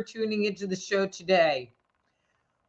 tuning 0.00 0.44
into 0.44 0.68
the 0.68 0.76
show 0.76 1.04
today. 1.04 1.72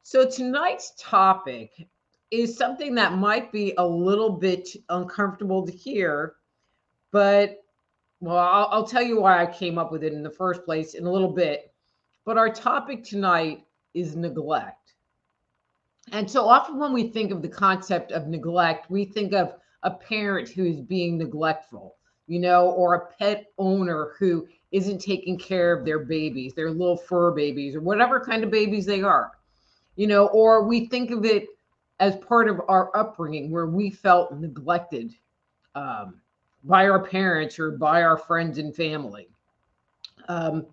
So, 0.02 0.28
tonight's 0.28 0.94
topic 0.97 1.88
is 2.31 2.58
something 2.58 2.95
that 2.95 3.14
might 3.14 3.52
be 3.52 3.75
a 3.78 3.86
little 3.86 4.31
bit 4.31 4.67
uncomfortable 4.89 5.64
to 5.64 5.72
hear, 5.72 6.38
but 7.11 7.64
well, 8.20 8.38
I'll, 8.38 8.67
I'll, 8.72 8.88
tell 8.88 9.03
you 9.03 9.22
why 9.22 9.44
I 9.44 9.45
came 9.45 9.78
up 9.78 9.92
with 9.92 10.03
it 10.03 10.11
in 10.11 10.23
the 10.23 10.31
first 10.31 10.66
place 10.66 10.95
in 10.95 11.05
a 11.05 11.11
little 11.11 11.31
bit. 11.31 11.72
But 12.25 12.39
our 12.39 12.49
topic 12.49 13.04
tonight 13.04 13.67
is 13.94 14.15
neglect. 14.15 14.95
And 16.11 16.30
so 16.30 16.49
often 16.49 16.80
when 16.80 16.94
we 16.94 17.09
think 17.09 17.32
of 17.32 17.44
the 17.44 17.48
concept 17.48 18.11
of 18.11 18.27
neglect, 18.27 18.89
we 18.89 19.05
think 19.05 19.33
of 19.33 19.54
a 19.83 19.92
parent 19.92 20.49
who 20.49 20.65
is 20.65 20.82
being 20.82 21.20
neglectful, 21.20 21.95
you 22.27 22.39
know, 22.39 22.71
or 22.71 22.93
a 22.93 23.05
pet 23.17 23.52
owner 23.58 24.14
who 24.20 24.48
isn't 24.71 24.99
taking 24.99 25.38
care 25.38 25.73
of 25.73 25.86
their 25.86 25.99
babies, 25.99 26.54
their 26.54 26.71
little 26.71 26.98
fur 26.98 27.32
babies, 27.32 27.76
or 27.76 27.82
whatever 27.82 28.20
kind 28.20 28.43
of 28.43 28.52
babies 28.52 28.86
they 28.86 29.02
are, 29.02 29.32
you 29.95 30.08
know, 30.08 30.27
or 30.27 30.64
we 30.64 30.88
think 30.88 31.11
of 31.11 31.26
it 31.26 31.48
as 31.99 32.15
part 32.17 32.48
of 32.48 32.61
our 32.67 32.95
upbringing 32.95 33.49
where 33.49 33.67
we 33.67 33.89
felt 33.89 34.33
neglected 34.33 35.14
um, 35.76 36.20
by 36.64 36.88
our 36.88 37.04
parents 37.04 37.58
or 37.58 37.71
by 37.71 38.04
our 38.04 38.17
friends 38.17 38.58
and 38.58 38.76
family. 38.76 39.27
Um, 40.27 40.65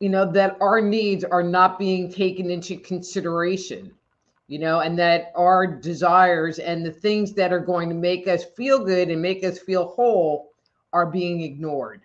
you 0.00 0.08
know, 0.08 0.30
that 0.32 0.56
our 0.60 0.80
needs 0.80 1.24
are 1.24 1.42
not 1.42 1.78
being 1.78 2.10
taken 2.10 2.50
into 2.50 2.76
consideration, 2.76 3.92
you 4.46 4.58
know, 4.58 4.80
and 4.80 4.98
that 4.98 5.32
our 5.36 5.66
desires 5.66 6.58
and 6.58 6.84
the 6.84 6.90
things 6.90 7.32
that 7.32 7.52
are 7.52 7.60
going 7.60 7.88
to 7.88 7.94
make 7.94 8.28
us 8.28 8.44
feel 8.44 8.84
good 8.84 9.08
and 9.08 9.20
make 9.20 9.44
us 9.44 9.58
feel 9.58 9.86
whole 9.86 10.50
are 10.92 11.06
being 11.06 11.42
ignored. 11.42 12.02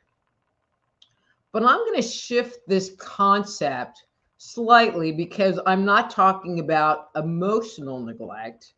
But 1.52 1.64
I'm 1.64 1.78
going 1.78 2.02
to 2.02 2.08
shift 2.08 2.60
this 2.68 2.96
concept 2.98 4.04
slightly 4.38 5.12
because 5.12 5.60
I'm 5.66 5.84
not 5.84 6.10
talking 6.10 6.60
about 6.60 7.10
emotional 7.16 8.00
neglect. 8.00 8.74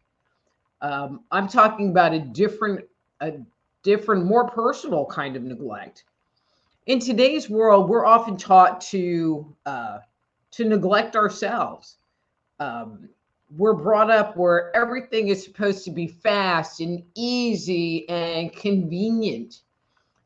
Um, 0.81 1.21
I'm 1.31 1.47
talking 1.47 1.89
about 1.89 2.13
a 2.13 2.19
different, 2.19 2.85
a 3.19 3.33
different, 3.83 4.25
more 4.25 4.49
personal 4.49 5.05
kind 5.05 5.35
of 5.35 5.43
neglect. 5.43 6.05
In 6.87 6.99
today's 6.99 7.49
world, 7.49 7.87
we're 7.87 8.05
often 8.05 8.37
taught 8.37 8.81
to 8.81 9.55
uh, 9.67 9.99
to 10.51 10.65
neglect 10.65 11.15
ourselves. 11.15 11.97
Um, 12.59 13.07
we're 13.57 13.73
brought 13.73 14.09
up 14.09 14.37
where 14.37 14.75
everything 14.75 15.27
is 15.27 15.43
supposed 15.43 15.83
to 15.85 15.91
be 15.91 16.07
fast 16.07 16.79
and 16.79 17.03
easy 17.15 18.07
and 18.09 18.53
convenient. 18.53 19.61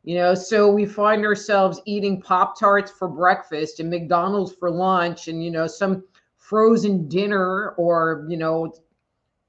You 0.04 0.16
know, 0.16 0.36
so 0.36 0.70
we 0.70 0.86
find 0.86 1.26
ourselves 1.26 1.82
eating 1.86 2.22
Pop 2.22 2.60
Tarts 2.60 2.92
for 2.92 3.08
breakfast 3.08 3.80
and 3.80 3.90
McDonald's 3.90 4.54
for 4.54 4.70
lunch 4.70 5.28
and, 5.28 5.44
you 5.44 5.50
know, 5.50 5.66
some 5.66 6.04
frozen 6.38 7.08
dinner 7.08 7.70
or, 7.72 8.24
you 8.30 8.38
know, 8.38 8.72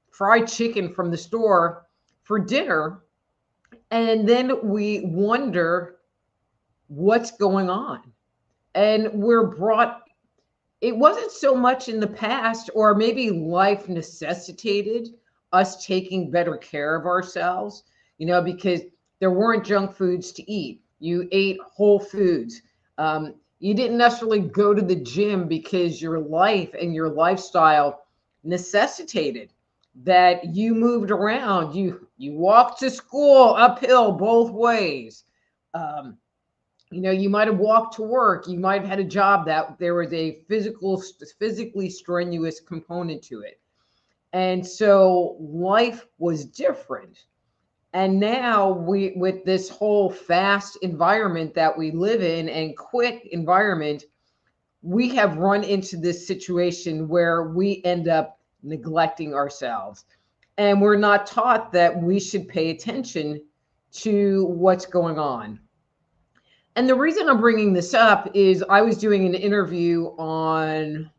fried 0.09 0.47
chicken 0.47 0.91
from 0.91 1.11
the 1.11 1.17
store 1.17 1.85
for 2.23 2.39
dinner. 2.39 3.03
And 3.91 4.27
then 4.27 4.67
we 4.67 5.01
wonder 5.01 5.97
what's 6.87 7.29
going 7.29 7.69
on. 7.69 8.01
And 8.73 9.11
we're 9.13 9.45
brought, 9.45 10.06
it 10.81 10.95
wasn't 10.95 11.31
so 11.31 11.55
much 11.55 11.89
in 11.89 11.99
the 11.99 12.07
past, 12.07 12.69
or 12.73 12.93
maybe 12.93 13.31
life 13.31 13.89
necessitated 13.89 15.09
us 15.53 15.85
taking 15.85 16.29
better 16.29 16.57
care 16.57 16.95
of 16.95 17.05
ourselves, 17.05 17.83
you 18.17 18.27
know, 18.27 18.41
because 18.41 18.81
there 19.19 19.31
weren't 19.31 19.65
junk 19.65 19.95
foods 19.95 20.31
to 20.33 20.51
eat. 20.51 20.81
You 20.99 21.27
ate 21.31 21.57
whole 21.63 21.99
foods. 21.99 22.61
Um, 22.97 23.35
you 23.59 23.73
didn't 23.73 23.97
necessarily 23.97 24.39
go 24.39 24.73
to 24.73 24.81
the 24.81 24.95
gym 24.95 25.47
because 25.47 26.01
your 26.01 26.19
life 26.19 26.73
and 26.79 26.93
your 26.93 27.09
lifestyle 27.09 28.03
necessitated 28.43 29.51
that 30.03 30.55
you 30.55 30.75
moved 30.75 31.09
around. 31.09 31.75
You 31.75 32.07
you 32.17 32.33
walked 32.33 32.79
to 32.81 32.91
school 32.91 33.55
uphill 33.55 34.11
both 34.11 34.51
ways. 34.51 35.23
Um, 35.73 36.17
you 36.91 37.01
know, 37.01 37.11
you 37.11 37.29
might 37.29 37.47
have 37.47 37.57
walked 37.57 37.95
to 37.95 38.01
work. 38.01 38.47
You 38.47 38.59
might 38.59 38.81
have 38.81 38.89
had 38.89 38.99
a 38.99 39.03
job 39.03 39.45
that 39.47 39.77
there 39.77 39.95
was 39.95 40.13
a 40.13 40.39
physical, 40.47 41.01
physically 41.37 41.89
strenuous 41.89 42.59
component 42.59 43.21
to 43.23 43.41
it, 43.41 43.59
and 44.33 44.65
so 44.65 45.35
life 45.39 46.07
was 46.17 46.45
different. 46.45 47.25
And 47.93 48.19
now 48.19 48.69
we 48.69 49.13
with 49.15 49.43
this 49.43 49.69
whole 49.69 50.09
fast 50.09 50.77
environment 50.81 51.53
that 51.55 51.75
we 51.77 51.91
live 51.91 52.21
in 52.21 52.47
and 52.49 52.77
quick 52.77 53.27
environment, 53.31 54.03
we 54.81 55.09
have 55.15 55.37
run 55.37 55.63
into 55.63 55.97
this 55.97 56.27
situation 56.27 57.07
where 57.07 57.49
we 57.49 57.81
end 57.83 58.07
up 58.07 58.39
neglecting 58.63 59.33
ourselves. 59.33 60.05
And 60.57 60.81
we're 60.81 60.97
not 60.97 61.27
taught 61.27 61.71
that 61.73 62.01
we 62.01 62.19
should 62.19 62.47
pay 62.47 62.69
attention 62.69 63.43
to 63.91 64.45
what's 64.45 64.85
going 64.85 65.19
on. 65.19 65.59
And 66.77 66.87
the 66.87 66.93
reason 66.93 67.27
I'm 67.27 67.41
bringing 67.41 67.73
this 67.73 67.95
up 67.95 68.29
is 68.35 68.63
I 68.69 68.83
was 68.83 68.99
doing 68.99 69.25
an 69.25 69.33
interview 69.33 70.09
on 70.19 71.09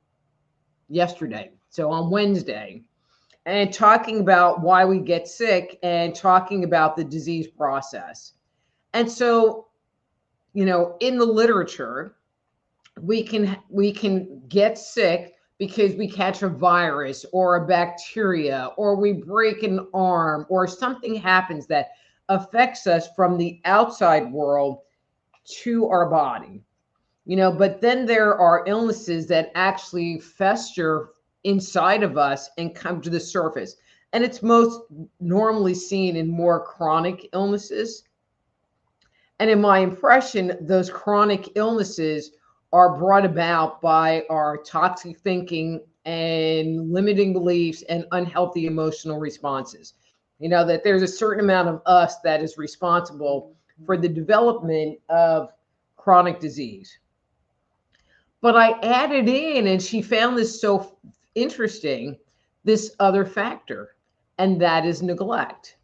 yesterday, 0.88 1.50
so 1.68 1.90
on 1.90 2.10
Wednesday, 2.10 2.84
and 3.44 3.72
talking 3.72 4.20
about 4.20 4.62
why 4.62 4.84
we 4.84 5.00
get 5.00 5.26
sick 5.26 5.76
and 5.82 6.14
talking 6.14 6.62
about 6.62 6.94
the 6.94 7.02
disease 7.02 7.48
process. 7.48 8.34
And 8.94 9.10
so, 9.10 9.66
you 10.54 10.64
know, 10.64 10.96
in 11.00 11.18
the 11.18 11.26
literature, 11.26 12.14
we 13.00 13.24
can 13.24 13.58
we 13.68 13.90
can 13.90 14.40
get 14.46 14.78
sick 14.78 15.34
because 15.58 15.96
we 15.96 16.08
catch 16.08 16.42
a 16.42 16.48
virus 16.48 17.26
or 17.32 17.56
a 17.56 17.66
bacteria 17.66 18.70
or 18.76 18.94
we 18.94 19.12
break 19.12 19.64
an 19.64 19.88
arm 19.92 20.46
or 20.48 20.68
something 20.68 21.16
happens 21.16 21.66
that 21.66 21.88
affects 22.28 22.86
us 22.86 23.08
from 23.16 23.36
the 23.36 23.60
outside 23.64 24.30
world 24.30 24.82
to 25.48 25.88
our 25.88 26.08
body. 26.08 26.62
You 27.24 27.36
know, 27.36 27.52
but 27.52 27.80
then 27.80 28.06
there 28.06 28.38
are 28.38 28.64
illnesses 28.66 29.26
that 29.26 29.52
actually 29.54 30.18
fester 30.18 31.10
inside 31.44 32.02
of 32.02 32.16
us 32.16 32.48
and 32.58 32.74
come 32.74 33.00
to 33.02 33.10
the 33.10 33.20
surface. 33.20 33.76
And 34.12 34.24
it's 34.24 34.42
most 34.42 34.80
normally 35.20 35.74
seen 35.74 36.16
in 36.16 36.28
more 36.28 36.64
chronic 36.64 37.28
illnesses. 37.34 38.04
And 39.38 39.50
in 39.50 39.60
my 39.60 39.80
impression, 39.80 40.56
those 40.60 40.90
chronic 40.90 41.50
illnesses 41.54 42.32
are 42.72 42.96
brought 42.96 43.24
about 43.24 43.80
by 43.80 44.24
our 44.30 44.56
toxic 44.58 45.18
thinking 45.18 45.80
and 46.04 46.90
limiting 46.90 47.32
beliefs 47.32 47.82
and 47.90 48.06
unhealthy 48.12 48.66
emotional 48.66 49.18
responses. 49.18 49.94
You 50.38 50.48
know, 50.48 50.64
that 50.66 50.84
there's 50.84 51.02
a 51.02 51.08
certain 51.08 51.44
amount 51.44 51.68
of 51.68 51.82
us 51.84 52.20
that 52.20 52.42
is 52.42 52.56
responsible 52.56 53.54
for 53.86 53.96
the 53.96 54.08
development 54.08 54.98
of 55.08 55.50
chronic 55.96 56.40
disease. 56.40 56.98
But 58.40 58.56
I 58.56 58.78
added 58.80 59.28
in, 59.28 59.66
and 59.66 59.82
she 59.82 60.00
found 60.00 60.38
this 60.38 60.60
so 60.60 60.96
interesting 61.34 62.16
this 62.64 62.94
other 63.00 63.24
factor, 63.24 63.96
and 64.38 64.60
that 64.60 64.84
is 64.84 65.02
neglect. 65.02 65.76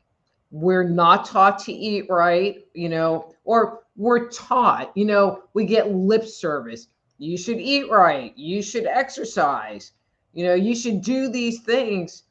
We're 0.50 0.88
not 0.88 1.24
taught 1.24 1.58
to 1.60 1.72
eat 1.72 2.06
right, 2.08 2.64
you 2.74 2.88
know, 2.88 3.34
or 3.44 3.80
we're 3.96 4.28
taught, 4.28 4.92
you 4.96 5.04
know, 5.04 5.44
we 5.54 5.64
get 5.64 5.92
lip 5.92 6.26
service. 6.26 6.88
You 7.18 7.36
should 7.36 7.60
eat 7.60 7.90
right. 7.90 8.36
You 8.36 8.62
should 8.62 8.86
exercise. 8.86 9.92
You 10.32 10.44
know, 10.44 10.54
you 10.54 10.74
should 10.74 11.00
do 11.00 11.28
these 11.28 11.60
things. 11.60 12.24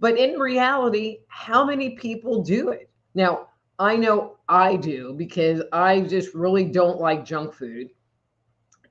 But 0.00 0.18
in 0.18 0.38
reality, 0.38 1.18
how 1.28 1.64
many 1.64 1.90
people 1.90 2.42
do 2.42 2.70
it? 2.70 2.90
Now, 3.14 3.48
I 3.78 3.96
know 3.96 4.36
I 4.48 4.76
do 4.76 5.14
because 5.14 5.62
I 5.72 6.00
just 6.00 6.34
really 6.34 6.64
don't 6.64 7.00
like 7.00 7.24
junk 7.24 7.52
food 7.52 7.90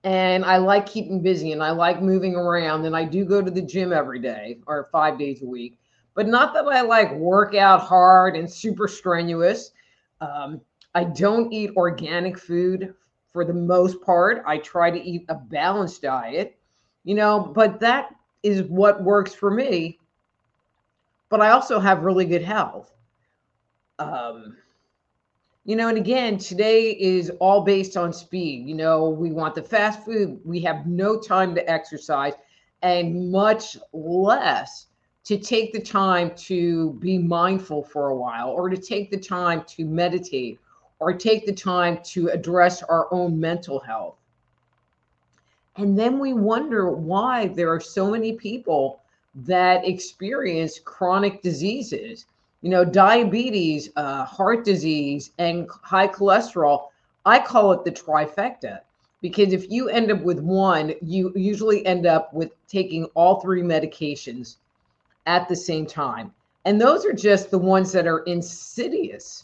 and 0.04 0.44
I 0.44 0.58
like 0.58 0.86
keeping 0.86 1.22
busy 1.22 1.54
and 1.54 1.64
I 1.64 1.72
like 1.72 2.02
moving 2.02 2.36
around 2.36 2.86
and 2.86 2.96
I 2.96 3.06
do 3.06 3.24
go 3.24 3.42
to 3.42 3.50
the 3.52 3.62
gym 3.62 3.94
every 3.94 4.20
day 4.20 4.60
or 4.68 4.90
5 4.92 5.18
days 5.18 5.42
a 5.42 5.46
week 5.46 5.80
but 6.16 6.28
not 6.28 6.54
that 6.54 6.66
I 6.66 6.82
like 6.82 7.14
work 7.16 7.56
out 7.56 7.82
hard 7.82 8.36
and 8.36 8.50
super 8.50 8.88
strenuous. 8.88 9.72
Um, 10.22 10.62
I 10.96 11.06
don't 11.06 11.52
eat 11.52 11.72
organic 11.76 12.38
food 12.38 12.94
for 13.32 13.44
the 13.44 13.54
most 13.54 14.02
part. 14.02 14.44
I 14.46 14.60
try 14.60 14.92
to 14.92 15.02
eat 15.02 15.26
a 15.30 15.36
balanced 15.36 16.04
diet, 16.04 16.58
you 17.04 17.16
know, 17.16 17.40
but 17.40 17.80
that 17.80 18.16
is 18.44 18.62
what 18.64 19.04
works 19.04 19.34
for 19.34 19.50
me. 19.50 19.98
But 21.30 21.42
I 21.42 21.50
also 21.50 21.80
have 21.80 22.04
really 22.04 22.26
good 22.26 22.44
health. 22.44 22.94
Um, 23.98 24.58
you 25.66 25.76
know, 25.78 25.88
and 25.88 25.98
again, 25.98 26.38
today 26.38 26.92
is 26.92 27.30
all 27.40 27.62
based 27.62 27.96
on 27.96 28.12
speed. 28.12 28.68
You 28.68 28.76
know, 28.76 29.10
we 29.10 29.32
want 29.32 29.56
the 29.56 29.62
fast 29.62 30.04
food, 30.04 30.40
we 30.44 30.60
have 30.62 30.86
no 30.86 31.18
time 31.18 31.56
to 31.56 31.70
exercise, 31.70 32.34
and 32.82 33.32
much 33.32 33.78
less 33.94 34.88
to 35.24 35.38
take 35.38 35.72
the 35.72 35.80
time 35.80 36.32
to 36.36 36.94
be 36.94 37.18
mindful 37.18 37.84
for 37.84 38.10
a 38.10 38.16
while 38.16 38.50
or 38.50 38.68
to 38.70 38.76
take 38.76 39.10
the 39.10 39.18
time 39.18 39.64
to 39.68 39.86
meditate 39.86 40.60
or 41.00 41.14
take 41.14 41.46
the 41.46 41.54
time 41.54 42.00
to 42.04 42.28
address 42.28 42.84
our 42.84 43.08
own 43.14 43.40
mental 43.40 43.80
health. 43.80 44.16
And 45.78 45.98
then 45.98 46.20
we 46.20 46.34
wonder 46.34 46.92
why 46.92 47.48
there 47.48 47.74
are 47.74 47.80
so 47.80 48.12
many 48.12 48.34
people 48.34 49.02
that 49.36 49.88
experience 49.88 50.80
chronic 50.84 51.42
diseases 51.42 52.26
you 52.64 52.70
know, 52.70 52.86
diabetes, 52.86 53.90
uh, 53.98 54.24
heart 54.24 54.64
disease, 54.64 55.32
and 55.38 55.68
high 55.82 56.08
cholesterol. 56.08 56.88
I 57.26 57.40
call 57.40 57.74
it 57.74 57.84
the 57.84 57.92
trifecta 57.92 58.80
because 59.22 59.52
if 59.52 59.70
you 59.70 59.90
end 59.90 60.10
up 60.10 60.22
with 60.22 60.40
one, 60.40 60.94
you 61.02 61.34
usually 61.36 61.86
end 61.86 62.06
up 62.06 62.34
with 62.34 62.52
taking 62.68 63.04
all 63.16 63.42
three 63.42 63.62
medications 63.62 64.56
at 65.26 65.50
the 65.50 65.56
same 65.56 65.86
time. 65.86 66.34
And 66.64 66.80
those 66.80 67.06
are 67.06 67.12
just 67.12 67.52
the 67.52 67.60
ones 67.60 67.92
that 67.92 68.08
are 68.08 68.20
insidious 68.20 69.44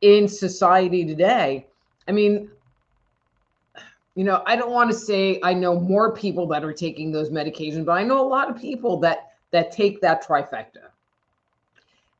in 0.00 0.26
society 0.26 1.04
today. 1.04 1.64
I 2.08 2.12
mean, 2.12 2.50
you 4.16 4.24
know, 4.24 4.42
I 4.46 4.56
don't 4.56 4.72
want 4.72 4.90
to 4.90 4.96
say 4.96 5.38
I 5.44 5.54
know 5.54 5.78
more 5.78 6.12
people 6.12 6.48
that 6.48 6.64
are 6.64 6.72
taking 6.72 7.12
those 7.12 7.30
medications, 7.30 7.84
but 7.84 7.92
I 7.92 8.02
know 8.02 8.20
a 8.20 8.26
lot 8.26 8.50
of 8.50 8.60
people 8.60 8.98
that 8.98 9.30
that 9.52 9.70
take 9.70 10.00
that 10.00 10.26
trifecta 10.26 10.88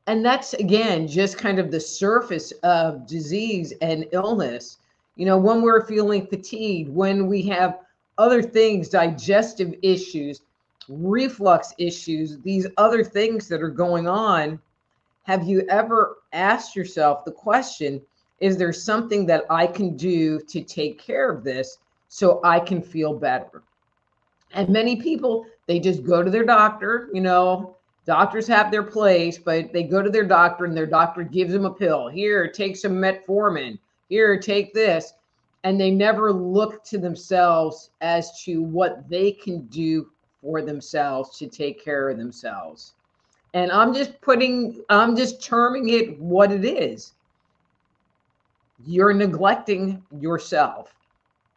and 0.09 0.25
that's 0.25 0.55
again 0.55 1.07
just 1.07 1.37
kind 1.37 1.59
of 1.59 1.69
the 1.69 1.79
surface 1.79 2.51
of 2.63 3.05
disease 3.05 3.73
and 3.81 4.07
illness. 4.11 4.79
You 5.15 5.27
know 5.27 5.37
when 5.37 5.61
we're 5.61 5.85
feeling 5.85 6.25
fatigued 6.25 6.89
when 6.89 7.27
we 7.27 7.43
have 7.43 7.81
other 8.17 8.41
things 8.41 8.89
digestive 8.89 9.75
issues 9.83 10.41
reflux 10.87 11.75
issues 11.77 12.39
these 12.39 12.65
other 12.77 13.03
things 13.03 13.47
that 13.49 13.61
are 13.61 13.69
going 13.69 14.07
on 14.07 14.59
have 15.23 15.47
you 15.47 15.61
ever 15.69 16.17
asked 16.33 16.75
yourself 16.75 17.23
the 17.23 17.31
question 17.31 18.01
is 18.39 18.57
there 18.57 18.73
something 18.73 19.25
that 19.27 19.43
i 19.49 19.67
can 19.67 19.95
do 19.95 20.39
to 20.39 20.61
take 20.61 20.99
care 20.99 21.29
of 21.29 21.43
this 21.43 21.77
so 22.07 22.39
i 22.43 22.59
can 22.59 22.81
feel 22.81 23.13
better? 23.13 23.61
And 24.53 24.69
many 24.69 24.95
people 24.95 25.45
they 25.67 25.79
just 25.79 26.03
go 26.03 26.23
to 26.23 26.31
their 26.31 26.45
doctor 26.45 27.09
you 27.13 27.21
know 27.21 27.75
Doctors 28.09 28.47
have 28.47 28.71
their 28.71 28.81
place, 28.81 29.37
but 29.37 29.71
they 29.71 29.83
go 29.83 30.01
to 30.01 30.09
their 30.09 30.25
doctor 30.25 30.65
and 30.65 30.75
their 30.75 30.87
doctor 30.87 31.21
gives 31.21 31.53
them 31.53 31.65
a 31.65 31.71
pill. 31.71 32.07
Here, 32.07 32.47
take 32.47 32.75
some 32.75 32.93
metformin. 32.93 33.77
Here, 34.07 34.39
take 34.39 34.73
this. 34.73 35.13
And 35.63 35.79
they 35.79 35.91
never 35.91 36.33
look 36.33 36.83
to 36.85 36.97
themselves 36.97 37.91
as 38.01 38.41
to 38.45 38.63
what 38.63 39.07
they 39.07 39.31
can 39.31 39.67
do 39.67 40.09
for 40.41 40.63
themselves 40.63 41.37
to 41.37 41.45
take 41.45 41.85
care 41.85 42.09
of 42.09 42.17
themselves. 42.17 42.93
And 43.53 43.71
I'm 43.71 43.93
just 43.93 44.19
putting, 44.21 44.83
I'm 44.89 45.15
just 45.15 45.43
terming 45.43 45.89
it 45.89 46.19
what 46.19 46.51
it 46.51 46.65
is. 46.65 47.13
You're 48.87 49.13
neglecting 49.13 50.03
yourself. 50.19 50.95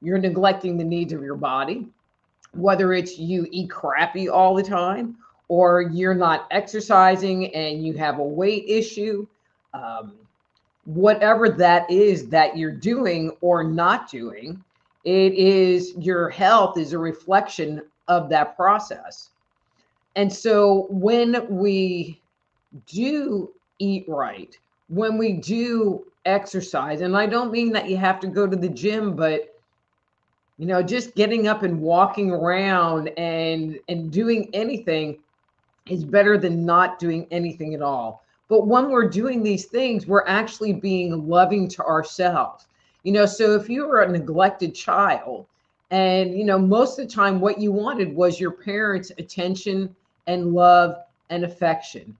You're 0.03 0.19
neglecting 0.19 0.77
the 0.77 0.85
needs 0.85 1.15
of 1.15 1.23
your 1.23 1.37
body, 1.37 1.89
whether 2.53 2.93
it's 2.93 3.19
you 3.19 3.47
eat 3.51 3.71
crappy 3.71 4.29
all 4.29 4.55
the 4.55 4.63
time 4.63 5.17
or 5.53 5.83
you're 5.83 6.15
not 6.15 6.47
exercising 6.51 7.55
and 7.55 7.85
you 7.87 7.93
have 7.93 8.19
a 8.19 8.25
weight 8.25 8.65
issue, 8.67 9.27
um, 9.75 10.15
whatever 10.87 11.51
that 11.51 11.91
is 11.91 12.27
that 12.29 12.57
you're 12.57 12.73
doing 12.73 13.31
or 13.43 13.63
not 13.63 14.11
doing, 14.11 14.65
it 15.05 15.35
is 15.35 15.93
your 15.99 16.31
health 16.31 16.79
is 16.79 16.95
a 16.95 16.99
reflection 16.99 17.83
of 18.09 18.31
that 18.31 18.57
process. 18.57 19.29
And 20.17 20.33
so 20.33 20.87
when 20.89 21.47
we 21.51 22.19
do 22.87 23.53
eat 23.79 24.07
right, 24.09 24.57
when 24.89 25.19
we 25.19 25.35
do 25.35 26.03
exercise, 26.25 27.03
and 27.03 27.15
I 27.15 27.27
don't 27.27 27.53
mean 27.53 27.73
that 27.73 27.91
you 27.91 27.99
have 27.99 28.21
to 28.21 28.27
go 28.27 28.47
to 28.47 28.57
the 28.57 28.71
gym, 28.71 29.15
but 29.15 29.55
you 30.57 30.65
know, 30.65 30.83
just 30.83 31.15
getting 31.15 31.47
up 31.47 31.63
and 31.63 31.79
walking 31.79 32.31
around 32.31 33.09
and 33.19 33.79
and 33.91 34.11
doing 34.11 34.49
anything 34.55 35.19
is 35.89 36.05
better 36.05 36.39
than 36.39 36.65
not 36.65 36.99
doing 36.99 37.27
anything 37.31 37.75
at 37.75 37.83
all. 37.83 38.25
But 38.49 38.67
when 38.67 38.91
we're 38.91 39.09
doing 39.09 39.43
these 39.43 39.67
things, 39.67 40.07
we're 40.07 40.27
actually 40.27 40.75
being 40.75 41.27
loving 41.29 41.69
to 41.69 41.83
ourselves. 41.85 42.67
You 43.03 43.13
know, 43.13 43.27
so 43.27 43.55
if 43.55 43.69
you 43.69 43.87
were 43.87 44.03
a 44.03 44.09
neglected 44.09 44.75
child 44.75 45.47
and, 45.91 46.37
you 46.37 46.45
know, 46.45 46.59
most 46.59 46.99
of 46.99 47.09
the 47.09 47.15
time 47.15 47.41
what 47.41 47.59
you 47.59 47.73
wanted 47.73 48.15
was 48.15 48.39
your 48.39 48.53
parents' 48.53 49.11
attention 49.19 49.95
and 50.27 50.53
love 50.53 50.97
and 51.31 51.45
affection. 51.45 52.17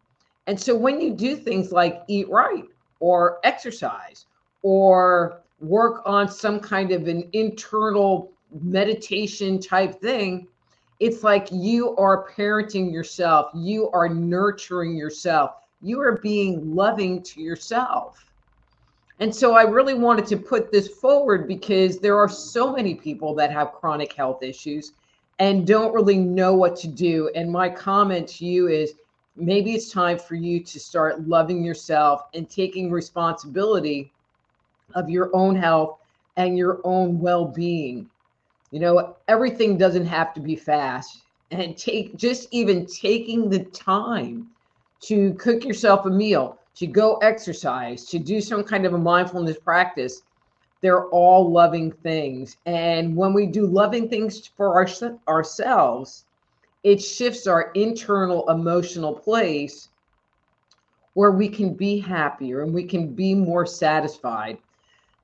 And 0.47 0.59
so 0.59 0.75
when 0.75 1.01
you 1.01 1.15
do 1.15 1.37
things 1.37 1.71
like 1.71 2.03
eat 2.09 2.29
right 2.29 2.65
or 2.99 3.39
exercise 3.45 4.27
or 4.63 5.41
work 5.61 6.03
on 6.05 6.29
some 6.29 6.59
kind 6.59 6.91
of 6.91 7.07
an 7.07 7.29
internal 7.33 8.31
meditation 8.61 9.61
type 9.61 10.01
thing, 10.01 10.49
it's 11.03 11.25
like 11.25 11.49
you 11.51 11.97
are 11.97 12.29
parenting 12.31 12.93
yourself, 12.93 13.51
you 13.57 13.91
are 13.91 14.09
nurturing 14.09 14.97
yourself, 14.97 15.57
you 15.81 16.01
are 16.01 16.19
being 16.19 16.77
loving 16.77 17.21
to 17.25 17.43
yourself. 17.43 18.25
And 19.19 19.35
so 19.35 19.55
I 19.55 19.63
really 19.63 19.95
wanted 19.95 20.27
to 20.27 20.37
put 20.37 20.71
this 20.71 20.87
forward 20.87 21.49
because 21.49 21.99
there 21.99 22.17
are 22.17 22.29
so 22.29 22.73
many 22.73 22.95
people 22.95 23.35
that 23.35 23.51
have 23.51 23.73
chronic 23.73 24.13
health 24.13 24.45
issues 24.45 24.93
and 25.41 25.67
don't 25.67 25.93
really 25.93 26.19
know 26.19 26.55
what 26.55 26.77
to 26.77 26.89
do. 26.89 27.33
And 27.35 27.51
my 27.51 27.69
comment 27.69 28.29
to 28.29 28.47
you 28.47 28.69
is 28.69 28.95
maybe 29.35 29.75
it's 29.75 29.91
time 29.91 30.21
for 30.21 30.37
you 30.37 30.63
to 30.63 30.79
start 30.79 31.27
loving 31.27 31.65
yourself 31.65 32.27
and 32.33 32.49
taking 32.49 32.93
responsibility 32.93 34.13
of 34.95 35.11
your 35.11 35.35
own 35.35 35.57
health 35.57 35.99
and 36.37 36.57
your 36.57 36.81
own 36.85 37.19
well 37.19 37.45
being. 37.45 38.09
You 38.73 38.81
know, 38.81 39.17
everything 39.29 39.79
doesn't 39.79 40.07
have 40.07 40.35
to 40.35 40.41
be 40.41 40.57
fast. 40.57 41.23
And 41.51 41.77
take 41.77 42.17
just 42.17 42.49
even 42.51 42.87
taking 42.87 43.51
the 43.51 43.65
time 43.67 44.49
to 45.03 45.35
cook 45.35 45.65
yourself 45.65 46.07
a 46.07 46.11
meal, 46.11 46.59
to 46.77 46.87
go 46.87 47.17
exercise, 47.19 48.07
to 48.07 48.19
do 48.19 48.41
some 48.41 48.65
kind 48.65 48.87
of 48.87 48.95
a 48.95 48.99
mindfulness 48.99 49.59
practice, 49.59 50.23
they're 50.81 51.07
all 51.09 51.51
loving 51.51 51.93
things. 51.93 52.57
And 52.65 53.15
when 53.15 53.35
we 53.35 53.47
do 53.47 53.67
loving 53.67 54.09
things 54.09 54.47
for 54.57 54.75
our, 54.75 54.89
ourselves, 55.29 56.25
it 56.83 57.01
shifts 57.03 57.47
our 57.47 57.71
internal 57.73 58.49
emotional 58.49 59.15
place 59.15 59.91
where 61.15 61.31
we 61.31 61.49
can 61.49 61.75
be 61.75 62.01
happier 62.01 62.63
and 62.63 62.73
we 62.73 62.85
can 62.85 63.15
be 63.15 63.35
more 63.35 63.67
satisfied. 63.67 64.57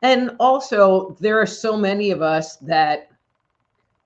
And 0.02 0.32
also, 0.38 1.16
there 1.18 1.40
are 1.40 1.46
so 1.46 1.76
many 1.76 2.10
of 2.10 2.20
us 2.20 2.56
that 2.58 3.10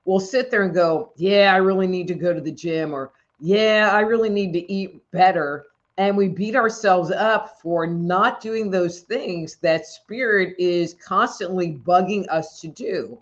we'll 0.04 0.20
sit 0.20 0.50
there 0.50 0.64
and 0.64 0.74
go, 0.74 1.12
Yeah, 1.16 1.52
I 1.52 1.58
really 1.58 1.86
need 1.86 2.08
to 2.08 2.14
go 2.14 2.32
to 2.32 2.40
the 2.40 2.52
gym, 2.52 2.92
or 2.92 3.12
Yeah, 3.40 3.90
I 3.92 4.00
really 4.00 4.30
need 4.30 4.52
to 4.54 4.72
eat 4.72 5.02
better. 5.10 5.66
And 5.98 6.16
we 6.16 6.28
beat 6.28 6.56
ourselves 6.56 7.10
up 7.10 7.60
for 7.60 7.86
not 7.86 8.40
doing 8.40 8.70
those 8.70 9.00
things 9.00 9.56
that 9.56 9.86
spirit 9.86 10.54
is 10.58 10.94
constantly 10.94 11.74
bugging 11.84 12.26
us 12.30 12.60
to 12.60 12.68
do. 12.68 13.18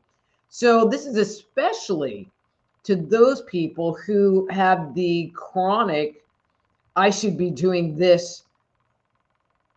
So, 0.48 0.88
this 0.88 1.06
is 1.06 1.16
especially 1.16 2.30
to 2.84 2.96
those 2.96 3.42
people 3.42 3.94
who 3.94 4.48
have 4.50 4.94
the 4.94 5.32
chronic, 5.34 6.24
I 6.96 7.10
should 7.10 7.36
be 7.36 7.50
doing 7.50 7.96
this 7.96 8.44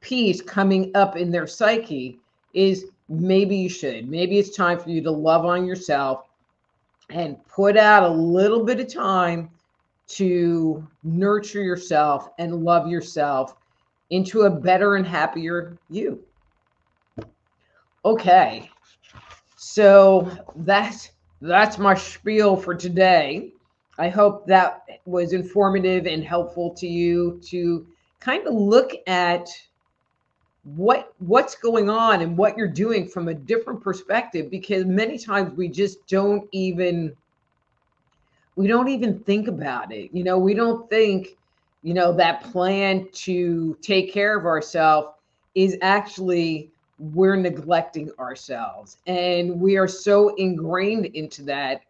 piece 0.01 0.41
coming 0.41 0.91
up 0.95 1.15
in 1.15 1.31
their 1.31 1.47
psyche 1.47 2.19
is 2.53 2.87
maybe 3.09 3.55
you 3.55 3.69
should. 3.69 4.09
Maybe 4.09 4.37
it's 4.37 4.55
time 4.55 4.79
for 4.79 4.89
you 4.89 5.01
to 5.01 5.11
love 5.11 5.45
on 5.45 5.65
yourself 5.65 6.27
and 7.09 7.37
put 7.47 7.77
out 7.77 8.03
a 8.03 8.09
little 8.09 8.63
bit 8.63 8.79
of 8.79 8.91
time 8.91 9.49
to 10.07 10.87
nurture 11.03 11.63
yourself 11.63 12.29
and 12.39 12.63
love 12.63 12.87
yourself 12.87 13.55
into 14.09 14.43
a 14.43 14.49
better 14.49 14.95
and 14.95 15.07
happier 15.07 15.77
you. 15.89 16.23
Okay. 18.05 18.69
So 19.55 20.29
that's 20.57 21.11
that's 21.41 21.77
my 21.77 21.95
spiel 21.95 22.55
for 22.55 22.75
today. 22.75 23.51
I 23.97 24.09
hope 24.09 24.47
that 24.47 24.83
was 25.05 25.33
informative 25.33 26.05
and 26.05 26.23
helpful 26.23 26.73
to 26.75 26.87
you 26.87 27.39
to 27.45 27.85
kind 28.19 28.47
of 28.47 28.53
look 28.53 28.91
at 29.07 29.47
what 30.63 31.13
what's 31.19 31.55
going 31.55 31.89
on 31.89 32.21
and 32.21 32.37
what 32.37 32.57
you're 32.57 32.67
doing 32.67 33.07
from 33.07 33.27
a 33.27 33.33
different 33.33 33.81
perspective 33.81 34.49
because 34.49 34.85
many 34.85 35.17
times 35.17 35.55
we 35.57 35.67
just 35.67 36.05
don't 36.07 36.47
even 36.51 37.13
we 38.55 38.67
don't 38.67 38.87
even 38.87 39.19
think 39.19 39.47
about 39.47 39.91
it. 39.91 40.09
You 40.13 40.23
know 40.23 40.37
we 40.37 40.53
don't 40.53 40.89
think 40.89 41.37
you 41.81 41.93
know 41.93 42.13
that 42.13 42.43
plan 42.43 43.07
to 43.11 43.77
take 43.81 44.13
care 44.13 44.37
of 44.37 44.45
ourselves 44.45 45.09
is 45.55 45.77
actually 45.81 46.69
we're 46.99 47.35
neglecting 47.35 48.11
ourselves. 48.19 48.97
And 49.07 49.59
we 49.59 49.77
are 49.77 49.87
so 49.87 50.35
ingrained 50.35 51.07
into 51.07 51.43
that 51.43 51.81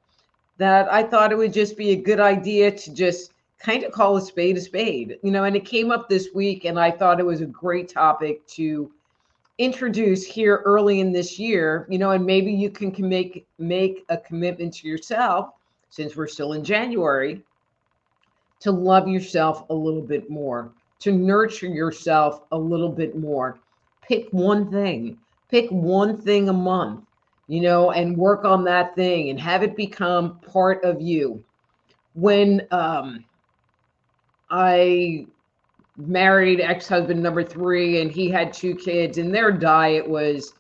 that 0.58 0.92
I 0.92 1.04
thought 1.04 1.32
it 1.32 1.38
would 1.38 1.54
just 1.54 1.78
be 1.78 1.92
a 1.92 1.96
good 1.96 2.20
idea 2.20 2.72
to 2.72 2.94
just 2.94 3.33
kind 3.64 3.84
of 3.84 3.92
call 3.92 4.18
a 4.18 4.22
spade 4.22 4.58
a 4.58 4.62
spade, 4.62 5.18
you 5.24 5.32
know. 5.32 5.46
And 5.46 5.56
it 5.56 5.66
came 5.66 5.90
up 5.92 6.10
this 6.10 6.30
week, 6.36 6.66
and 6.66 6.80
I 6.80 6.92
thought 6.92 7.20
it 7.20 7.26
was 7.26 7.42
a 7.42 7.46
great 7.46 7.90
topic 7.90 8.46
to 8.48 8.92
introduce 9.58 10.26
here 10.26 10.62
early 10.66 11.00
in 11.00 11.12
this 11.12 11.40
year, 11.40 11.88
you 11.90 11.98
know. 11.98 12.12
And 12.12 12.26
maybe 12.26 12.52
you 12.52 12.70
can, 12.70 12.94
make 13.08 13.48
make 13.58 14.06
a 14.10 14.18
commitment 14.18 14.74
to 14.76 14.88
yourself, 14.88 15.52
since 15.90 16.16
we're 16.16 16.28
still 16.28 16.54
in 16.54 16.64
January, 16.64 17.42
to 18.60 18.72
love 18.72 19.08
yourself 19.08 19.70
a 19.70 19.74
little 19.74 20.02
bit 20.02 20.30
more, 20.30 20.72
to 21.00 21.12
nurture 21.12 21.68
yourself 21.68 22.42
a 22.52 22.58
little 22.58 22.90
bit 22.90 23.18
more. 23.18 23.60
Pick 24.02 24.28
one 24.32 24.70
thing. 24.70 25.18
Pick 25.50 25.70
one 25.70 26.22
thing 26.22 26.50
a 26.50 26.54
month 26.54 27.06
you 27.48 27.62
know, 27.62 27.92
and 27.92 28.18
work 28.18 28.46
on 28.46 28.64
that 28.64 28.96
thing 28.96 29.30
and 29.30 29.40
have 29.40 29.64
it 29.64 29.76
become 29.76 30.40
part 30.40 30.84
of 30.86 31.02
you. 31.02 31.44
When 32.14 32.66
um, 32.72 33.26
I 34.54 35.26
married 35.98 36.62
ex 36.62 36.88
husband 36.88 37.24
number 37.24 37.44
three, 37.44 38.02
and 38.02 38.12
he 38.12 38.30
had 38.30 38.54
two 38.54 38.76
kids, 38.76 39.18
and 39.18 39.34
their 39.34 39.52
diet 39.52 40.08
was 40.08 40.54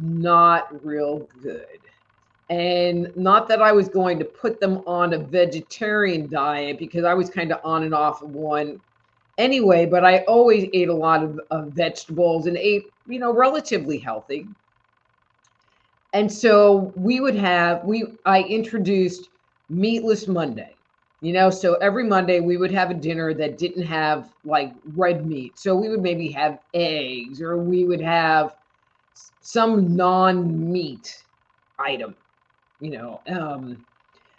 not 0.00 0.84
real 0.84 1.28
good. 1.42 1.66
And 2.48 3.14
not 3.16 3.48
that 3.48 3.60
I 3.60 3.72
was 3.72 3.88
going 3.88 4.18
to 4.18 4.24
put 4.24 4.60
them 4.60 4.82
on 4.86 5.12
a 5.12 5.18
vegetarian 5.18 6.28
diet 6.28 6.78
because 6.78 7.04
I 7.04 7.14
was 7.14 7.28
kind 7.28 7.52
of 7.52 7.60
on 7.64 7.84
and 7.84 7.94
off 7.94 8.22
of 8.22 8.30
one 8.30 8.80
anyway, 9.38 9.84
but 9.84 10.04
I 10.04 10.20
always 10.20 10.68
ate 10.72 10.88
a 10.88 10.94
lot 10.94 11.22
of, 11.22 11.38
of 11.50 11.68
vegetables 11.72 12.46
and 12.46 12.56
ate, 12.56 12.86
you 13.06 13.18
know, 13.18 13.32
relatively 13.32 13.98
healthy 13.98 14.48
and 16.12 16.32
so 16.32 16.92
we 16.96 17.20
would 17.20 17.34
have 17.34 17.84
we 17.84 18.04
i 18.24 18.42
introduced 18.42 19.28
meatless 19.68 20.26
monday 20.26 20.74
you 21.20 21.32
know 21.32 21.50
so 21.50 21.74
every 21.74 22.04
monday 22.04 22.40
we 22.40 22.56
would 22.56 22.70
have 22.70 22.90
a 22.90 22.94
dinner 22.94 23.34
that 23.34 23.58
didn't 23.58 23.82
have 23.82 24.32
like 24.44 24.72
red 24.94 25.26
meat. 25.26 25.58
So 25.58 25.76
we 25.76 25.88
would 25.88 26.02
maybe 26.02 26.28
have 26.32 26.60
eggs 26.74 27.40
or 27.42 27.58
we 27.58 27.84
would 27.84 28.00
have 28.00 28.56
some 29.40 29.96
non-meat 29.96 31.22
item 31.78 32.14
you 32.80 32.90
know 32.90 33.20
um 33.28 33.84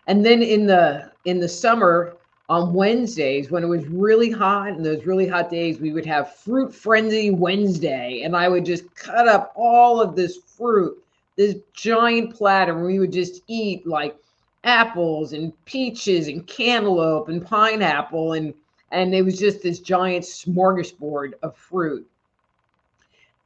and 0.08 0.26
then 0.26 0.42
in 0.42 0.66
the 0.66 1.12
in 1.26 1.40
the 1.40 1.48
summer 1.48 2.18
on 2.50 2.74
wednesdays 2.74 3.52
when 3.52 3.64
it 3.64 3.68
was 3.68 3.86
really 3.88 4.30
hot 4.30 4.70
and 4.70 4.86
those 4.86 5.06
really 5.06 5.28
hot 5.28 5.50
days 5.50 5.80
we 5.80 5.92
would 5.92 6.06
have 6.06 6.36
fruit 6.36 6.74
frenzy 6.74 7.32
wednesday 7.32 8.22
and 8.24 8.36
i 8.36 8.48
would 8.48 8.66
just 8.66 8.94
cut 8.96 9.28
up 9.28 9.52
all 9.56 10.02
of 10.02 10.16
this 10.16 10.38
fruit 10.58 10.98
this 11.36 11.56
giant 11.74 12.34
platter 12.36 12.76
and 12.76 12.86
we 12.86 13.00
would 13.00 13.12
just 13.12 13.42
eat 13.48 13.86
like 13.88 14.18
apples 14.64 15.34
and 15.34 15.54
peaches 15.66 16.28
and 16.28 16.46
cantaloupe 16.48 17.30
and 17.30 17.46
pineapple 17.46 18.34
and 18.34 18.54
and 18.92 19.16
it 19.16 19.24
was 19.24 19.40
just 19.40 19.64
this 19.64 19.80
giant 19.80 20.26
smorgasbord 20.26 21.32
of 21.44 21.56
fruit. 21.56 22.06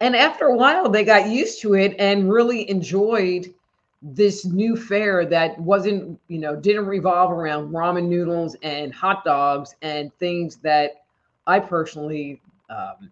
And 0.02 0.16
after 0.16 0.46
a 0.46 0.56
while 0.56 0.90
they 0.90 1.04
got 1.04 1.30
used 1.30 1.62
to 1.62 1.76
it 1.76 1.96
and 2.00 2.32
really 2.32 2.70
enjoyed 2.70 3.54
this 4.02 4.46
new 4.46 4.76
fare 4.76 5.26
that 5.26 5.58
wasn't 5.60 6.20
you 6.28 6.38
know 6.38 6.56
didn't 6.56 6.86
revolve 6.86 7.32
around 7.32 7.72
ramen 7.72 8.08
noodles 8.08 8.56
and 8.62 8.94
hot 8.94 9.24
dogs 9.24 9.76
and 9.82 10.14
things 10.20 10.58
that 10.58 11.06
i 11.48 11.60
personally 11.60 12.40
um, 12.70 13.10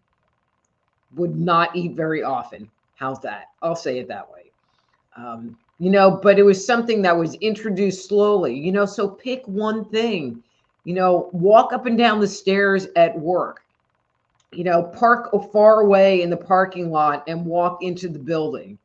would 1.16 1.36
not 1.36 1.76
eat 1.76 1.96
very 1.96 2.24
often. 2.24 2.70
How's 2.96 3.20
that? 3.22 3.46
I'll 3.62 3.76
say 3.76 4.00
it 4.00 4.08
that 4.08 4.30
way. 4.32 4.52
Um, 5.16 5.58
you 5.80 5.90
know, 5.90 6.20
but 6.22 6.40
it 6.40 6.44
was 6.44 6.66
something 6.66 7.02
that 7.02 7.18
was 7.18 7.36
introduced 7.36 8.08
slowly, 8.08 8.58
you 8.58 8.72
know. 8.72 8.86
So 8.86 9.08
pick 9.08 9.46
one 9.48 9.86
thing, 9.86 10.44
you 10.84 10.94
know, 10.94 11.30
walk 11.34 11.74
up 11.74 11.86
and 11.86 11.98
down 11.98 12.20
the 12.20 12.28
stairs 12.28 12.88
at 12.96 13.18
work, 13.20 13.62
you 14.52 14.64
know, 14.64 14.84
park 14.84 15.30
far 15.52 15.82
away 15.82 16.22
in 16.22 16.30
the 16.30 16.38
parking 16.38 16.92
lot 16.92 17.24
and 17.28 17.46
walk 17.46 17.84
into 17.84 18.08
the 18.08 18.20
building. 18.20 18.78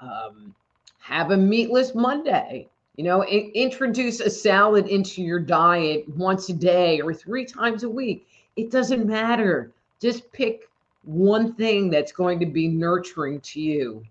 Um, 0.00 0.54
have 1.00 1.30
a 1.30 1.36
meatless 1.36 1.94
Monday, 1.94 2.68
you 2.96 3.04
know, 3.04 3.22
I- 3.22 3.50
introduce 3.54 4.20
a 4.20 4.30
salad 4.30 4.88
into 4.88 5.22
your 5.22 5.40
diet 5.40 6.04
once 6.16 6.48
a 6.48 6.52
day 6.52 7.00
or 7.00 7.14
three 7.14 7.44
times 7.44 7.82
a 7.84 7.88
week. 7.88 8.26
It 8.56 8.70
doesn't 8.70 9.06
matter. 9.06 9.72
Just 10.00 10.30
pick 10.32 10.68
one 11.04 11.54
thing 11.54 11.90
that's 11.90 12.12
going 12.12 12.38
to 12.40 12.46
be 12.46 12.68
nurturing 12.68 13.40
to 13.40 13.60
you 13.60 14.04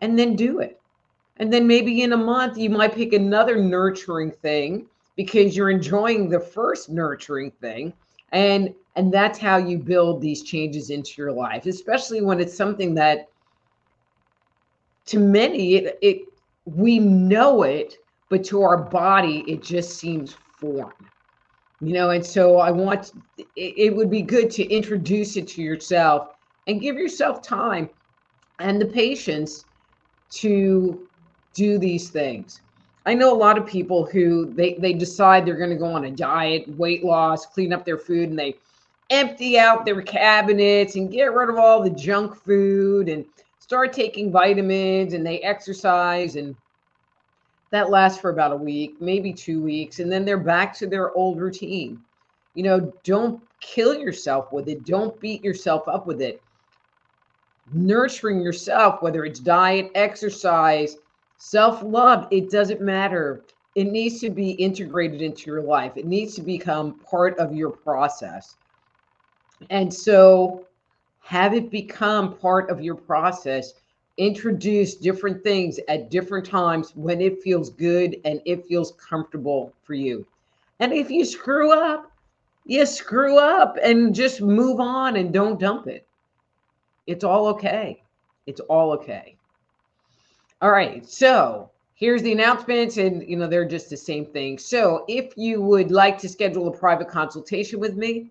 and 0.00 0.18
then 0.18 0.36
do 0.36 0.60
it. 0.60 0.80
And 1.38 1.52
then 1.52 1.66
maybe 1.66 2.02
in 2.02 2.12
a 2.12 2.16
month, 2.16 2.56
you 2.56 2.70
might 2.70 2.94
pick 2.94 3.12
another 3.12 3.56
nurturing 3.56 4.30
thing 4.30 4.86
because 5.16 5.56
you're 5.56 5.70
enjoying 5.70 6.28
the 6.28 6.40
first 6.40 6.88
nurturing 6.90 7.50
thing. 7.50 7.92
And 8.32 8.74
and 8.96 9.12
that's 9.12 9.38
how 9.38 9.58
you 9.58 9.78
build 9.78 10.20
these 10.20 10.42
changes 10.42 10.90
into 10.90 11.12
your 11.18 11.32
life, 11.32 11.66
especially 11.66 12.22
when 12.22 12.40
it's 12.40 12.56
something 12.56 12.94
that 12.94 13.28
to 15.06 15.18
many 15.18 15.74
it, 15.76 15.98
it 16.02 16.22
we 16.64 16.98
know 16.98 17.62
it, 17.62 17.94
but 18.30 18.42
to 18.44 18.62
our 18.62 18.84
body 18.84 19.44
it 19.46 19.62
just 19.62 19.98
seems 19.98 20.36
foreign. 20.58 20.92
You 21.80 21.92
know, 21.92 22.10
and 22.10 22.24
so 22.24 22.56
I 22.56 22.70
want 22.70 23.12
it, 23.36 23.46
it 23.56 23.94
would 23.94 24.10
be 24.10 24.22
good 24.22 24.50
to 24.52 24.64
introduce 24.64 25.36
it 25.36 25.46
to 25.48 25.62
yourself 25.62 26.28
and 26.66 26.80
give 26.80 26.96
yourself 26.96 27.42
time 27.42 27.90
and 28.58 28.80
the 28.80 28.86
patience 28.86 29.66
to 30.30 31.06
do 31.56 31.78
these 31.78 32.10
things. 32.10 32.60
I 33.06 33.14
know 33.14 33.32
a 33.32 33.36
lot 33.36 33.56
of 33.56 33.66
people 33.66 34.04
who 34.04 34.52
they 34.52 34.74
they 34.74 34.92
decide 34.92 35.46
they're 35.46 35.56
going 35.56 35.70
to 35.70 35.76
go 35.76 35.86
on 35.86 36.04
a 36.04 36.10
diet, 36.10 36.68
weight 36.76 37.04
loss, 37.04 37.46
clean 37.46 37.72
up 37.72 37.84
their 37.84 37.98
food, 37.98 38.30
and 38.30 38.38
they 38.38 38.56
empty 39.10 39.58
out 39.58 39.84
their 39.84 40.02
cabinets 40.02 40.96
and 40.96 41.12
get 41.12 41.32
rid 41.32 41.48
of 41.48 41.56
all 41.56 41.82
the 41.82 41.90
junk 41.90 42.34
food 42.34 43.08
and 43.08 43.24
start 43.60 43.92
taking 43.92 44.32
vitamins 44.32 45.12
and 45.12 45.24
they 45.24 45.38
exercise 45.40 46.36
and 46.36 46.56
that 47.70 47.90
lasts 47.90 48.20
for 48.20 48.30
about 48.30 48.52
a 48.52 48.56
week, 48.56 49.00
maybe 49.00 49.32
2 49.32 49.62
weeks 49.62 50.00
and 50.00 50.10
then 50.10 50.24
they're 50.24 50.36
back 50.36 50.74
to 50.76 50.86
their 50.86 51.12
old 51.12 51.40
routine. 51.40 52.00
You 52.54 52.64
know, 52.64 52.92
don't 53.04 53.40
kill 53.60 53.94
yourself 53.94 54.52
with 54.52 54.68
it. 54.68 54.84
Don't 54.84 55.18
beat 55.20 55.44
yourself 55.44 55.86
up 55.86 56.06
with 56.06 56.20
it. 56.20 56.42
Nurturing 57.72 58.40
yourself, 58.40 59.02
whether 59.02 59.24
it's 59.24 59.40
diet, 59.40 59.90
exercise, 59.94 60.96
Self 61.38 61.82
love, 61.82 62.28
it 62.30 62.50
doesn't 62.50 62.80
matter. 62.80 63.44
It 63.74 63.84
needs 63.84 64.20
to 64.20 64.30
be 64.30 64.52
integrated 64.52 65.20
into 65.20 65.50
your 65.50 65.62
life, 65.62 65.96
it 65.96 66.06
needs 66.06 66.34
to 66.36 66.42
become 66.42 66.98
part 67.00 67.38
of 67.38 67.54
your 67.54 67.70
process. 67.70 68.56
And 69.70 69.92
so, 69.92 70.66
have 71.26 71.54
it 71.54 71.70
become 71.70 72.36
part 72.36 72.70
of 72.70 72.80
your 72.80 72.94
process. 72.94 73.74
Introduce 74.16 74.94
different 74.94 75.42
things 75.42 75.78
at 75.88 76.08
different 76.08 76.46
times 76.46 76.92
when 76.94 77.20
it 77.20 77.42
feels 77.42 77.68
good 77.70 78.16
and 78.24 78.40
it 78.46 78.64
feels 78.66 78.92
comfortable 78.92 79.74
for 79.82 79.94
you. 79.94 80.24
And 80.78 80.92
if 80.92 81.10
you 81.10 81.24
screw 81.24 81.72
up, 81.72 82.10
you 82.64 82.86
screw 82.86 83.38
up 83.38 83.76
and 83.82 84.14
just 84.14 84.40
move 84.40 84.80
on 84.80 85.16
and 85.16 85.32
don't 85.32 85.60
dump 85.60 85.88
it. 85.88 86.06
It's 87.06 87.24
all 87.24 87.48
okay. 87.48 88.02
It's 88.46 88.60
all 88.60 88.92
okay. 88.92 89.35
All 90.62 90.70
right. 90.70 91.06
So 91.08 91.70
here's 91.94 92.22
the 92.22 92.32
announcements, 92.32 92.96
and 92.96 93.28
you 93.28 93.36
know, 93.36 93.46
they're 93.46 93.68
just 93.68 93.90
the 93.90 93.96
same 93.96 94.26
thing. 94.26 94.58
So 94.58 95.04
if 95.08 95.36
you 95.36 95.60
would 95.62 95.90
like 95.90 96.18
to 96.18 96.28
schedule 96.28 96.68
a 96.68 96.72
private 96.76 97.08
consultation 97.08 97.80
with 97.80 97.96
me, 97.96 98.30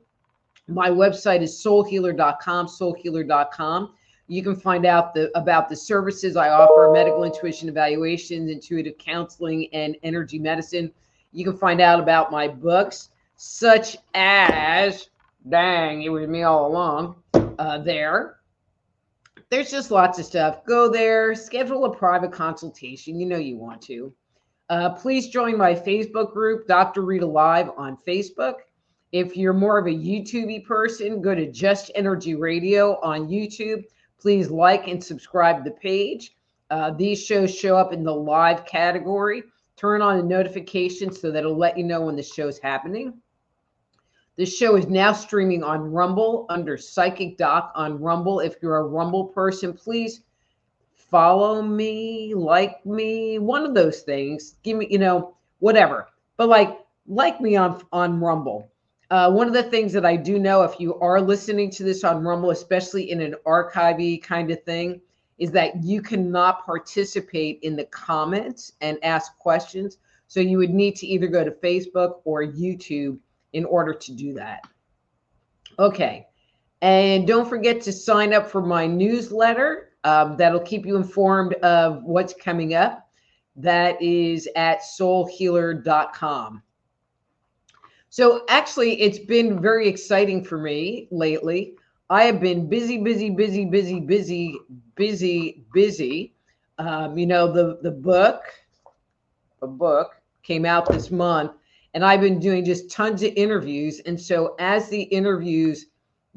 my 0.67 0.89
website 0.89 1.41
is 1.41 1.53
soulhealer.com, 1.63 2.67
soulhealer.com. 2.67 3.93
You 4.27 4.41
can 4.41 4.55
find 4.55 4.87
out 4.87 5.13
the 5.13 5.29
about 5.37 5.69
the 5.69 5.75
services 5.75 6.35
I 6.35 6.49
offer, 6.49 6.91
medical 6.91 7.23
intuition 7.23 7.69
evaluations, 7.69 8.49
intuitive 8.49 8.97
counseling, 8.97 9.69
and 9.73 9.95
energy 10.01 10.39
medicine. 10.39 10.91
You 11.31 11.45
can 11.45 11.57
find 11.57 11.79
out 11.79 11.99
about 11.99 12.31
my 12.31 12.47
books, 12.47 13.09
such 13.35 13.97
as 14.15 15.09
Dang, 15.47 16.01
it 16.01 16.09
was 16.09 16.27
me 16.27 16.41
all 16.41 16.65
along. 16.65 17.15
Uh, 17.33 17.77
there 17.77 18.37
there's 19.49 19.71
just 19.71 19.91
lots 19.91 20.19
of 20.19 20.25
stuff. 20.25 20.65
Go 20.65 20.89
there, 20.89 21.35
schedule 21.35 21.85
a 21.85 21.95
private 21.95 22.31
consultation. 22.31 23.19
You 23.19 23.25
know 23.25 23.37
you 23.37 23.57
want 23.57 23.81
to. 23.83 24.13
Uh, 24.69 24.89
please 24.89 25.27
join 25.27 25.57
my 25.57 25.73
Facebook 25.73 26.33
group, 26.33 26.67
Dr. 26.67 27.01
Rita 27.01 27.25
Live 27.25 27.69
on 27.77 27.97
Facebook. 28.07 28.55
If 29.11 29.37
you're 29.37 29.53
more 29.53 29.77
of 29.77 29.85
a 29.85 29.91
YouTube 29.91 30.65
person, 30.65 31.21
go 31.21 31.35
to 31.35 31.51
Just 31.51 31.91
Energy 31.95 32.35
Radio 32.35 32.99
on 33.01 33.27
YouTube. 33.27 33.83
Please 34.19 34.49
like 34.49 34.87
and 34.87 35.03
subscribe 35.03 35.63
the 35.63 35.71
page. 35.71 36.35
Uh, 36.71 36.91
these 36.91 37.23
shows 37.23 37.53
show 37.53 37.77
up 37.77 37.93
in 37.93 38.03
the 38.03 38.13
live 38.13 38.65
category. 38.65 39.43
Turn 39.77 40.01
on 40.01 40.17
the 40.17 40.23
notifications 40.23 41.21
so 41.21 41.31
that 41.31 41.39
it'll 41.39 41.57
let 41.57 41.77
you 41.77 41.83
know 41.83 42.01
when 42.01 42.15
the 42.15 42.23
show's 42.23 42.57
happening. 42.57 43.21
This 44.37 44.53
show 44.53 44.75
is 44.75 44.87
now 44.87 45.13
streaming 45.13 45.63
on 45.63 45.93
Rumble 45.93 46.45
under 46.49 46.77
Psychic 46.77 47.37
Doc 47.37 47.71
on 47.73 48.01
Rumble. 48.01 48.41
If 48.41 48.55
you're 48.61 48.77
a 48.77 48.83
Rumble 48.83 49.25
person, 49.25 49.71
please 49.71 50.23
follow 50.93 51.61
me, 51.61 52.33
like 52.33 52.85
me, 52.85 53.39
one 53.39 53.65
of 53.65 53.73
those 53.73 54.01
things. 54.01 54.55
Give 54.61 54.77
me, 54.77 54.87
you 54.89 54.99
know, 54.99 55.35
whatever. 55.59 56.09
But 56.35 56.49
like, 56.49 56.79
like 57.07 57.39
me 57.39 57.55
on 57.55 57.81
on 57.93 58.19
Rumble. 58.19 58.69
Uh, 59.09 59.31
one 59.31 59.47
of 59.47 59.53
the 59.53 59.63
things 59.63 59.93
that 59.93 60.05
I 60.05 60.17
do 60.17 60.37
know, 60.37 60.63
if 60.63 60.81
you 60.81 60.99
are 60.99 61.21
listening 61.21 61.69
to 61.71 61.83
this 61.83 62.03
on 62.03 62.23
Rumble, 62.23 62.49
especially 62.49 63.11
in 63.11 63.21
an 63.21 63.35
archivey 63.45 64.21
kind 64.21 64.51
of 64.51 64.61
thing, 64.63 64.99
is 65.37 65.51
that 65.51 65.81
you 65.81 66.01
cannot 66.01 66.65
participate 66.65 67.59
in 67.61 67.77
the 67.77 67.85
comments 67.85 68.73
and 68.81 68.97
ask 69.01 69.37
questions. 69.37 69.99
So 70.27 70.41
you 70.41 70.57
would 70.57 70.71
need 70.71 70.97
to 70.97 71.07
either 71.07 71.27
go 71.27 71.45
to 71.45 71.51
Facebook 71.51 72.19
or 72.25 72.43
YouTube 72.43 73.19
in 73.55 73.65
order 73.65 73.93
to 73.93 74.11
do 74.11 74.33
that. 74.33 74.67
Okay. 75.79 76.27
And 76.81 77.25
don't 77.25 77.49
forget 77.49 77.81
to 77.81 77.91
sign 77.91 78.33
up 78.33 78.51
for 78.51 78.61
my 78.61 78.85
newsletter. 78.85 79.93
Um, 80.03 80.37
that'll 80.37 80.59
keep 80.59 80.85
you 80.85 80.97
informed 80.97 81.53
of 81.55 82.03
what's 82.03 82.33
coming 82.33 82.75
up. 82.75 83.09
That 83.55 83.99
is 84.01 84.47
at 84.55 84.81
soulhealer.com. 84.81 86.61
So, 88.09 88.45
actually, 88.49 89.01
it's 89.01 89.19
been 89.19 89.61
very 89.61 89.87
exciting 89.87 90.43
for 90.43 90.57
me 90.57 91.07
lately. 91.11 91.75
I 92.09 92.23
have 92.23 92.39
been 92.39 92.69
busy, 92.69 92.97
busy, 92.97 93.29
busy, 93.29 93.65
busy, 93.65 93.99
busy, 93.99 94.59
busy, 94.95 95.65
busy. 95.73 96.33
Um, 96.77 97.17
you 97.17 97.25
know, 97.25 97.51
the 97.51 97.79
the 97.81 97.91
book, 97.91 98.43
a 99.61 99.67
book 99.67 100.11
came 100.43 100.65
out 100.65 100.87
this 100.89 101.09
month, 101.09 101.53
and 101.95 102.03
I've 102.03 102.19
been 102.19 102.39
doing 102.39 102.65
just 102.65 102.91
tons 102.91 103.23
of 103.23 103.31
interviews. 103.37 104.01
And 104.05 104.19
so, 104.19 104.55
as 104.59 104.89
the 104.89 105.01
interviews 105.03 105.87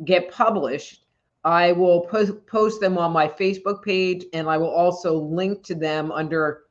get 0.05 0.31
published, 0.31 1.05
I 1.45 1.73
will 1.73 2.03
post 2.03 2.47
post 2.47 2.81
them 2.81 2.97
on 2.97 3.13
my 3.13 3.27
Facebook 3.27 3.83
page, 3.83 4.25
and 4.33 4.49
I 4.49 4.57
will 4.57 4.71
also 4.71 5.19
link 5.19 5.65
to 5.65 5.75
them 5.75 6.13
under 6.13 6.63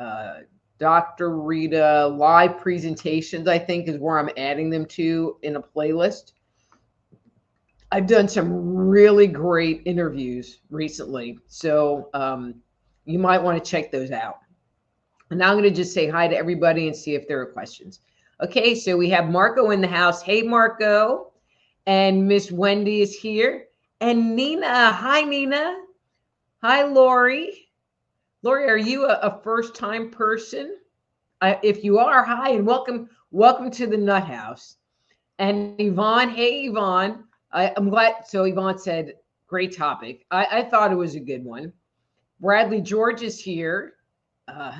uh, 0.00 0.40
Dr. 0.78 1.38
Rita 1.38 2.08
live 2.08 2.58
presentations. 2.58 3.46
I 3.46 3.60
think 3.60 3.88
is 3.88 3.98
where 3.98 4.18
I'm 4.18 4.30
adding 4.36 4.70
them 4.70 4.86
to 4.86 5.38
in 5.42 5.54
a 5.56 5.62
playlist. 5.62 6.32
I've 7.92 8.08
done 8.08 8.28
some 8.28 8.76
really 8.76 9.28
great 9.28 9.82
interviews 9.84 10.58
recently. 10.70 11.38
So 11.46 12.10
um, 12.14 12.56
you 13.04 13.20
might 13.20 13.40
want 13.40 13.62
to 13.62 13.70
check 13.70 13.92
those 13.92 14.10
out. 14.10 14.40
And 15.30 15.38
now 15.38 15.50
I'm 15.50 15.58
going 15.58 15.70
to 15.70 15.74
just 15.74 15.94
say 15.94 16.08
hi 16.08 16.26
to 16.26 16.36
everybody 16.36 16.88
and 16.88 16.96
see 16.96 17.14
if 17.14 17.28
there 17.28 17.40
are 17.40 17.46
questions. 17.46 18.00
Okay, 18.42 18.74
so 18.74 18.98
we 18.98 19.08
have 19.08 19.30
Marco 19.30 19.70
in 19.70 19.80
the 19.80 19.88
house. 19.88 20.20
Hey, 20.20 20.42
Marco. 20.42 21.32
And 21.86 22.28
Miss 22.28 22.52
Wendy 22.52 23.00
is 23.00 23.16
here. 23.16 23.68
And 24.02 24.36
Nina. 24.36 24.92
Hi, 24.92 25.22
Nina. 25.22 25.78
Hi, 26.60 26.84
Lori. 26.84 27.70
Lori, 28.42 28.68
are 28.68 28.76
you 28.76 29.06
a, 29.06 29.14
a 29.20 29.40
first 29.42 29.74
time 29.74 30.10
person? 30.10 30.76
Uh, 31.40 31.54
if 31.62 31.82
you 31.82 31.98
are, 31.98 32.22
hi 32.22 32.50
and 32.50 32.66
welcome. 32.66 33.08
Welcome 33.30 33.70
to 33.70 33.86
the 33.86 33.96
Nut 33.96 34.24
House. 34.24 34.76
And 35.38 35.80
Yvonne, 35.80 36.28
hey, 36.28 36.66
Yvonne. 36.66 37.24
I, 37.52 37.72
am 37.78 37.88
glad. 37.88 38.26
So 38.26 38.44
Yvonne 38.44 38.78
said, 38.78 39.14
great 39.46 39.74
topic. 39.74 40.26
I, 40.30 40.46
I, 40.58 40.62
thought 40.62 40.92
it 40.92 40.96
was 40.96 41.14
a 41.14 41.20
good 41.20 41.42
one. 41.42 41.72
Bradley 42.40 42.82
George 42.82 43.22
is 43.22 43.40
here. 43.40 43.94
Uh, 44.46 44.76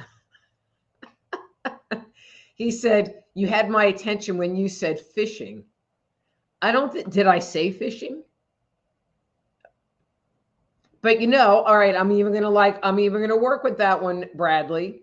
he 2.57 2.71
said, 2.71 3.23
You 3.35 3.47
had 3.47 3.71
my 3.71 3.85
attention 3.85 4.39
when 4.39 4.57
you 4.57 4.69
said 4.69 4.99
fishing. 4.99 5.63
I 6.61 6.73
don't, 6.73 6.91
th- 6.93 7.07
did 7.07 7.27
I 7.27 7.39
say 7.39 7.71
fishing? 7.71 8.23
But 11.03 11.21
you 11.21 11.29
know, 11.29 11.63
all 11.63 11.77
right, 11.79 11.95
I'm 11.95 12.11
even 12.11 12.33
going 12.33 12.43
to 12.43 12.49
like, 12.49 12.81
I'm 12.83 12.99
even 12.99 13.19
going 13.19 13.31
to 13.31 13.37
work 13.37 13.63
with 13.63 13.79
that 13.79 14.03
one, 14.03 14.25
Bradley. 14.35 15.03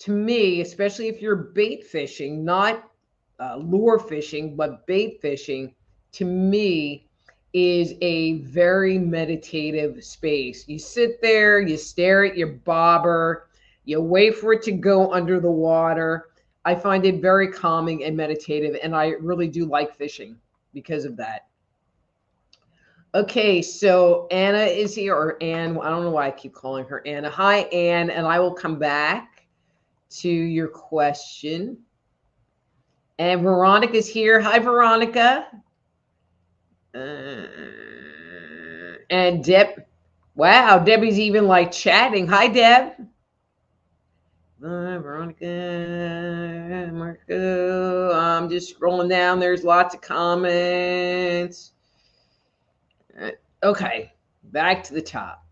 To 0.00 0.12
me, 0.12 0.60
especially 0.60 1.08
if 1.08 1.22
you're 1.22 1.34
bait 1.34 1.84
fishing, 1.86 2.44
not 2.44 2.90
uh, 3.40 3.56
lure 3.56 3.98
fishing, 3.98 4.54
but 4.54 4.86
bait 4.86 5.20
fishing, 5.22 5.74
to 6.12 6.26
me 6.26 7.08
is 7.54 7.94
a 8.02 8.40
very 8.40 8.98
meditative 8.98 10.04
space. 10.04 10.68
You 10.68 10.78
sit 10.78 11.22
there, 11.22 11.60
you 11.60 11.78
stare 11.78 12.26
at 12.26 12.36
your 12.36 12.48
bobber, 12.48 13.48
you 13.84 14.02
wait 14.02 14.36
for 14.36 14.52
it 14.52 14.62
to 14.64 14.72
go 14.72 15.12
under 15.12 15.40
the 15.40 15.50
water. 15.50 16.28
I 16.64 16.74
find 16.74 17.04
it 17.04 17.20
very 17.20 17.50
calming 17.50 18.04
and 18.04 18.16
meditative, 18.16 18.76
and 18.82 18.96
I 18.96 19.08
really 19.20 19.48
do 19.48 19.66
like 19.66 19.94
fishing 19.94 20.36
because 20.72 21.04
of 21.04 21.16
that. 21.18 21.46
Okay, 23.14 23.62
so 23.62 24.26
Anna 24.30 24.64
is 24.64 24.94
here, 24.94 25.14
or 25.14 25.36
Anne. 25.42 25.78
I 25.78 25.90
don't 25.90 26.02
know 26.02 26.10
why 26.10 26.26
I 26.26 26.30
keep 26.30 26.52
calling 26.52 26.84
her 26.86 27.00
Anna. 27.06 27.30
Hi, 27.30 27.58
Anne, 27.58 28.10
and 28.10 28.26
I 28.26 28.40
will 28.40 28.54
come 28.54 28.78
back 28.78 29.46
to 30.10 30.28
your 30.28 30.68
question. 30.68 31.78
And 33.18 33.42
Veronica 33.42 33.94
is 33.94 34.08
here. 34.08 34.40
Hi, 34.40 34.58
Veronica. 34.58 35.46
Uh, 36.92 37.46
and 39.10 39.44
Deb, 39.44 39.84
wow, 40.34 40.78
Debbie's 40.78 41.18
even 41.18 41.46
like 41.46 41.70
chatting. 41.70 42.26
Hi, 42.26 42.48
Deb. 42.48 42.94
Veronica, 44.64 45.46
Marco. 46.92 48.12
I'm 48.12 48.48
just 48.48 48.78
scrolling 48.78 49.10
down. 49.10 49.38
There's 49.38 49.62
lots 49.62 49.94
of 49.94 50.00
comments. 50.00 51.72
Uh, 53.20 53.32
okay, 53.62 54.12
back 54.44 54.82
to 54.84 54.94
the 54.94 55.02
top. 55.02 55.44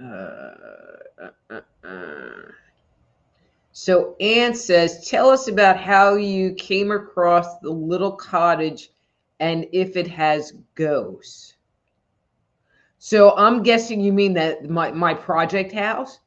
Uh, 0.00 0.04
uh, 0.06 1.30
uh, 1.50 1.60
uh. 1.84 2.52
so 3.72 4.16
Anne 4.20 4.54
says, 4.54 5.08
tell 5.08 5.28
us 5.28 5.48
about 5.48 5.76
how 5.76 6.14
you 6.14 6.54
came 6.54 6.92
across 6.92 7.58
the 7.58 7.70
little 7.70 8.12
cottage 8.12 8.90
and 9.40 9.66
if 9.72 9.96
it 9.96 10.06
has 10.06 10.52
ghosts. 10.76 11.56
So 12.98 13.36
I'm 13.36 13.64
guessing 13.64 14.00
you 14.00 14.12
mean 14.12 14.34
that 14.34 14.70
my, 14.70 14.92
my 14.92 15.12
project 15.12 15.72
house. 15.72 16.20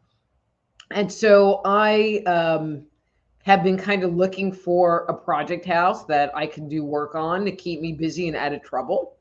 And 0.91 1.11
so 1.11 1.61
I 1.65 2.23
um, 2.25 2.83
have 3.43 3.63
been 3.63 3.77
kind 3.77 4.03
of 4.03 4.15
looking 4.15 4.51
for 4.51 5.05
a 5.09 5.13
project 5.13 5.65
house 5.65 6.05
that 6.05 6.35
I 6.35 6.47
can 6.47 6.67
do 6.67 6.83
work 6.83 7.15
on 7.15 7.45
to 7.45 7.51
keep 7.51 7.81
me 7.81 7.93
busy 7.93 8.27
and 8.27 8.37
out 8.37 8.53
of 8.53 8.63
trouble. 8.63 9.17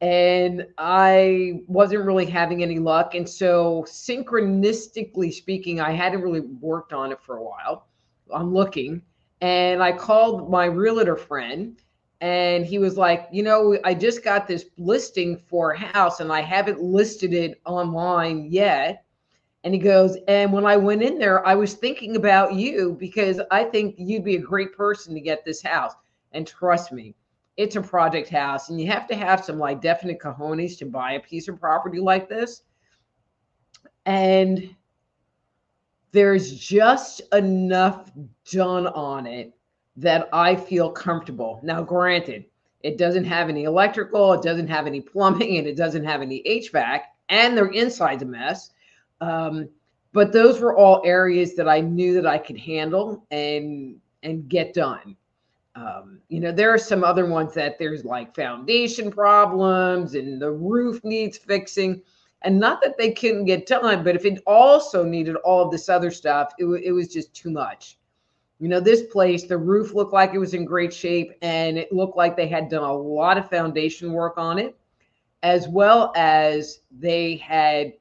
And 0.00 0.66
I 0.78 1.62
wasn't 1.66 2.04
really 2.04 2.26
having 2.26 2.62
any 2.62 2.78
luck. 2.78 3.16
And 3.16 3.28
so, 3.28 3.84
synchronistically 3.88 5.32
speaking, 5.32 5.80
I 5.80 5.90
hadn't 5.90 6.22
really 6.22 6.40
worked 6.40 6.92
on 6.92 7.10
it 7.10 7.20
for 7.20 7.38
a 7.38 7.42
while. 7.42 7.88
I'm 8.32 8.54
looking. 8.54 9.02
And 9.40 9.82
I 9.82 9.92
called 9.92 10.50
my 10.50 10.66
realtor 10.66 11.16
friend 11.16 11.80
and 12.20 12.66
he 12.66 12.78
was 12.78 12.96
like, 12.96 13.28
you 13.30 13.42
know, 13.42 13.78
I 13.84 13.94
just 13.94 14.24
got 14.24 14.48
this 14.48 14.66
listing 14.76 15.36
for 15.36 15.72
a 15.72 15.78
house 15.78 16.20
and 16.20 16.32
I 16.32 16.40
haven't 16.40 16.80
listed 16.80 17.32
it 17.32 17.60
online 17.64 18.50
yet. 18.50 19.04
And 19.64 19.74
he 19.74 19.80
goes, 19.80 20.16
and 20.28 20.52
when 20.52 20.64
I 20.64 20.76
went 20.76 21.02
in 21.02 21.18
there, 21.18 21.46
I 21.46 21.54
was 21.54 21.74
thinking 21.74 22.16
about 22.16 22.54
you 22.54 22.96
because 22.98 23.40
I 23.50 23.64
think 23.64 23.96
you'd 23.98 24.24
be 24.24 24.36
a 24.36 24.40
great 24.40 24.76
person 24.76 25.14
to 25.14 25.20
get 25.20 25.44
this 25.44 25.60
house. 25.62 25.92
And 26.32 26.46
trust 26.46 26.92
me, 26.92 27.14
it's 27.56 27.74
a 27.74 27.82
project 27.82 28.28
house, 28.28 28.68
and 28.68 28.80
you 28.80 28.86
have 28.86 29.08
to 29.08 29.16
have 29.16 29.44
some 29.44 29.58
like 29.58 29.82
definite 29.82 30.20
cojones 30.20 30.78
to 30.78 30.86
buy 30.86 31.14
a 31.14 31.20
piece 31.20 31.48
of 31.48 31.58
property 31.58 31.98
like 31.98 32.28
this. 32.28 32.62
And 34.06 34.74
there's 36.12 36.56
just 36.56 37.20
enough 37.32 38.12
done 38.50 38.86
on 38.86 39.26
it 39.26 39.52
that 39.96 40.28
I 40.32 40.54
feel 40.54 40.90
comfortable. 40.90 41.58
Now, 41.64 41.82
granted, 41.82 42.44
it 42.82 42.96
doesn't 42.96 43.24
have 43.24 43.48
any 43.48 43.64
electrical, 43.64 44.32
it 44.34 44.42
doesn't 44.42 44.68
have 44.68 44.86
any 44.86 45.00
plumbing, 45.00 45.58
and 45.58 45.66
it 45.66 45.76
doesn't 45.76 46.04
have 46.04 46.22
any 46.22 46.42
HVAC, 46.44 47.00
and 47.28 47.56
their 47.56 47.72
inside's 47.72 48.22
a 48.22 48.26
mess. 48.26 48.70
Um, 49.20 49.68
but 50.12 50.32
those 50.32 50.60
were 50.60 50.76
all 50.76 51.02
areas 51.04 51.54
that 51.56 51.68
I 51.68 51.80
knew 51.80 52.14
that 52.14 52.26
I 52.26 52.38
could 52.38 52.58
handle 52.58 53.24
and 53.30 54.00
and 54.22 54.48
get 54.48 54.74
done. 54.74 55.16
Um, 55.74 56.20
you 56.28 56.40
know, 56.40 56.50
there 56.50 56.72
are 56.74 56.78
some 56.78 57.04
other 57.04 57.26
ones 57.26 57.54
that 57.54 57.78
there's 57.78 58.04
like 58.04 58.34
foundation 58.34 59.10
problems 59.10 60.14
and 60.14 60.42
the 60.42 60.50
roof 60.50 61.04
needs 61.04 61.38
fixing. 61.38 62.02
And 62.42 62.58
not 62.58 62.80
that 62.82 62.96
they 62.98 63.12
couldn't 63.12 63.44
get 63.44 63.66
done, 63.66 64.02
but 64.02 64.16
if 64.16 64.24
it 64.24 64.42
also 64.46 65.04
needed 65.04 65.36
all 65.36 65.64
of 65.64 65.70
this 65.70 65.88
other 65.88 66.10
stuff, 66.10 66.52
it, 66.58 66.64
w- 66.64 66.82
it 66.84 66.92
was 66.92 67.08
just 67.12 67.32
too 67.34 67.50
much. 67.50 67.96
You 68.58 68.68
know, 68.68 68.80
this 68.80 69.02
place, 69.02 69.44
the 69.44 69.56
roof 69.56 69.94
looked 69.94 70.12
like 70.12 70.34
it 70.34 70.38
was 70.38 70.54
in 70.54 70.64
great 70.64 70.92
shape 70.92 71.32
and 71.42 71.78
it 71.78 71.92
looked 71.92 72.16
like 72.16 72.36
they 72.36 72.48
had 72.48 72.68
done 72.68 72.82
a 72.82 72.92
lot 72.92 73.38
of 73.38 73.48
foundation 73.48 74.12
work 74.12 74.36
on 74.36 74.58
it, 74.58 74.76
as 75.44 75.68
well 75.68 76.12
as 76.16 76.80
they 76.90 77.36
had 77.36 77.92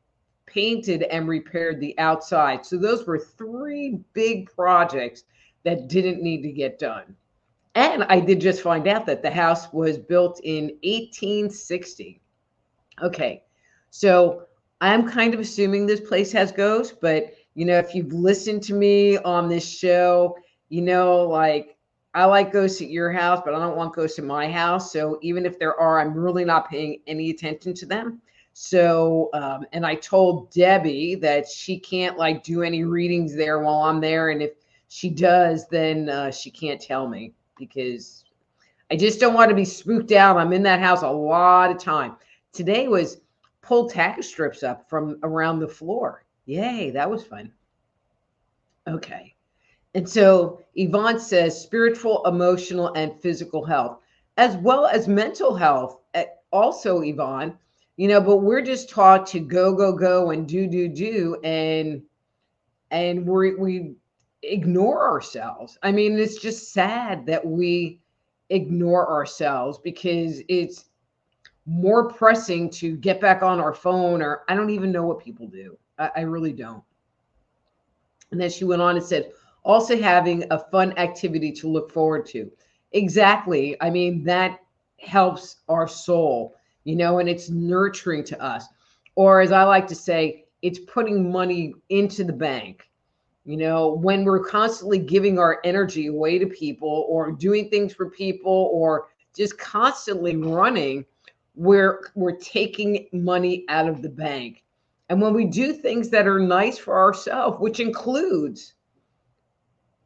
painted 0.57 1.03
and 1.03 1.27
repaired 1.27 1.79
the 1.79 1.93
outside. 1.99 2.65
So 2.65 2.77
those 2.77 3.05
were 3.05 3.19
three 3.19 3.99
big 4.13 4.49
projects 4.55 5.23
that 5.63 5.87
didn't 5.87 6.23
need 6.23 6.41
to 6.41 6.51
get 6.51 6.79
done. 6.79 7.15
And 7.75 8.03
I 8.05 8.19
did 8.19 8.41
just 8.41 8.63
find 8.63 8.87
out 8.87 9.05
that 9.05 9.21
the 9.21 9.29
house 9.29 9.71
was 9.71 9.99
built 9.99 10.41
in 10.43 10.63
1860. 10.81 12.19
Okay. 13.03 13.43
So 13.91 14.47
I'm 14.81 15.07
kind 15.07 15.35
of 15.35 15.39
assuming 15.39 15.85
this 15.85 16.01
place 16.01 16.31
has 16.31 16.51
ghosts, 16.51 16.97
but 16.99 17.35
you 17.53 17.65
know, 17.65 17.77
if 17.77 17.93
you've 17.93 18.11
listened 18.11 18.63
to 18.63 18.73
me 18.73 19.19
on 19.19 19.49
this 19.49 19.67
show, 19.67 20.39
you 20.69 20.81
know, 20.81 21.21
like 21.21 21.77
I 22.15 22.25
like 22.25 22.51
ghosts 22.51 22.81
at 22.81 22.89
your 22.89 23.11
house, 23.11 23.43
but 23.45 23.53
I 23.53 23.59
don't 23.59 23.77
want 23.77 23.93
ghosts 23.93 24.17
in 24.17 24.25
my 24.25 24.49
house. 24.49 24.91
So 24.91 25.19
even 25.21 25.45
if 25.45 25.59
there 25.59 25.79
are, 25.79 25.99
I'm 25.99 26.15
really 26.15 26.45
not 26.45 26.67
paying 26.67 27.01
any 27.05 27.29
attention 27.29 27.75
to 27.75 27.85
them. 27.85 28.23
So, 28.59 29.29
um, 29.33 29.67
and 29.71 29.85
I 29.85 29.93
told 29.93 30.49
Debbie 30.49 31.13
that 31.13 31.47
she 31.47 31.77
can't 31.77 32.17
like 32.17 32.43
do 32.43 32.63
any 32.63 32.85
readings 32.85 33.35
there 33.35 33.59
while 33.59 33.83
I'm 33.83 34.01
there. 34.01 34.31
And 34.31 34.41
if 34.41 34.53
she 34.87 35.11
does, 35.11 35.67
then 35.67 36.09
uh, 36.09 36.31
she 36.31 36.49
can't 36.49 36.81
tell 36.81 37.07
me 37.07 37.35
because 37.55 38.25
I 38.89 38.95
just 38.95 39.19
don't 39.19 39.35
want 39.35 39.49
to 39.49 39.55
be 39.55 39.63
spooked 39.63 40.11
out. 40.11 40.37
I'm 40.37 40.53
in 40.53 40.63
that 40.63 40.79
house 40.79 41.03
a 41.03 41.07
lot 41.07 41.69
of 41.69 41.77
time. 41.77 42.15
Today 42.51 42.87
was 42.87 43.21
pull 43.61 43.87
tack 43.87 44.23
strips 44.23 44.63
up 44.63 44.89
from 44.89 45.19
around 45.21 45.59
the 45.59 45.67
floor. 45.67 46.25
Yay, 46.45 46.89
that 46.89 47.07
was 47.07 47.23
fun. 47.23 47.53
Okay. 48.87 49.35
And 49.93 50.09
so 50.09 50.63
Yvonne 50.73 51.19
says 51.19 51.61
spiritual, 51.61 52.25
emotional, 52.25 52.91
and 52.95 53.21
physical 53.21 53.63
health, 53.63 53.99
as 54.35 54.57
well 54.57 54.87
as 54.87 55.07
mental 55.07 55.53
health. 55.53 55.99
Eh, 56.15 56.25
also, 56.51 57.01
Yvonne, 57.01 57.55
you 57.97 58.07
know, 58.07 58.21
but 58.21 58.37
we're 58.37 58.61
just 58.61 58.89
taught 58.89 59.25
to 59.27 59.39
go, 59.39 59.73
go, 59.73 59.91
go 59.91 60.31
and 60.31 60.47
do, 60.47 60.67
do, 60.67 60.87
do. 60.87 61.37
And 61.43 62.03
and 62.91 63.27
we 63.27 63.55
we 63.55 63.95
ignore 64.43 65.09
ourselves. 65.09 65.77
I 65.83 65.91
mean, 65.91 66.17
it's 66.17 66.37
just 66.37 66.71
sad 66.71 67.25
that 67.25 67.45
we 67.45 67.99
ignore 68.49 69.09
ourselves 69.09 69.77
because 69.79 70.41
it's 70.47 70.85
more 71.65 72.09
pressing 72.09 72.69
to 72.69 72.95
get 72.95 73.19
back 73.19 73.41
on 73.43 73.59
our 73.59 73.73
phone, 73.73 74.21
or 74.21 74.43
I 74.47 74.55
don't 74.55 74.69
even 74.69 74.91
know 74.91 75.03
what 75.03 75.19
people 75.19 75.47
do. 75.47 75.77
I, 75.99 76.11
I 76.17 76.21
really 76.21 76.53
don't. 76.53 76.83
And 78.31 78.39
then 78.39 78.49
she 78.49 78.63
went 78.63 78.81
on 78.81 78.95
and 78.95 79.05
said, 79.05 79.31
also 79.63 79.99
having 79.99 80.45
a 80.51 80.59
fun 80.59 80.97
activity 80.97 81.51
to 81.53 81.67
look 81.67 81.91
forward 81.91 82.25
to. 82.27 82.49
Exactly. 82.93 83.75
I 83.81 83.89
mean, 83.89 84.23
that 84.23 84.59
helps 84.99 85.57
our 85.67 85.87
soul, 85.87 86.55
you 86.87 86.95
know, 86.95 87.19
and 87.19 87.29
it's 87.29 87.49
nurturing 87.49 88.23
to 88.25 88.41
us. 88.41 88.65
Or 89.15 89.41
as 89.41 89.51
I 89.51 89.63
like 89.63 89.87
to 89.87 89.95
say, 89.95 90.45
it's 90.61 90.79
putting 90.79 91.31
money 91.31 91.73
into 91.89 92.23
the 92.23 92.33
bank 92.33 92.87
you 93.47 93.55
know, 93.55 93.93
when 93.93 94.25
we're 94.25 94.43
constantly 94.43 94.99
giving 94.99 95.39
our 95.39 95.61
energy 95.63 96.07
away 96.07 96.37
to 96.37 96.45
people 96.45 97.05
or 97.07 97.31
doing 97.31 97.69
things 97.69 97.93
for 97.93 98.09
people 98.09 98.69
or 98.73 99.07
just 99.33 99.57
constantly 99.57 100.35
running, 100.35 101.05
we're 101.55 102.11
we're 102.13 102.35
taking 102.35 103.07
money 103.13 103.63
out 103.69 103.87
of 103.87 104.01
the 104.01 104.09
bank. 104.09 104.65
And 105.07 105.21
when 105.21 105.33
we 105.33 105.45
do 105.45 105.71
things 105.71 106.09
that 106.09 106.27
are 106.27 106.41
nice 106.41 106.77
for 106.77 106.99
ourselves, 106.99 107.57
which 107.61 107.79
includes 107.79 108.73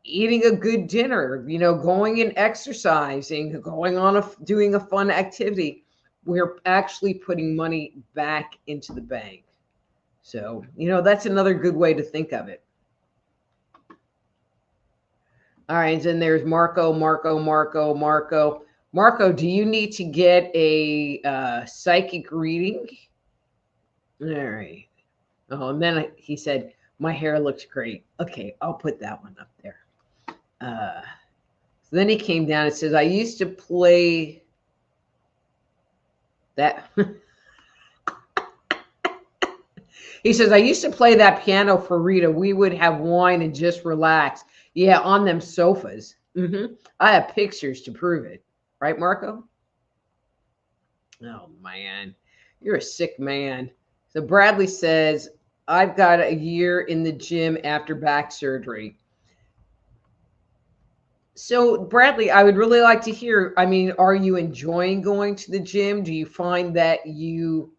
eating 0.03 0.45
a 0.45 0.55
good 0.55 0.85
dinner, 0.85 1.43
you 1.49 1.57
know, 1.57 1.73
going 1.73 2.21
and 2.21 2.33
exercising, 2.35 3.59
going 3.59 3.97
on 3.97 4.17
a 4.17 4.29
doing 4.43 4.75
a 4.75 4.79
fun 4.79 5.09
activity, 5.09 5.80
we're 6.25 6.57
actually 6.65 7.15
putting 7.15 7.55
money 7.55 7.95
back 8.13 8.57
into 8.67 8.93
the 8.93 9.01
bank. 9.01 9.43
So, 10.21 10.63
you 10.75 10.87
know, 10.87 11.01
that's 11.01 11.25
another 11.25 11.53
good 11.53 11.75
way 11.75 11.93
to 11.93 12.03
think 12.03 12.31
of 12.31 12.47
it. 12.47 12.63
All 15.69 15.77
right, 15.77 16.05
and 16.05 16.21
there's 16.21 16.43
Marco, 16.43 16.91
Marco, 16.91 17.39
Marco, 17.39 17.93
Marco. 17.93 18.63
Marco, 18.93 19.31
do 19.31 19.47
you 19.47 19.65
need 19.65 19.93
to 19.93 20.03
get 20.03 20.51
a 20.53 21.21
uh, 21.23 21.65
psychic 21.65 22.31
reading? 22.31 22.85
All 24.21 24.27
right. 24.27 24.87
Oh, 25.49 25.69
and 25.69 25.81
then 25.81 25.97
I, 25.97 26.09
he 26.17 26.35
said, 26.35 26.73
My 26.99 27.13
hair 27.13 27.39
looks 27.39 27.65
great. 27.65 28.05
Okay, 28.19 28.55
I'll 28.61 28.73
put 28.73 28.99
that 28.99 29.23
one 29.23 29.35
up 29.39 29.49
there. 29.63 29.77
Uh, 30.59 31.01
so 31.81 31.95
then 31.95 32.09
he 32.09 32.17
came 32.17 32.45
down 32.45 32.67
and 32.67 32.75
says, 32.75 32.93
I 32.93 33.01
used 33.01 33.37
to 33.39 33.45
play 33.45 34.43
that. 36.55 36.89
he 40.23 40.33
says, 40.33 40.51
I 40.51 40.57
used 40.57 40.81
to 40.83 40.89
play 40.89 41.15
that 41.15 41.43
piano 41.43 41.77
for 41.77 42.01
Rita. 42.01 42.29
We 42.29 42.53
would 42.53 42.73
have 42.73 42.99
wine 42.99 43.41
and 43.41 43.55
just 43.55 43.85
relax. 43.85 44.43
Yeah, 44.73 44.99
on 44.99 45.25
them 45.25 45.41
sofas. 45.41 46.15
Mm-hmm. 46.35 46.73
I 46.99 47.13
have 47.13 47.35
pictures 47.35 47.81
to 47.83 47.91
prove 47.91 48.25
it. 48.25 48.43
Right, 48.79 48.97
Marco? 48.97 49.43
Oh, 51.23 51.49
man. 51.61 52.15
You're 52.61 52.77
a 52.77 52.81
sick 52.81 53.19
man. 53.19 53.69
So 54.09 54.21
Bradley 54.21 54.67
says, 54.67 55.29
I've 55.67 55.95
got 55.95 56.19
a 56.19 56.33
year 56.33 56.81
in 56.81 57.03
the 57.03 57.11
gym 57.11 57.57
after 57.63 57.95
back 57.95 58.31
surgery. 58.31 58.97
So, 61.35 61.77
Bradley, 61.85 62.29
I 62.29 62.43
would 62.43 62.57
really 62.57 62.81
like 62.81 63.01
to 63.03 63.11
hear. 63.11 63.53
I 63.57 63.65
mean, 63.65 63.93
are 63.97 64.15
you 64.15 64.35
enjoying 64.35 65.01
going 65.01 65.35
to 65.37 65.51
the 65.51 65.59
gym? 65.59 66.03
Do 66.03 66.13
you 66.13 66.25
find 66.25 66.75
that 66.75 67.05
you 67.05 67.73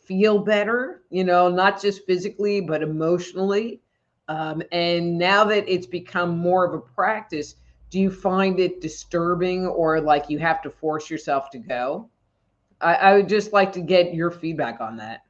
feel 0.00 0.38
better, 0.40 1.02
you 1.10 1.24
know, 1.24 1.48
not 1.48 1.80
just 1.80 2.04
physically, 2.06 2.60
but 2.60 2.82
emotionally? 2.82 3.80
Um, 4.28 4.62
and 4.72 5.18
now 5.18 5.44
that 5.44 5.68
it's 5.68 5.86
become 5.86 6.36
more 6.38 6.64
of 6.64 6.74
a 6.74 6.80
practice, 6.80 7.54
do 7.90 8.00
you 8.00 8.10
find 8.10 8.58
it 8.58 8.80
disturbing 8.80 9.66
or 9.66 10.00
like 10.00 10.28
you 10.28 10.38
have 10.40 10.60
to 10.62 10.70
force 10.70 11.08
yourself 11.08 11.50
to 11.50 11.58
go? 11.58 12.10
I, 12.80 12.94
I 12.96 13.16
would 13.16 13.28
just 13.28 13.52
like 13.52 13.72
to 13.74 13.82
get 13.82 14.14
your 14.14 14.30
feedback 14.32 14.80
on 14.80 14.96
that. 14.98 15.25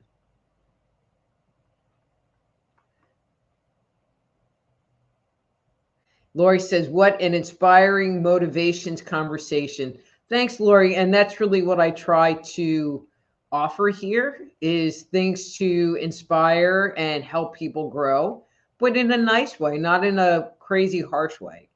Lori 6.37 6.61
says, 6.61 6.89
What 6.89 7.21
an 7.21 7.35
inspiring 7.35 8.23
motivations 8.23 9.03
conversation. 9.03 9.99
Thanks, 10.29 10.61
Lori. 10.61 10.95
And 10.95 11.13
that's 11.13 11.41
really 11.41 11.63
what 11.63 11.81
I 11.81 11.91
try 11.91 12.35
to 12.35 13.07
offer 13.51 13.89
here 13.89 14.49
is 14.61 15.03
things 15.03 15.57
to 15.57 15.99
inspire 16.01 16.95
and 16.97 17.25
help 17.25 17.57
people 17.57 17.91
grow 17.91 18.47
but 18.79 18.97
in 18.97 19.11
a 19.13 19.17
nice 19.17 19.59
way, 19.59 19.79
not 19.79 20.05
in 20.05 20.19
a 20.19 20.51
crazy 20.59 21.01
harsh 21.01 21.41
way. 21.41 21.69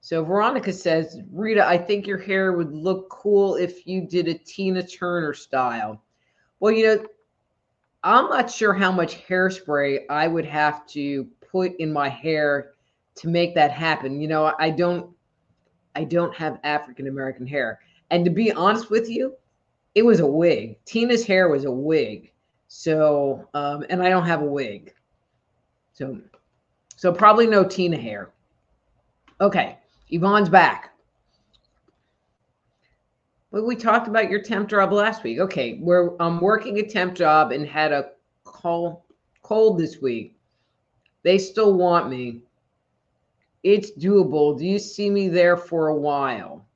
So 0.00 0.24
Veronica 0.24 0.72
says, 0.72 1.20
Rita, 1.32 1.66
I 1.66 1.76
think 1.76 2.06
your 2.06 2.18
hair 2.18 2.52
would 2.52 2.72
look 2.72 3.08
cool 3.10 3.56
if 3.56 3.86
you 3.86 4.02
did 4.02 4.28
a 4.28 4.34
Tina 4.34 4.86
Turner 4.86 5.34
style. 5.34 6.02
Well, 6.60 6.72
you 6.72 6.86
know, 6.86 7.06
I'm 8.02 8.30
not 8.30 8.50
sure 8.50 8.72
how 8.72 8.92
much 8.92 9.26
hairspray 9.26 10.04
I 10.08 10.28
would 10.28 10.46
have 10.46 10.86
to 10.88 11.24
put 11.50 11.74
in 11.76 11.92
my 11.92 12.08
hair 12.08 12.74
to 13.16 13.28
make 13.28 13.54
that 13.54 13.70
happen. 13.70 14.20
You 14.20 14.28
know, 14.28 14.54
I 14.58 14.70
don't 14.70 15.10
I 15.94 16.04
don't 16.04 16.34
have 16.36 16.60
African 16.62 17.08
American 17.08 17.46
hair. 17.46 17.80
And 18.10 18.24
to 18.24 18.30
be 18.30 18.52
honest 18.52 18.90
with 18.90 19.08
you, 19.08 19.34
it 19.94 20.04
was 20.04 20.20
a 20.20 20.26
wig. 20.26 20.78
Tina's 20.84 21.24
hair 21.24 21.48
was 21.48 21.64
a 21.64 21.70
wig. 21.70 22.32
So, 22.68 23.48
um, 23.54 23.84
and 23.88 24.02
I 24.02 24.10
don't 24.10 24.26
have 24.26 24.42
a 24.42 24.46
wig. 24.46 24.92
So, 25.94 26.20
so 26.96 27.12
probably 27.12 27.46
no 27.46 27.64
Tina 27.64 27.96
hair. 27.96 28.30
Okay, 29.40 29.78
Yvonne's 30.10 30.50
back. 30.50 30.92
Well, 33.50 33.64
we 33.64 33.76
talked 33.76 34.08
about 34.08 34.30
your 34.30 34.42
temp 34.42 34.68
job 34.68 34.92
last 34.92 35.22
week. 35.22 35.38
Okay, 35.38 35.78
where 35.78 36.20
I'm 36.20 36.40
working 36.40 36.78
a 36.78 36.82
temp 36.82 37.14
job 37.14 37.52
and 37.52 37.66
had 37.66 37.92
a 37.92 38.10
call 38.44 39.06
cold 39.42 39.78
this 39.78 40.02
week. 40.02 40.36
They 41.22 41.38
still 41.38 41.74
want 41.74 42.10
me. 42.10 42.42
It's 43.62 43.90
doable. 43.92 44.58
Do 44.58 44.64
you 44.64 44.78
see 44.78 45.10
me 45.10 45.28
there 45.28 45.56
for 45.56 45.88
a 45.88 45.96
while? 45.96 46.66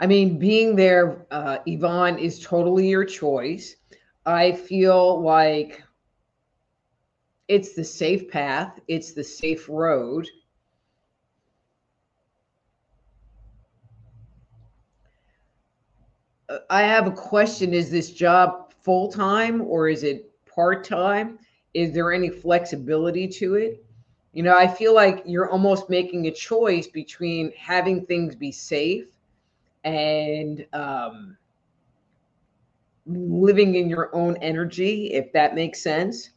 I 0.00 0.06
mean, 0.06 0.38
being 0.38 0.76
there, 0.76 1.26
uh, 1.30 1.58
Yvonne, 1.66 2.18
is 2.18 2.38
totally 2.38 2.88
your 2.88 3.04
choice. 3.04 3.76
I 4.24 4.52
feel 4.52 5.20
like 5.22 5.82
it's 7.48 7.74
the 7.74 7.84
safe 7.84 8.28
path, 8.30 8.78
it's 8.88 9.12
the 9.12 9.24
safe 9.24 9.68
road. 9.68 10.28
uh, 16.48 16.58
I 16.70 16.82
have 16.82 17.06
a 17.06 17.12
question. 17.12 17.72
Is 17.74 17.90
this 17.90 18.10
job 18.10 18.72
full 18.82 19.10
time 19.10 19.62
or 19.62 19.88
is 19.88 20.02
it 20.02 20.27
part 20.58 20.82
time? 20.82 21.38
Is 21.72 21.92
there 21.94 22.12
any 22.12 22.30
flexibility 22.30 23.28
to 23.28 23.54
it? 23.54 23.84
You 24.32 24.42
know, 24.42 24.56
I 24.58 24.66
feel 24.66 24.92
like 24.92 25.22
you're 25.24 25.48
almost 25.48 25.88
making 25.88 26.26
a 26.26 26.32
choice 26.32 26.88
between 26.88 27.52
having 27.56 28.04
things 28.04 28.34
be 28.34 28.50
safe 28.50 29.06
and 29.84 30.66
um, 30.72 31.36
living 33.06 33.76
in 33.76 33.88
your 33.88 34.12
own 34.12 34.36
energy, 34.38 35.12
if 35.12 35.32
that 35.32 35.54
makes 35.54 35.80
sense. 35.80 36.30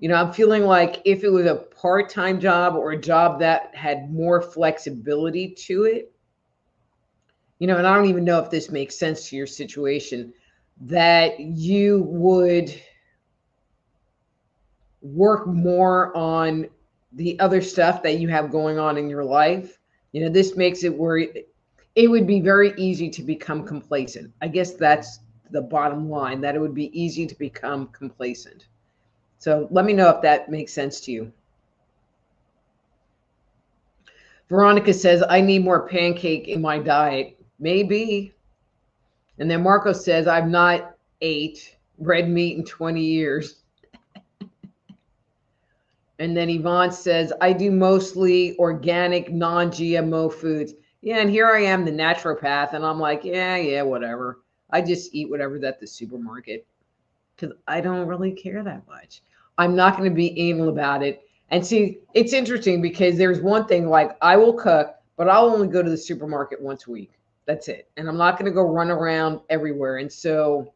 You 0.00 0.08
know, 0.08 0.16
I'm 0.16 0.32
feeling 0.32 0.64
like 0.64 1.00
if 1.04 1.22
it 1.22 1.30
was 1.30 1.46
a 1.46 1.54
part 1.54 2.10
time 2.10 2.40
job 2.40 2.74
or 2.74 2.90
a 2.90 3.00
job 3.00 3.38
that 3.38 3.72
had 3.76 4.12
more 4.12 4.42
flexibility 4.42 5.50
to 5.66 5.84
it, 5.84 6.12
you 7.60 7.68
know, 7.68 7.78
and 7.78 7.86
I 7.86 7.94
don't 7.94 8.08
even 8.08 8.24
know 8.24 8.40
if 8.40 8.50
this 8.50 8.72
makes 8.72 8.98
sense 8.98 9.28
to 9.28 9.36
your 9.36 9.46
situation, 9.46 10.32
that 10.80 11.40
you 11.40 12.02
would 12.08 12.74
work 15.02 15.46
more 15.46 16.16
on 16.16 16.66
the 17.12 17.38
other 17.40 17.62
stuff 17.62 18.02
that 18.02 18.18
you 18.18 18.28
have 18.28 18.50
going 18.50 18.78
on 18.78 18.98
in 18.98 19.08
your 19.08 19.24
life. 19.24 19.78
You 20.12 20.22
know, 20.22 20.28
this 20.30 20.56
makes 20.56 20.84
it 20.84 20.94
where 20.94 21.18
it 21.18 22.10
would 22.10 22.26
be 22.26 22.40
very 22.40 22.74
easy 22.76 23.08
to 23.10 23.22
become 23.22 23.64
complacent. 23.64 24.32
I 24.42 24.48
guess 24.48 24.74
that's 24.74 25.20
the 25.50 25.62
bottom 25.62 26.10
line, 26.10 26.40
that 26.42 26.54
it 26.54 26.60
would 26.60 26.74
be 26.74 26.90
easy 26.98 27.26
to 27.26 27.34
become 27.36 27.88
complacent. 27.88 28.66
So 29.38 29.68
let 29.70 29.84
me 29.84 29.92
know 29.92 30.10
if 30.10 30.20
that 30.22 30.50
makes 30.50 30.72
sense 30.72 31.00
to 31.02 31.12
you. 31.12 31.32
Veronica 34.48 34.92
says, 34.92 35.24
I 35.28 35.40
need 35.40 35.64
more 35.64 35.88
pancake 35.88 36.48
in 36.48 36.60
my 36.60 36.78
diet. 36.78 37.38
Maybe. 37.58 38.34
And 39.38 39.50
then 39.50 39.62
Marco 39.62 39.92
says, 39.92 40.26
I've 40.26 40.48
not 40.48 40.96
ate 41.20 41.76
red 41.98 42.28
meat 42.28 42.56
in 42.56 42.64
20 42.64 43.02
years. 43.02 43.62
and 46.18 46.36
then 46.36 46.48
Yvonne 46.48 46.92
says, 46.92 47.32
I 47.40 47.52
do 47.52 47.70
mostly 47.70 48.56
organic, 48.58 49.32
non 49.32 49.70
GMO 49.70 50.32
foods. 50.32 50.74
Yeah, 51.02 51.18
and 51.18 51.30
here 51.30 51.46
I 51.46 51.62
am, 51.62 51.84
the 51.84 51.92
naturopath, 51.92 52.72
and 52.72 52.84
I'm 52.84 52.98
like, 52.98 53.24
yeah, 53.24 53.56
yeah, 53.56 53.82
whatever. 53.82 54.40
I 54.70 54.80
just 54.80 55.14
eat 55.14 55.30
whatever's 55.30 55.62
at 55.62 55.78
the 55.78 55.86
supermarket 55.86 56.66
because 57.36 57.56
I 57.68 57.80
don't 57.80 58.08
really 58.08 58.32
care 58.32 58.64
that 58.64 58.86
much. 58.88 59.22
I'm 59.58 59.76
not 59.76 59.96
going 59.96 60.10
to 60.10 60.14
be 60.14 60.38
anal 60.38 60.68
about 60.68 61.02
it. 61.02 61.22
And 61.50 61.64
see, 61.64 61.98
it's 62.14 62.32
interesting 62.32 62.82
because 62.82 63.16
there's 63.16 63.40
one 63.40 63.66
thing 63.66 63.88
like 63.88 64.16
I 64.20 64.36
will 64.36 64.54
cook, 64.54 64.96
but 65.16 65.28
I'll 65.28 65.46
only 65.46 65.68
go 65.68 65.82
to 65.82 65.90
the 65.90 65.96
supermarket 65.96 66.60
once 66.60 66.86
a 66.88 66.90
week. 66.90 67.12
That's 67.46 67.68
it. 67.68 67.88
And 67.96 68.08
I'm 68.08 68.16
not 68.16 68.38
going 68.38 68.50
to 68.50 68.54
go 68.54 68.62
run 68.62 68.90
around 68.90 69.40
everywhere. 69.48 69.98
And 69.98 70.12
so 70.12 70.72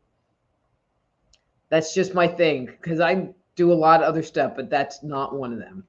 that's 1.69 1.93
just 1.93 2.15
my 2.15 2.29
thing 2.29 2.67
because 2.67 3.01
I 3.01 3.29
do 3.57 3.73
a 3.73 3.75
lot 3.75 4.03
of 4.03 4.09
other 4.09 4.23
stuff, 4.23 4.53
but 4.57 4.71
that's 4.71 5.03
not 5.03 5.35
one 5.35 5.53
of 5.53 5.59
them. 5.59 5.85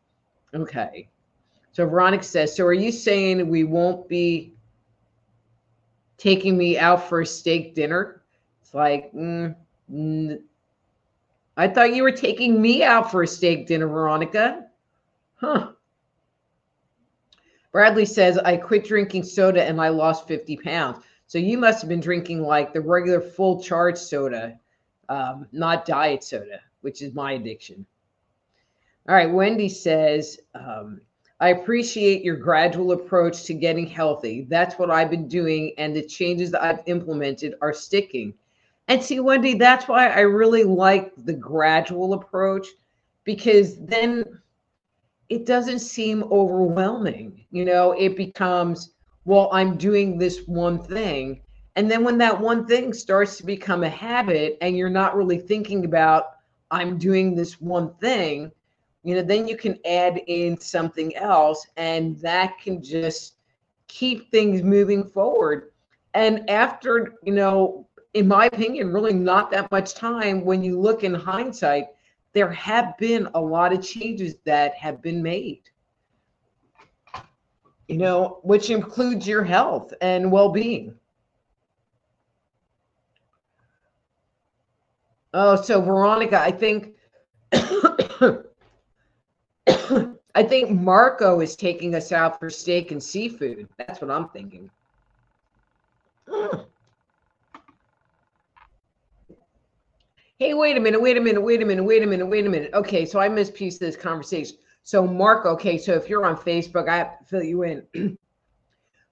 Okay. 0.53 1.07
So 1.71 1.87
Veronica 1.87 2.23
says, 2.23 2.55
So 2.55 2.65
are 2.65 2.73
you 2.73 2.91
saying 2.91 3.47
we 3.47 3.63
won't 3.63 4.09
be 4.09 4.53
taking 6.17 6.57
me 6.57 6.77
out 6.77 7.07
for 7.07 7.21
a 7.21 7.25
steak 7.25 7.75
dinner? 7.75 8.23
It's 8.61 8.73
like, 8.73 9.13
mm, 9.13 9.55
I 11.57 11.67
thought 11.67 11.95
you 11.95 12.03
were 12.03 12.11
taking 12.11 12.61
me 12.61 12.83
out 12.83 13.11
for 13.11 13.23
a 13.23 13.27
steak 13.27 13.67
dinner, 13.67 13.87
Veronica. 13.87 14.67
Huh. 15.35 15.71
Bradley 17.71 18.05
says, 18.05 18.37
I 18.37 18.57
quit 18.57 18.85
drinking 18.85 19.23
soda 19.23 19.63
and 19.63 19.79
I 19.79 19.89
lost 19.89 20.27
50 20.27 20.57
pounds. 20.57 21.03
So 21.27 21.37
you 21.37 21.57
must 21.57 21.81
have 21.81 21.89
been 21.89 22.01
drinking 22.01 22.41
like 22.41 22.73
the 22.73 22.81
regular 22.81 23.21
full 23.21 23.61
charge 23.61 23.97
soda, 23.97 24.59
um, 25.07 25.47
not 25.51 25.85
diet 25.85 26.23
soda, 26.23 26.59
which 26.81 27.01
is 27.01 27.13
my 27.13 27.33
addiction. 27.33 27.85
All 29.07 29.15
right. 29.15 29.31
Wendy 29.31 29.69
says, 29.69 30.39
um, 30.53 31.01
I 31.39 31.49
appreciate 31.49 32.23
your 32.23 32.35
gradual 32.35 32.91
approach 32.91 33.45
to 33.45 33.53
getting 33.53 33.87
healthy. 33.87 34.45
That's 34.47 34.77
what 34.77 34.91
I've 34.91 35.09
been 35.09 35.27
doing, 35.27 35.73
and 35.79 35.95
the 35.95 36.03
changes 36.03 36.51
that 36.51 36.61
I've 36.61 36.83
implemented 36.85 37.55
are 37.61 37.73
sticking. 37.73 38.35
And 38.87 39.01
see, 39.01 39.19
Wendy, 39.19 39.55
that's 39.55 39.87
why 39.87 40.09
I 40.09 40.19
really 40.19 40.63
like 40.63 41.13
the 41.17 41.33
gradual 41.33 42.13
approach 42.13 42.67
because 43.23 43.77
then 43.77 44.40
it 45.31 45.45
doesn't 45.45 45.79
seem 45.79 46.23
overwhelming. 46.25 47.45
You 47.51 47.65
know, 47.65 47.93
it 47.93 48.15
becomes, 48.15 48.91
well, 49.25 49.49
I'm 49.51 49.77
doing 49.77 50.17
this 50.17 50.47
one 50.47 50.77
thing. 50.77 51.41
And 51.75 51.89
then 51.89 52.03
when 52.03 52.17
that 52.19 52.39
one 52.39 52.67
thing 52.67 52.93
starts 52.93 53.37
to 53.37 53.45
become 53.45 53.83
a 53.83 53.89
habit 53.89 54.57
and 54.61 54.77
you're 54.77 54.89
not 54.89 55.15
really 55.15 55.39
thinking 55.39 55.85
about, 55.85 56.25
I'm 56.69 56.97
doing 56.97 57.33
this 57.33 57.61
one 57.61 57.93
thing, 57.95 58.51
you 59.03 59.15
know 59.15 59.21
then 59.21 59.47
you 59.47 59.57
can 59.57 59.79
add 59.85 60.21
in 60.27 60.59
something 60.59 61.15
else 61.15 61.65
and 61.77 62.17
that 62.19 62.59
can 62.59 62.83
just 62.83 63.35
keep 63.87 64.29
things 64.31 64.61
moving 64.61 65.03
forward 65.03 65.71
and 66.13 66.49
after 66.49 67.15
you 67.23 67.33
know 67.33 67.87
in 68.13 68.27
my 68.27 68.45
opinion 68.45 68.93
really 68.93 69.13
not 69.13 69.49
that 69.51 69.71
much 69.71 69.95
time 69.95 70.45
when 70.45 70.63
you 70.63 70.79
look 70.79 71.03
in 71.03 71.13
hindsight 71.13 71.87
there 72.33 72.51
have 72.51 72.97
been 72.97 73.27
a 73.33 73.41
lot 73.41 73.73
of 73.73 73.81
changes 73.81 74.35
that 74.45 74.73
have 74.75 75.01
been 75.01 75.21
made 75.21 75.61
you 77.87 77.97
know 77.97 78.39
which 78.43 78.69
includes 78.69 79.27
your 79.27 79.43
health 79.43 79.93
and 80.01 80.31
well-being 80.31 80.95
oh 85.33 85.55
so 85.61 85.81
veronica 85.81 86.39
i 86.39 86.51
think 86.51 86.95
I 90.33 90.43
think 90.43 90.71
Marco 90.71 91.41
is 91.41 91.55
taking 91.55 91.93
us 91.93 92.11
out 92.11 92.39
for 92.39 92.49
steak 92.49 92.91
and 92.91 93.03
seafood. 93.03 93.67
That's 93.77 94.01
what 94.01 94.09
I'm 94.11 94.29
thinking. 94.29 94.69
Mm. 96.27 96.65
Hey, 100.41 100.55
wait 100.55 100.75
a 100.75 100.79
minute, 100.79 100.99
wait 100.99 101.17
a 101.17 101.21
minute, 101.21 101.39
wait 101.39 101.61
a 101.61 101.65
minute, 101.65 101.83
wait 101.83 102.01
a 102.01 102.07
minute, 102.07 102.25
wait 102.25 102.47
a 102.47 102.49
minute. 102.49 102.73
Okay, 102.73 103.05
so 103.05 103.19
I 103.19 103.29
missed 103.29 103.53
piece 103.53 103.75
of 103.75 103.81
this 103.81 103.95
conversation. 103.95 104.57
So, 104.81 105.05
Marco, 105.05 105.49
okay, 105.49 105.77
so 105.77 105.93
if 105.93 106.09
you're 106.09 106.25
on 106.25 106.35
Facebook, 106.35 106.89
I 106.89 106.97
have 106.97 107.19
to 107.19 107.25
fill 107.25 107.43
you 107.43 107.61
in. 107.61 107.85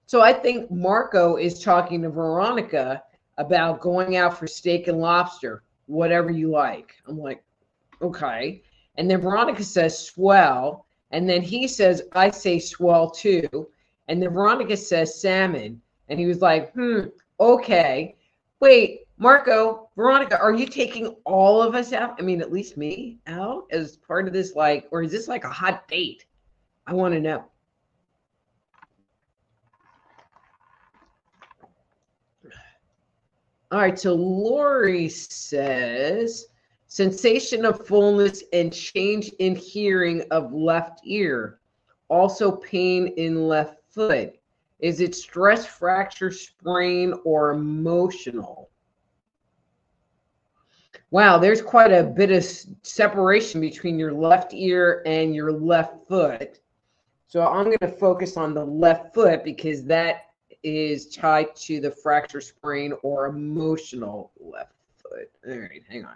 so, 0.06 0.22
I 0.22 0.32
think 0.32 0.72
Marco 0.72 1.36
is 1.36 1.62
talking 1.62 2.02
to 2.02 2.10
Veronica 2.10 3.04
about 3.38 3.78
going 3.78 4.16
out 4.16 4.36
for 4.36 4.48
steak 4.48 4.88
and 4.88 4.98
lobster, 4.98 5.62
whatever 5.86 6.32
you 6.32 6.50
like. 6.50 6.96
I'm 7.06 7.16
like, 7.16 7.44
okay. 8.02 8.60
And 8.96 9.08
then 9.08 9.20
Veronica 9.20 9.62
says, 9.62 9.96
swell. 9.96 10.84
And 11.12 11.30
then 11.30 11.42
he 11.42 11.68
says, 11.68 12.02
I 12.10 12.32
say 12.32 12.58
swell 12.58 13.08
too. 13.08 13.68
And 14.08 14.20
then 14.20 14.30
Veronica 14.30 14.76
says 14.76 15.20
salmon. 15.20 15.80
And 16.08 16.18
he 16.18 16.26
was 16.26 16.40
like, 16.40 16.72
hmm, 16.72 17.02
okay. 17.38 18.16
Wait, 18.58 18.99
Marco, 19.20 19.90
Veronica, 19.96 20.40
are 20.40 20.54
you 20.54 20.64
taking 20.64 21.08
all 21.26 21.60
of 21.60 21.74
us 21.74 21.92
out? 21.92 22.16
I 22.18 22.22
mean, 22.22 22.40
at 22.40 22.50
least 22.50 22.78
me 22.78 23.18
out 23.26 23.66
as 23.70 23.98
part 23.98 24.26
of 24.26 24.32
this, 24.32 24.54
like, 24.54 24.88
or 24.90 25.02
is 25.02 25.12
this 25.12 25.28
like 25.28 25.44
a 25.44 25.50
hot 25.50 25.86
date? 25.88 26.24
I 26.86 26.94
want 26.94 27.12
to 27.12 27.20
know. 27.20 27.44
All 33.70 33.78
right, 33.78 33.98
so 33.98 34.14
Lori 34.14 35.10
says, 35.10 36.46
sensation 36.86 37.66
of 37.66 37.86
fullness 37.86 38.42
and 38.54 38.72
change 38.72 39.28
in 39.38 39.54
hearing 39.54 40.22
of 40.30 40.54
left 40.54 41.00
ear, 41.04 41.60
also 42.08 42.52
pain 42.52 43.08
in 43.18 43.46
left 43.46 43.82
foot. 43.90 44.32
Is 44.78 45.00
it 45.00 45.14
stress, 45.14 45.66
fracture, 45.66 46.30
sprain, 46.30 47.12
or 47.26 47.50
emotional? 47.50 48.69
Wow, 51.12 51.38
there's 51.38 51.60
quite 51.60 51.92
a 51.92 52.04
bit 52.04 52.30
of 52.30 52.44
separation 52.82 53.60
between 53.60 53.98
your 53.98 54.12
left 54.12 54.54
ear 54.54 55.02
and 55.06 55.34
your 55.34 55.50
left 55.50 56.06
foot. 56.06 56.60
So 57.26 57.46
I'm 57.46 57.64
going 57.64 57.78
to 57.78 57.88
focus 57.88 58.36
on 58.36 58.54
the 58.54 58.64
left 58.64 59.12
foot 59.12 59.42
because 59.42 59.84
that 59.84 60.26
is 60.62 61.08
tied 61.08 61.54
to 61.56 61.80
the 61.80 61.90
fracture, 61.90 62.40
sprain, 62.40 62.92
or 63.02 63.26
emotional 63.26 64.30
left 64.38 64.74
foot. 64.96 65.30
All 65.48 65.58
right, 65.58 65.82
hang 65.88 66.04
on. 66.04 66.14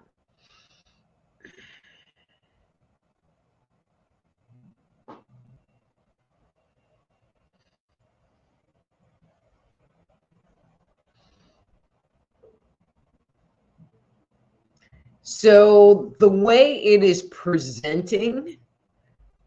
So 15.25 16.15
the 16.21 16.29
way 16.29 16.85
it 16.85 17.03
is 17.03 17.23
presenting 17.23 18.59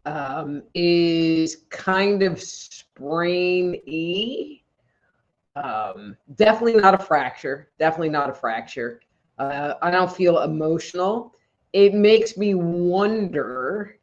um, 0.04 0.64
is 0.74 1.64
kind 1.70 2.24
of 2.24 2.42
sprain-y. 2.42 3.80
Um, 5.54 6.16
definitely 6.34 6.80
not 6.80 6.94
a 6.94 6.98
fracture. 6.98 7.70
Definitely 7.78 8.08
not 8.08 8.28
a 8.28 8.34
fracture. 8.34 9.00
Uh, 9.38 9.74
I 9.80 9.92
don't 9.92 10.10
feel 10.10 10.40
emotional. 10.40 11.32
It 11.72 11.94
makes 11.94 12.36
me 12.36 12.54
wonder 12.54 14.00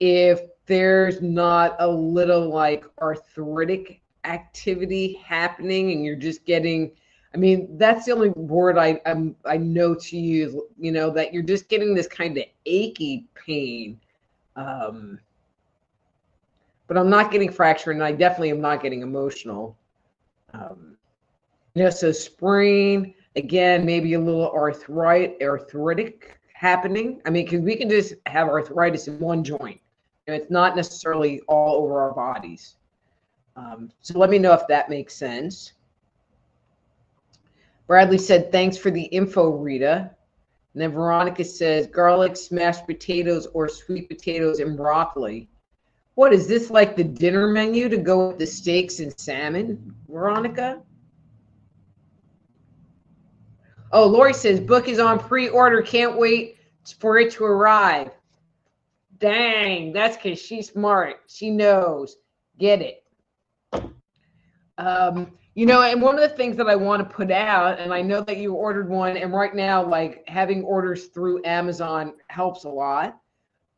if 0.00 0.40
there's 0.66 1.22
not 1.22 1.76
a 1.78 1.88
little 1.88 2.48
like 2.48 2.84
arthritic 3.00 4.00
activity 4.24 5.20
happening 5.24 5.92
and 5.92 6.04
you're 6.04 6.16
just 6.16 6.44
getting 6.44 6.90
I 7.34 7.38
mean, 7.38 7.78
that's 7.78 8.04
the 8.04 8.12
only 8.12 8.30
word 8.30 8.76
I 8.76 9.00
I'm, 9.06 9.34
i 9.44 9.56
know 9.56 9.94
to 9.94 10.18
use. 10.18 10.54
You 10.78 10.92
know 10.92 11.10
that 11.10 11.32
you're 11.32 11.42
just 11.42 11.68
getting 11.68 11.94
this 11.94 12.06
kind 12.06 12.36
of 12.36 12.44
achy 12.66 13.26
pain, 13.34 13.98
um, 14.56 15.18
but 16.86 16.98
I'm 16.98 17.08
not 17.08 17.30
getting 17.30 17.50
fractured, 17.50 17.96
and 17.96 18.04
I 18.04 18.12
definitely 18.12 18.50
am 18.50 18.60
not 18.60 18.82
getting 18.82 19.02
emotional. 19.02 19.76
Um, 20.52 20.96
you 21.74 21.84
know, 21.84 21.90
so 21.90 22.12
sprain 22.12 23.14
again, 23.36 23.86
maybe 23.86 24.12
a 24.12 24.20
little 24.20 24.50
arthritic, 24.50 25.38
arthritic 25.42 26.38
happening. 26.52 27.20
I 27.24 27.30
mean, 27.30 27.46
because 27.46 27.60
we 27.60 27.76
can 27.76 27.88
just 27.88 28.14
have 28.26 28.48
arthritis 28.48 29.08
in 29.08 29.18
one 29.18 29.42
joint, 29.42 29.80
and 30.26 30.36
it's 30.36 30.50
not 30.50 30.76
necessarily 30.76 31.40
all 31.48 31.82
over 31.82 32.00
our 32.00 32.12
bodies. 32.12 32.76
Um, 33.56 33.90
so 34.00 34.18
let 34.18 34.30
me 34.30 34.38
know 34.38 34.52
if 34.52 34.66
that 34.68 34.90
makes 34.90 35.14
sense. 35.14 35.72
Bradley 37.92 38.16
said, 38.16 38.50
thanks 38.50 38.78
for 38.78 38.90
the 38.90 39.02
info, 39.02 39.50
Rita. 39.50 40.10
And 40.72 40.82
then 40.82 40.92
Veronica 40.92 41.44
says, 41.44 41.86
garlic, 41.88 42.38
smashed 42.38 42.86
potatoes, 42.86 43.46
or 43.52 43.68
sweet 43.68 44.08
potatoes 44.08 44.60
and 44.60 44.78
broccoli. 44.78 45.50
What 46.14 46.32
is 46.32 46.48
this 46.48 46.70
like 46.70 46.96
the 46.96 47.04
dinner 47.04 47.48
menu 47.48 47.90
to 47.90 47.98
go 47.98 48.28
with 48.28 48.38
the 48.38 48.46
steaks 48.46 49.00
and 49.00 49.12
salmon, 49.20 49.94
Veronica? 50.08 50.80
Oh, 53.92 54.06
Lori 54.06 54.32
says, 54.32 54.58
book 54.58 54.88
is 54.88 54.98
on 54.98 55.18
pre 55.18 55.50
order. 55.50 55.82
Can't 55.82 56.16
wait 56.16 56.56
for 56.98 57.18
it 57.18 57.30
to 57.32 57.44
arrive. 57.44 58.10
Dang, 59.18 59.92
that's 59.92 60.16
because 60.16 60.40
she's 60.40 60.70
smart. 60.70 61.20
She 61.26 61.50
knows. 61.50 62.16
Get 62.58 62.80
it. 62.80 63.04
Um, 64.78 65.32
you 65.54 65.66
know, 65.66 65.82
and 65.82 66.00
one 66.00 66.14
of 66.14 66.22
the 66.22 66.36
things 66.36 66.56
that 66.56 66.68
I 66.68 66.76
want 66.76 67.08
to 67.08 67.14
put 67.14 67.30
out, 67.30 67.78
and 67.78 67.92
I 67.92 68.00
know 68.02 68.22
that 68.22 68.38
you 68.38 68.54
ordered 68.54 68.88
one, 68.88 69.16
and 69.16 69.32
right 69.32 69.54
now, 69.54 69.84
like 69.84 70.24
having 70.26 70.62
orders 70.62 71.06
through 71.06 71.42
Amazon 71.44 72.14
helps 72.28 72.64
a 72.64 72.68
lot. 72.68 73.18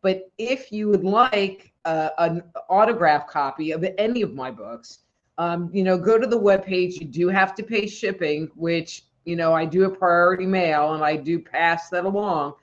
But 0.00 0.30
if 0.38 0.70
you 0.70 0.88
would 0.88 1.04
like 1.04 1.72
uh, 1.84 2.10
an 2.18 2.42
autograph 2.68 3.26
copy 3.26 3.72
of 3.72 3.84
any 3.98 4.22
of 4.22 4.34
my 4.34 4.50
books, 4.50 5.00
um, 5.38 5.70
you 5.72 5.82
know, 5.82 5.98
go 5.98 6.18
to 6.18 6.26
the 6.26 6.38
webpage. 6.38 7.00
You 7.00 7.06
do 7.06 7.28
have 7.28 7.54
to 7.56 7.62
pay 7.62 7.86
shipping, 7.86 8.50
which, 8.54 9.04
you 9.24 9.36
know, 9.36 9.52
I 9.52 9.64
do 9.64 9.84
a 9.84 9.90
priority 9.90 10.46
mail 10.46 10.94
and 10.94 11.02
I 11.02 11.16
do 11.16 11.40
pass 11.40 11.88
that 11.90 12.04
along, 12.04 12.54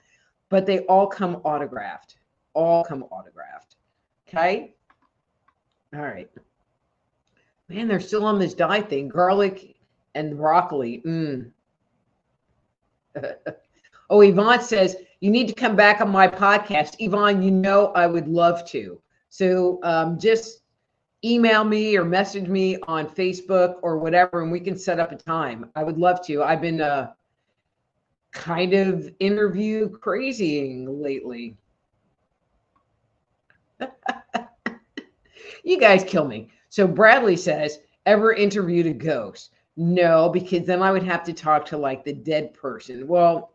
but 0.49 0.65
they 0.65 0.79
all 0.81 1.07
come 1.07 1.37
autographed. 1.43 2.15
All 2.53 2.83
come 2.83 3.03
autographed. 3.03 3.75
Okay. 4.27 4.73
All 5.93 6.01
right. 6.01 6.29
Man, 7.71 7.87
they're 7.87 8.01
still 8.01 8.25
on 8.25 8.37
this 8.37 8.53
diet 8.53 8.89
thing. 8.89 9.07
Garlic 9.07 9.77
and 10.13 10.35
broccoli. 10.35 11.01
Mm. 11.05 11.51
oh, 14.09 14.19
Yvonne 14.19 14.61
says, 14.61 14.97
you 15.21 15.31
need 15.31 15.47
to 15.47 15.53
come 15.53 15.77
back 15.77 16.01
on 16.01 16.09
my 16.09 16.27
podcast. 16.27 16.97
Yvonne, 16.99 17.41
you 17.41 17.49
know 17.49 17.93
I 17.93 18.07
would 18.07 18.27
love 18.27 18.67
to. 18.71 18.99
So 19.29 19.79
um, 19.83 20.19
just 20.19 20.63
email 21.23 21.63
me 21.63 21.95
or 21.95 22.03
message 22.03 22.49
me 22.49 22.77
on 22.89 23.07
Facebook 23.07 23.75
or 23.83 23.97
whatever, 23.97 24.41
and 24.41 24.51
we 24.51 24.59
can 24.59 24.77
set 24.77 24.99
up 24.99 25.13
a 25.13 25.15
time. 25.15 25.71
I 25.73 25.85
would 25.85 25.97
love 25.97 26.25
to. 26.25 26.43
I've 26.43 26.59
been 26.59 26.81
uh, 26.81 27.13
kind 28.33 28.73
of 28.73 29.09
interview 29.21 29.97
crazying 29.97 31.01
lately. 31.01 31.55
you 35.63 35.79
guys 35.79 36.03
kill 36.03 36.27
me. 36.27 36.49
So 36.71 36.87
Bradley 36.87 37.35
says, 37.35 37.79
ever 38.05 38.31
interviewed 38.31 38.87
a 38.87 38.93
ghost? 38.93 39.51
No, 39.75 40.29
because 40.29 40.65
then 40.65 40.81
I 40.81 40.91
would 40.93 41.03
have 41.03 41.21
to 41.25 41.33
talk 41.33 41.65
to 41.65 41.77
like 41.77 42.05
the 42.05 42.13
dead 42.13 42.53
person. 42.53 43.07
Well, 43.09 43.51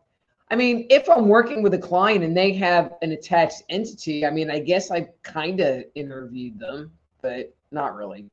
I 0.51 0.55
mean, 0.55 0.85
if 0.91 1.09
I'm 1.09 1.27
working 1.27 1.63
with 1.63 1.73
a 1.73 1.79
client 1.79 2.23
and 2.23 2.37
they 2.37 2.53
have 2.53 2.93
an 3.01 3.13
attached 3.13 3.63
entity, 3.69 4.23
I 4.23 4.29
mean, 4.29 4.51
I 4.51 4.59
guess 4.59 4.91
I 4.91 5.09
kind 5.23 5.59
of 5.61 5.83
interviewed 5.95 6.59
them, 6.59 6.91
but 7.23 7.55
not 7.71 7.95
really. 7.95 8.29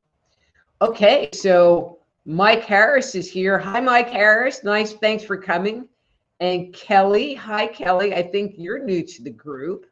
Okay, 0.83 1.29
so 1.33 1.97
Mike 2.25 2.63
Harris 2.63 3.15
is 3.15 3.29
here. 3.29 3.57
Hi, 3.57 3.79
Mike 3.79 4.11
Harris. 4.11 4.63
Nice. 4.63 4.93
Thanks 4.93 5.23
for 5.23 5.35
coming. 5.35 5.87
And 6.39 6.71
Kelly. 6.75 7.33
Hi, 7.33 7.65
Kelly. 7.65 8.13
I 8.13 8.21
think 8.21 8.53
you're 8.55 8.83
new 8.83 9.01
to 9.01 9.23
the 9.23 9.31
group. 9.31 9.87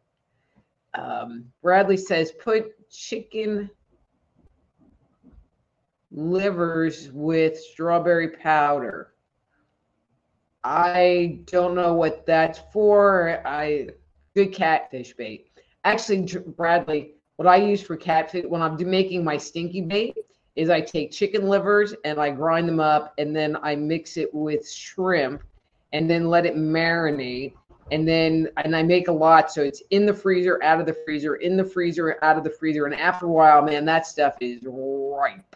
Um, 0.93 1.45
Bradley 1.63 1.97
says, 1.97 2.31
put 2.33 2.89
chicken 2.91 3.71
livers 6.13 7.09
with 7.11 7.59
strawberry 7.59 8.29
powder. 8.29 9.13
I 10.63 11.39
don't 11.45 11.75
know 11.75 11.93
what 11.93 12.25
that's 12.25 12.59
for. 12.71 13.41
I 13.45 13.89
good 14.35 14.53
catfish 14.53 15.13
bait. 15.13 15.49
Actually, 15.83 16.25
Bradley, 16.55 17.15
what 17.35 17.47
I 17.47 17.57
use 17.57 17.81
for 17.81 17.97
catfish 17.97 18.45
when 18.45 18.61
I'm 18.61 18.77
making 18.89 19.23
my 19.23 19.37
stinky 19.37 19.81
bait 19.81 20.15
is 20.55 20.69
I 20.69 20.81
take 20.81 21.11
chicken 21.11 21.49
livers 21.49 21.95
and 22.05 22.19
I 22.19 22.29
grind 22.29 22.69
them 22.69 22.79
up 22.79 23.13
and 23.17 23.35
then 23.35 23.57
I 23.61 23.75
mix 23.75 24.17
it 24.17 24.33
with 24.33 24.69
shrimp 24.69 25.41
and 25.91 26.09
then 26.09 26.29
let 26.29 26.45
it 26.45 26.55
marinate 26.55 27.53
and 27.91 28.07
then 28.07 28.47
and 28.63 28.75
I 28.75 28.83
make 28.83 29.07
a 29.07 29.11
lot 29.11 29.51
so 29.51 29.61
it's 29.61 29.81
in 29.89 30.05
the 30.05 30.13
freezer, 30.13 30.61
out 30.63 30.79
of 30.79 30.85
the 30.85 30.95
freezer, 31.05 31.35
in 31.35 31.57
the 31.57 31.65
freezer, 31.65 32.23
out 32.23 32.37
of 32.37 32.43
the 32.43 32.49
freezer 32.49 32.85
and 32.85 32.95
after 32.95 33.25
a 33.25 33.29
while, 33.29 33.61
man, 33.61 33.83
that 33.85 34.05
stuff 34.05 34.35
is 34.39 34.61
ripe. 34.63 35.52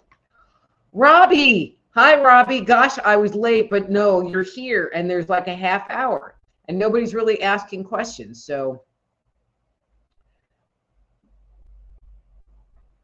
Robbie. 0.97 1.77
Hi, 1.91 2.19
Robbie. 2.19 2.61
Gosh, 2.61 2.97
I 3.05 3.17
was 3.17 3.35
late, 3.35 3.69
but 3.69 3.87
no, 3.87 4.27
you're 4.27 4.41
here 4.41 4.91
and 4.95 5.07
there's 5.07 5.29
like 5.29 5.47
a 5.47 5.53
half 5.53 5.87
hour 5.91 6.39
and 6.67 6.79
nobody's 6.79 7.13
really 7.13 7.43
asking 7.43 7.83
questions. 7.83 8.43
So, 8.43 8.81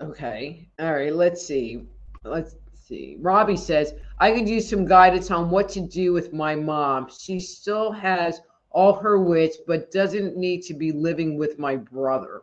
okay. 0.02 0.68
All 0.80 0.92
right. 0.92 1.14
Let's 1.14 1.46
see. 1.46 1.84
Let's 2.24 2.56
see. 2.74 3.18
Robbie 3.20 3.58
says, 3.58 3.94
I 4.18 4.32
could 4.32 4.50
use 4.50 4.68
some 4.68 4.86
guidance 4.86 5.30
on 5.30 5.52
what 5.52 5.70
to 5.70 5.82
do 5.82 6.14
with 6.14 6.34
my 6.34 6.56
mom. 6.56 7.10
She 7.16 7.40
still 7.40 7.92
has 7.92 8.42
all 8.72 8.94
her 8.94 9.20
wits, 9.22 9.58
but 9.68 9.92
doesn't 9.92 10.36
need 10.36 10.64
to 10.64 10.74
be 10.74 10.92
living 10.92 11.38
with 11.38 11.60
my 11.60 11.76
brother. 11.76 12.42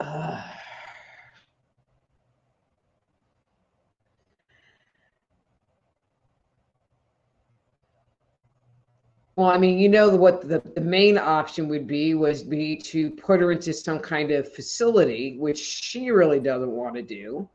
Uh, 0.00 0.42
Well, 9.36 9.48
I 9.48 9.58
mean, 9.58 9.78
you 9.78 9.88
know 9.88 10.08
what 10.10 10.48
the, 10.48 10.60
the 10.74 10.80
main 10.80 11.18
option 11.18 11.68
would 11.68 11.86
be 11.88 12.14
was 12.14 12.44
be 12.44 12.76
to 12.76 13.10
put 13.10 13.40
her 13.40 13.50
into 13.50 13.72
some 13.72 13.98
kind 13.98 14.30
of 14.30 14.52
facility, 14.52 15.36
which 15.38 15.58
she 15.58 16.10
really 16.10 16.38
doesn't 16.38 16.70
want 16.70 16.94
to 16.94 17.02
do. 17.02 17.48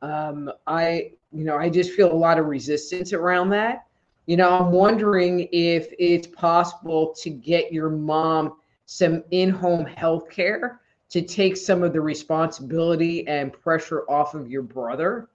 Um, 0.00 0.50
I, 0.66 1.12
you 1.32 1.44
know, 1.44 1.56
I 1.56 1.68
just 1.70 1.90
feel 1.92 2.12
a 2.12 2.14
lot 2.14 2.38
of 2.38 2.46
resistance 2.46 3.12
around 3.12 3.50
that. 3.50 3.86
You 4.26 4.36
know, 4.36 4.48
I'm 4.48 4.70
wondering 4.70 5.48
if 5.50 5.88
it's 5.98 6.28
possible 6.28 7.14
to 7.20 7.30
get 7.30 7.72
your 7.72 7.90
mom 7.90 8.54
some 8.86 9.24
in-home 9.32 9.86
health 9.86 10.30
care 10.30 10.80
to 11.10 11.20
take 11.22 11.56
some 11.56 11.82
of 11.82 11.92
the 11.92 12.00
responsibility 12.00 13.26
and 13.26 13.52
pressure 13.52 14.08
off 14.08 14.34
of 14.34 14.48
your 14.48 14.62
brother. 14.62 15.28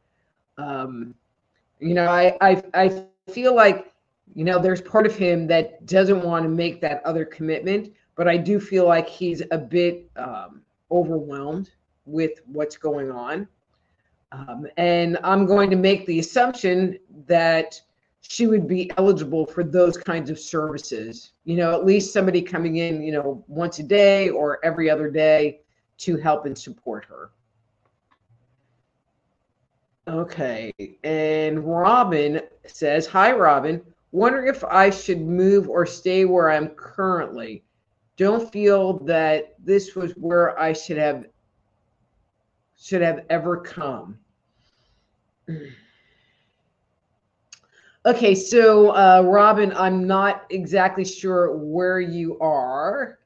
Um, 0.58 1.14
you 1.80 1.94
know, 1.94 2.08
I, 2.08 2.38
I 2.42 2.64
I 2.74 3.06
feel 3.32 3.56
like 3.56 3.89
you 4.36 4.44
know, 4.44 4.60
there's 4.60 4.82
part 4.82 5.06
of 5.06 5.16
him 5.16 5.48
that 5.48 5.86
doesn't 5.86 6.24
want 6.24 6.44
to 6.44 6.50
make 6.50 6.82
that 6.82 7.02
other 7.06 7.26
commitment, 7.26 7.94
but 8.16 8.28
I 8.28 8.38
do 8.38 8.60
feel 8.60 8.86
like 8.86 9.08
he's 9.08 9.42
a 9.52 9.58
bit 9.58 10.10
um, 10.16 10.62
overwhelmed 10.92 11.72
with 12.06 12.40
what's 12.46 12.78
going 12.78 13.12
on. 13.12 13.48
Um, 14.32 14.68
and 14.78 15.18
I'm 15.24 15.46
going 15.46 15.70
to 15.72 15.76
make 15.76 16.06
the 16.06 16.20
assumption 16.20 17.00
that 17.26 17.82
she 18.22 18.46
would 18.46 18.68
be 18.68 18.92
eligible 18.98 19.46
for 19.46 19.64
those 19.64 19.98
kinds 19.98 20.30
of 20.30 20.40
services. 20.40 21.32
You 21.46 21.58
know, 21.58 21.74
at 21.74 21.86
least 21.86 22.14
somebody 22.14 22.42
coming 22.42 22.78
in, 22.78 23.02
you 23.02 23.12
know, 23.12 23.44
once 23.48 23.80
a 23.80 23.84
day 23.84 24.30
or 24.30 24.64
every 24.64 24.90
other 24.90 25.10
day 25.10 25.62
to 26.00 26.18
help 26.18 26.46
and 26.46 26.58
support 26.58 27.06
her. 27.06 27.32
Okay. 30.08 30.74
And 31.04 31.60
Robin 31.64 32.42
says, 32.66 33.06
Hi, 33.08 33.32
Robin. 33.32 33.82
Wondering 34.12 34.48
if 34.48 34.64
I 34.64 34.90
should 34.90 35.22
move 35.22 35.70
or 35.70 35.86
stay 35.86 36.26
where 36.26 36.50
I'm 36.50 36.70
currently. 36.70 37.64
Don't 38.18 38.52
feel 38.52 39.00
that 39.06 39.56
this 39.64 39.96
was 39.96 40.12
where 40.14 40.60
I 40.60 40.74
should 40.74 40.98
have 40.98 41.26
should 42.78 43.02
have 43.02 43.26
ever 43.30 43.58
come. 43.58 44.18
Okay, 48.06 48.34
so 48.34 48.90
uh, 48.92 49.22
Robin, 49.26 49.74
I'm 49.76 50.08
not 50.08 50.46
exactly 50.50 51.04
sure 51.04 51.56
where 51.56 52.00
you 52.00 52.40
are. 52.40 53.20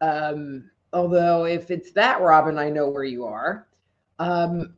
Um, 0.00 0.70
although 0.92 1.44
if 1.44 1.70
it's 1.70 1.92
that 1.92 2.20
Robin, 2.20 2.58
I 2.58 2.68
know 2.68 2.88
where 2.88 3.04
you 3.04 3.24
are. 3.24 3.66
Um, 4.18 4.74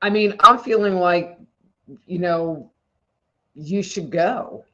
I 0.00 0.10
mean, 0.10 0.34
I'm 0.40 0.58
feeling 0.58 0.96
like, 0.96 1.38
you 2.06 2.18
know, 2.18 2.70
you 3.54 3.82
should 3.82 4.10
go. 4.10 4.64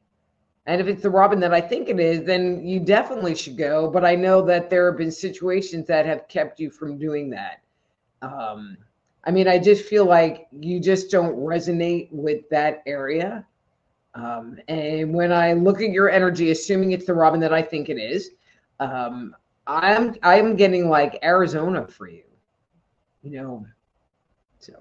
And 0.70 0.80
if 0.80 0.86
it's 0.86 1.02
the 1.02 1.10
Robin 1.10 1.40
that 1.40 1.52
I 1.52 1.60
think 1.60 1.88
it 1.88 1.98
is, 1.98 2.22
then 2.22 2.64
you 2.64 2.78
definitely 2.78 3.34
should 3.34 3.56
go. 3.56 3.90
But 3.90 4.04
I 4.04 4.14
know 4.14 4.40
that 4.42 4.70
there 4.70 4.88
have 4.88 4.98
been 4.98 5.10
situations 5.10 5.84
that 5.88 6.06
have 6.06 6.28
kept 6.28 6.60
you 6.60 6.70
from 6.70 6.96
doing 6.96 7.28
that. 7.30 7.60
Um, 8.22 8.78
I 9.24 9.32
mean, 9.32 9.48
I 9.48 9.58
just 9.58 9.84
feel 9.86 10.04
like 10.04 10.46
you 10.52 10.78
just 10.78 11.10
don't 11.10 11.34
resonate 11.34 12.12
with 12.12 12.48
that 12.50 12.84
area. 12.86 13.44
Um, 14.14 14.60
and 14.68 15.12
when 15.12 15.32
I 15.32 15.54
look 15.54 15.82
at 15.82 15.90
your 15.90 16.08
energy, 16.08 16.52
assuming 16.52 16.92
it's 16.92 17.06
the 17.06 17.14
Robin 17.14 17.40
that 17.40 17.52
I 17.52 17.62
think 17.62 17.88
it 17.88 17.98
is, 17.98 18.30
um, 18.78 19.34
I'm 19.66 20.14
I'm 20.22 20.54
getting 20.54 20.88
like 20.88 21.18
Arizona 21.24 21.84
for 21.88 22.08
you, 22.08 22.22
you 23.24 23.32
know. 23.32 23.66
So. 24.60 24.74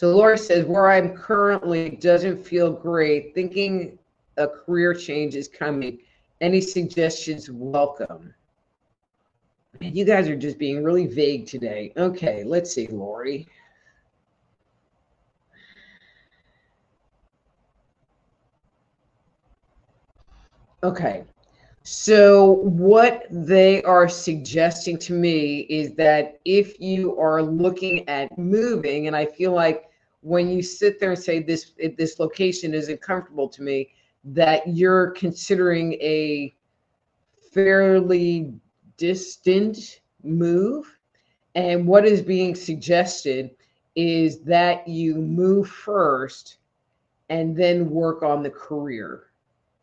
So 0.00 0.16
Lori 0.16 0.38
says, 0.38 0.64
where 0.64 0.90
I'm 0.90 1.14
currently 1.14 1.90
doesn't 1.90 2.38
feel 2.38 2.72
great. 2.72 3.34
Thinking 3.34 3.98
a 4.38 4.48
career 4.48 4.94
change 4.94 5.34
is 5.34 5.46
coming. 5.46 5.98
Any 6.40 6.62
suggestions 6.62 7.50
welcome. 7.50 8.32
You 9.78 10.06
guys 10.06 10.26
are 10.26 10.36
just 10.38 10.58
being 10.58 10.82
really 10.82 11.06
vague 11.06 11.46
today. 11.46 11.92
Okay, 11.98 12.44
let's 12.44 12.72
see, 12.72 12.86
Lori. 12.86 13.46
Okay. 20.82 21.24
So, 21.82 22.52
what 22.62 23.26
they 23.30 23.82
are 23.82 24.08
suggesting 24.08 24.96
to 25.00 25.12
me 25.12 25.60
is 25.68 25.92
that 25.96 26.40
if 26.46 26.80
you 26.80 27.18
are 27.18 27.42
looking 27.42 28.08
at 28.08 28.38
moving, 28.38 29.06
and 29.06 29.14
I 29.14 29.26
feel 29.26 29.52
like 29.52 29.89
when 30.22 30.50
you 30.50 30.62
sit 30.62 31.00
there 31.00 31.12
and 31.12 31.18
say 31.18 31.42
this 31.42 31.72
this 31.96 32.18
location 32.18 32.74
isn't 32.74 33.00
comfortable 33.00 33.48
to 33.48 33.62
me, 33.62 33.90
that 34.24 34.66
you're 34.68 35.10
considering 35.12 35.94
a 35.94 36.54
fairly 37.52 38.52
distant 38.96 40.00
move. 40.22 40.98
And 41.54 41.86
what 41.86 42.04
is 42.04 42.22
being 42.22 42.54
suggested 42.54 43.50
is 43.96 44.40
that 44.42 44.86
you 44.86 45.16
move 45.16 45.68
first 45.68 46.58
and 47.28 47.56
then 47.56 47.90
work 47.90 48.22
on 48.22 48.42
the 48.42 48.50
career 48.50 49.24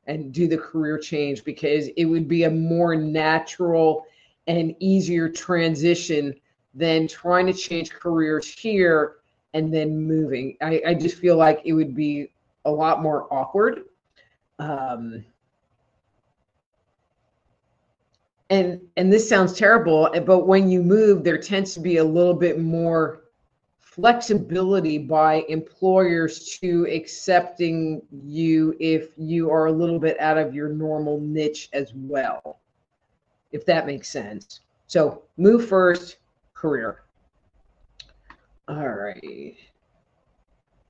and 0.05 0.31
do 0.31 0.47
the 0.47 0.57
career 0.57 0.97
change 0.97 1.43
because 1.43 1.89
it 1.97 2.05
would 2.05 2.27
be 2.27 2.43
a 2.43 2.49
more 2.49 2.95
natural 2.95 4.05
and 4.47 4.75
easier 4.79 5.27
transition 5.27 6.33
than 6.73 7.07
trying 7.07 7.47
to 7.47 7.53
change 7.53 7.91
careers 7.91 8.47
here 8.47 9.17
and 9.53 9.73
then 9.73 9.97
moving. 9.97 10.57
I, 10.61 10.81
I 10.87 10.93
just 10.93 11.17
feel 11.17 11.37
like 11.37 11.61
it 11.65 11.73
would 11.73 11.95
be 11.95 12.31
a 12.65 12.71
lot 12.71 13.01
more 13.01 13.31
awkward. 13.33 13.83
Um, 14.59 15.23
and 18.49 18.81
and 18.95 19.11
this 19.11 19.27
sounds 19.27 19.53
terrible, 19.53 20.09
but 20.25 20.47
when 20.47 20.69
you 20.69 20.81
move, 20.81 21.23
there 21.23 21.37
tends 21.37 21.73
to 21.73 21.79
be 21.79 21.97
a 21.97 22.03
little 22.03 22.33
bit 22.33 22.59
more 22.59 23.23
flexibility 23.97 24.99
by 24.99 25.43
employers 25.49 26.57
to 26.59 26.85
accepting 26.85 28.01
you 28.23 28.75
if 28.79 29.09
you 29.17 29.49
are 29.49 29.65
a 29.65 29.71
little 29.71 29.99
bit 29.99 30.19
out 30.19 30.37
of 30.37 30.53
your 30.53 30.69
normal 30.69 31.19
niche 31.19 31.67
as 31.73 31.93
well, 31.95 32.59
if 33.51 33.65
that 33.65 33.87
makes 33.87 34.07
sense. 34.07 34.61
So 34.85 35.23
move 35.37 35.67
first, 35.67 36.17
career. 36.53 37.01
All 38.67 38.87
right. 38.87 39.55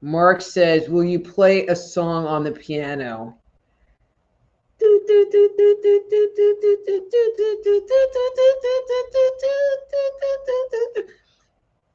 Mark 0.01 0.41
says, 0.41 0.89
Will 0.89 1.03
you 1.03 1.19
play 1.19 1.67
a 1.67 1.75
song 1.75 2.25
on 2.25 2.43
the 2.43 2.51
piano? 2.51 3.37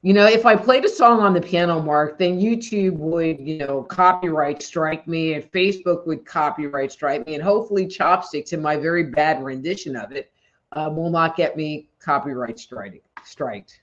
You 0.05 0.13
know, 0.13 0.27
if 0.27 0.47
I 0.47 0.57
played 0.57 0.85
a 0.85 0.89
song 0.89 1.21
on 1.21 1.33
the 1.33 1.41
piano, 1.41 1.81
Mark, 1.81 2.19
then 2.19 2.41
YouTube 2.41 2.97
would, 2.97 3.39
you 3.39 3.59
know, 3.59 3.85
copyright 3.85 4.61
strike 4.61 5.07
me 5.07 5.35
and 5.35 5.53
Facebook 5.53 6.07
would 6.09 6.27
copyright 6.27 6.91
strike 6.91 7.25
me. 7.25 7.35
And 7.35 7.43
hopefully, 7.43 7.87
Chopsticks, 7.87 8.53
in 8.53 8.61
my 8.61 8.77
very 8.77 9.05
bad 9.05 9.45
rendition 9.45 9.95
of 9.95 10.11
it, 10.11 10.33
uh, 10.73 10.91
will 10.93 11.11
not 11.11 11.37
get 11.37 11.57
me 11.57 11.89
copyright 12.01 12.59
striked. 12.59 12.99
striked. 13.25 13.81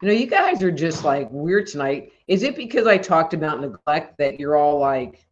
You 0.00 0.08
know, 0.08 0.14
you 0.14 0.26
guys 0.26 0.62
are 0.62 0.70
just 0.70 1.04
like 1.04 1.28
weird 1.30 1.66
tonight. 1.66 2.12
Is 2.26 2.42
it 2.42 2.56
because 2.56 2.86
I 2.86 2.96
talked 2.96 3.34
about 3.34 3.60
neglect 3.60 4.16
that 4.16 4.40
you're 4.40 4.56
all 4.56 4.78
like 4.78 5.26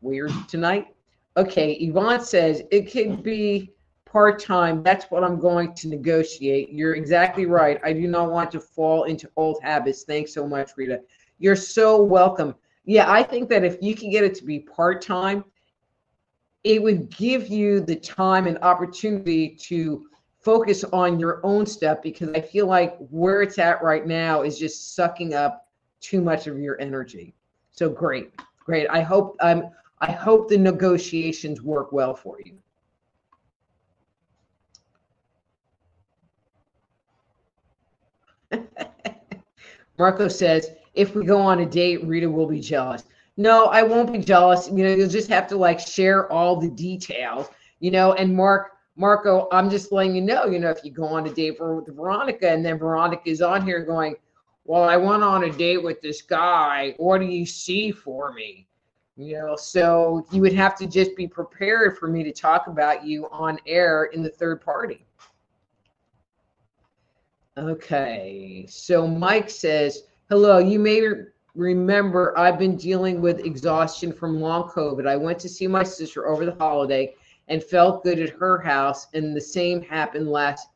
weird 0.00 0.32
tonight? 0.48 0.86
Okay, 1.36 1.74
Yvonne 1.74 2.22
says 2.22 2.62
it 2.70 2.90
could 2.90 3.22
be 3.22 3.72
part 4.06 4.42
time. 4.42 4.82
That's 4.82 5.10
what 5.10 5.22
I'm 5.22 5.38
going 5.38 5.74
to 5.74 5.88
negotiate. 5.88 6.72
You're 6.72 6.94
exactly 6.94 7.44
right. 7.44 7.78
I 7.84 7.92
do 7.92 8.08
not 8.08 8.32
want 8.32 8.50
to 8.52 8.60
fall 8.60 9.04
into 9.04 9.28
old 9.36 9.58
habits. 9.62 10.04
Thanks 10.04 10.32
so 10.32 10.48
much, 10.48 10.70
Rita. 10.78 11.02
You're 11.38 11.54
so 11.54 12.02
welcome. 12.02 12.54
Yeah, 12.86 13.12
I 13.12 13.22
think 13.22 13.50
that 13.50 13.64
if 13.64 13.76
you 13.82 13.94
can 13.94 14.10
get 14.10 14.24
it 14.24 14.34
to 14.36 14.44
be 14.44 14.60
part 14.60 15.02
time, 15.02 15.44
it 16.64 16.82
would 16.82 17.14
give 17.14 17.48
you 17.48 17.80
the 17.80 17.96
time 17.96 18.46
and 18.46 18.58
opportunity 18.62 19.50
to 19.50 20.06
focus 20.40 20.84
on 20.84 21.18
your 21.18 21.40
own 21.44 21.66
stuff 21.66 22.00
because 22.02 22.30
I 22.30 22.40
feel 22.40 22.66
like 22.66 22.96
where 23.10 23.42
it's 23.42 23.58
at 23.58 23.82
right 23.82 24.06
now 24.06 24.42
is 24.42 24.58
just 24.58 24.94
sucking 24.94 25.34
up 25.34 25.68
too 26.00 26.20
much 26.20 26.46
of 26.46 26.58
your 26.58 26.80
energy. 26.80 27.34
So 27.72 27.88
great, 27.88 28.32
great. 28.58 28.88
I 28.88 29.00
hope 29.00 29.36
um, 29.40 29.70
I 30.00 30.12
hope 30.12 30.48
the 30.48 30.58
negotiations 30.58 31.62
work 31.62 31.92
well 31.92 32.14
for 32.14 32.38
you. 32.44 32.58
Marco 39.98 40.28
says, 40.28 40.70
if 40.94 41.14
we 41.14 41.24
go 41.24 41.40
on 41.40 41.60
a 41.60 41.66
date, 41.66 42.04
Rita 42.04 42.30
will 42.30 42.46
be 42.46 42.60
jealous. 42.60 43.04
No, 43.36 43.66
I 43.66 43.82
won't 43.82 44.12
be 44.12 44.18
jealous. 44.18 44.68
You 44.68 44.84
know, 44.84 44.94
you'll 44.94 45.08
just 45.08 45.28
have 45.28 45.46
to 45.48 45.56
like 45.56 45.78
share 45.78 46.30
all 46.32 46.56
the 46.56 46.70
details, 46.70 47.48
you 47.80 47.90
know, 47.90 48.12
and 48.14 48.34
Mark, 48.34 48.72
Marco, 48.98 49.46
I'm 49.52 49.70
just 49.70 49.92
letting 49.92 50.16
you 50.16 50.22
know, 50.22 50.46
you 50.46 50.58
know, 50.58 50.70
if 50.70 50.84
you 50.84 50.90
go 50.90 51.04
on 51.04 51.24
a 51.24 51.32
date 51.32 51.58
with 51.60 51.86
Veronica 51.94 52.50
and 52.50 52.66
then 52.66 52.78
Veronica 52.78 53.22
is 53.30 53.40
on 53.40 53.64
here 53.64 53.84
going, 53.84 54.16
well, 54.64 54.82
I 54.82 54.96
went 54.96 55.22
on 55.22 55.44
a 55.44 55.52
date 55.52 55.80
with 55.82 56.02
this 56.02 56.20
guy. 56.20 56.94
What 56.96 57.20
do 57.20 57.26
you 57.26 57.46
see 57.46 57.92
for 57.92 58.32
me? 58.32 58.66
You 59.16 59.34
know, 59.34 59.56
so 59.56 60.26
you 60.32 60.40
would 60.42 60.52
have 60.52 60.76
to 60.78 60.86
just 60.88 61.14
be 61.16 61.28
prepared 61.28 61.96
for 61.96 62.08
me 62.08 62.24
to 62.24 62.32
talk 62.32 62.66
about 62.66 63.06
you 63.06 63.28
on 63.30 63.60
air 63.66 64.06
in 64.06 64.20
the 64.20 64.30
third 64.30 64.60
party. 64.60 65.06
Okay, 67.56 68.66
so 68.68 69.06
Mike 69.06 69.48
says, 69.48 70.02
hello, 70.28 70.58
you 70.58 70.80
may 70.80 71.02
remember 71.54 72.36
I've 72.36 72.58
been 72.58 72.76
dealing 72.76 73.20
with 73.20 73.44
exhaustion 73.44 74.12
from 74.12 74.40
long 74.40 74.68
COVID. 74.68 75.06
I 75.06 75.16
went 75.16 75.38
to 75.40 75.48
see 75.48 75.68
my 75.68 75.84
sister 75.84 76.26
over 76.26 76.44
the 76.44 76.54
holiday 76.54 77.14
and 77.48 77.62
felt 77.62 78.04
good 78.04 78.18
at 78.18 78.30
her 78.30 78.58
house, 78.58 79.08
and 79.14 79.34
the 79.36 79.40
same 79.40 79.82
happened 79.82 80.28
last 80.28 80.68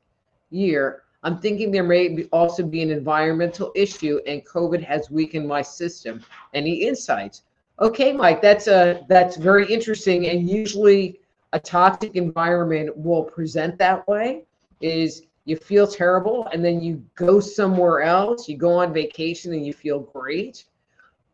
year. 0.50 1.02
I'm 1.22 1.38
thinking 1.38 1.70
there 1.70 1.84
may 1.84 2.08
be 2.08 2.24
also 2.26 2.64
be 2.64 2.82
an 2.82 2.90
environmental 2.90 3.72
issue, 3.74 4.20
and 4.26 4.44
COVID 4.44 4.82
has 4.84 5.10
weakened 5.10 5.46
my 5.46 5.62
system. 5.62 6.22
Any 6.54 6.74
insights? 6.74 7.42
Okay, 7.80 8.12
Mike, 8.12 8.42
that's 8.42 8.66
a 8.66 9.04
that's 9.08 9.36
very 9.36 9.66
interesting, 9.72 10.26
and 10.26 10.48
usually 10.48 11.20
a 11.52 11.58
toxic 11.58 12.16
environment 12.16 12.96
will 12.96 13.24
present 13.24 13.78
that 13.78 14.06
way. 14.08 14.44
Is 14.80 15.22
you 15.44 15.56
feel 15.56 15.86
terrible 15.86 16.46
and 16.52 16.64
then 16.64 16.80
you 16.80 17.04
go 17.14 17.40
somewhere 17.40 18.02
else 18.02 18.48
you 18.48 18.56
go 18.56 18.72
on 18.72 18.92
vacation 18.92 19.52
and 19.52 19.66
you 19.66 19.72
feel 19.72 20.00
great 20.00 20.64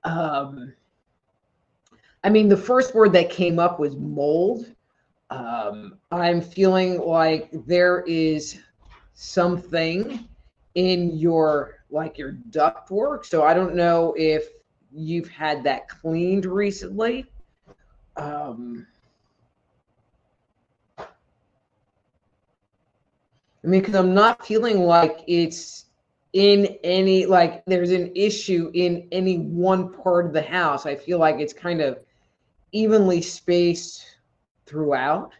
um, 0.04 0.72
i 2.24 2.28
mean 2.28 2.48
the 2.48 2.56
first 2.56 2.94
word 2.94 3.12
that 3.12 3.30
came 3.30 3.58
up 3.58 3.78
was 3.78 3.96
mold 3.96 4.74
um, 5.30 5.98
i'm 6.10 6.40
feeling 6.40 6.98
like 7.00 7.48
there 7.66 8.02
is 8.06 8.58
something 9.14 10.26
in 10.74 11.16
your 11.16 11.78
like 11.90 12.18
your 12.18 12.32
duct 12.32 12.90
work 12.90 13.24
so 13.24 13.42
i 13.42 13.52
don't 13.52 13.74
know 13.74 14.14
if 14.16 14.48
you've 14.92 15.28
had 15.28 15.62
that 15.62 15.88
cleaned 15.88 16.46
recently 16.46 17.26
um, 18.16 18.86
I 23.64 23.66
mean, 23.66 23.80
because 23.80 23.94
I'm 23.94 24.14
not 24.14 24.46
feeling 24.46 24.80
like 24.80 25.20
it's 25.26 25.86
in 26.32 26.78
any 26.84 27.26
like 27.26 27.64
there's 27.66 27.90
an 27.90 28.12
issue 28.14 28.70
in 28.74 29.08
any 29.12 29.38
one 29.38 29.92
part 29.92 30.26
of 30.26 30.32
the 30.32 30.42
house. 30.42 30.86
I 30.86 30.94
feel 30.94 31.18
like 31.18 31.38
it's 31.38 31.52
kind 31.52 31.80
of 31.80 31.98
evenly 32.72 33.22
spaced 33.22 34.04
throughout. 34.68 35.32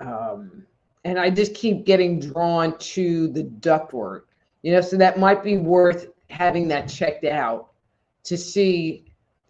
Um, 0.00 0.64
and 1.04 1.18
I 1.18 1.30
just 1.30 1.54
keep 1.54 1.84
getting 1.84 2.20
drawn 2.20 2.76
to 2.78 3.28
the 3.28 3.44
ductwork, 3.44 4.22
you 4.62 4.72
know, 4.72 4.80
so 4.80 4.96
that 4.96 5.18
might 5.18 5.42
be 5.44 5.56
worth 5.56 6.08
having 6.28 6.68
that 6.68 6.88
checked 6.88 7.24
out 7.24 7.70
to 8.24 8.36
see, 8.36 9.04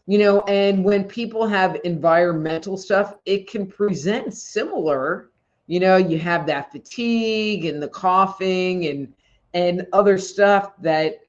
you 0.06 0.18
know, 0.18 0.40
and 0.42 0.84
when 0.84 1.04
people 1.04 1.46
have 1.46 1.78
environmental 1.84 2.76
stuff, 2.76 3.14
it 3.26 3.48
can 3.48 3.66
present 3.66 4.34
similar, 4.34 5.30
you 5.66 5.80
know, 5.80 5.96
you 5.96 6.18
have 6.18 6.46
that 6.46 6.72
fatigue 6.72 7.64
and 7.64 7.82
the 7.82 7.88
coughing 7.88 8.86
and 8.86 9.12
and 9.52 9.86
other 9.92 10.16
stuff 10.16 10.72
that 10.80 11.20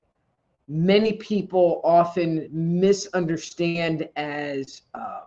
many 0.68 1.14
people 1.14 1.82
often 1.84 2.47
misunderstand 2.51 4.07
as 4.16 4.84
um, 4.93 5.24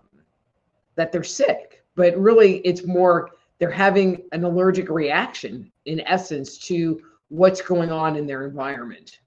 that 0.94 1.12
they're 1.12 1.24
sick, 1.24 1.83
but 1.94 2.16
really 2.16 2.58
it's 2.58 2.86
more 2.86 3.30
they're 3.58 3.70
having 3.70 4.22
an 4.32 4.44
allergic 4.44 4.88
reaction 4.88 5.70
in 5.86 6.00
essence 6.00 6.58
to 6.58 7.00
what's 7.28 7.60
going 7.60 7.90
on 7.90 8.16
in 8.16 8.26
their 8.26 8.46
environment. 8.46 9.20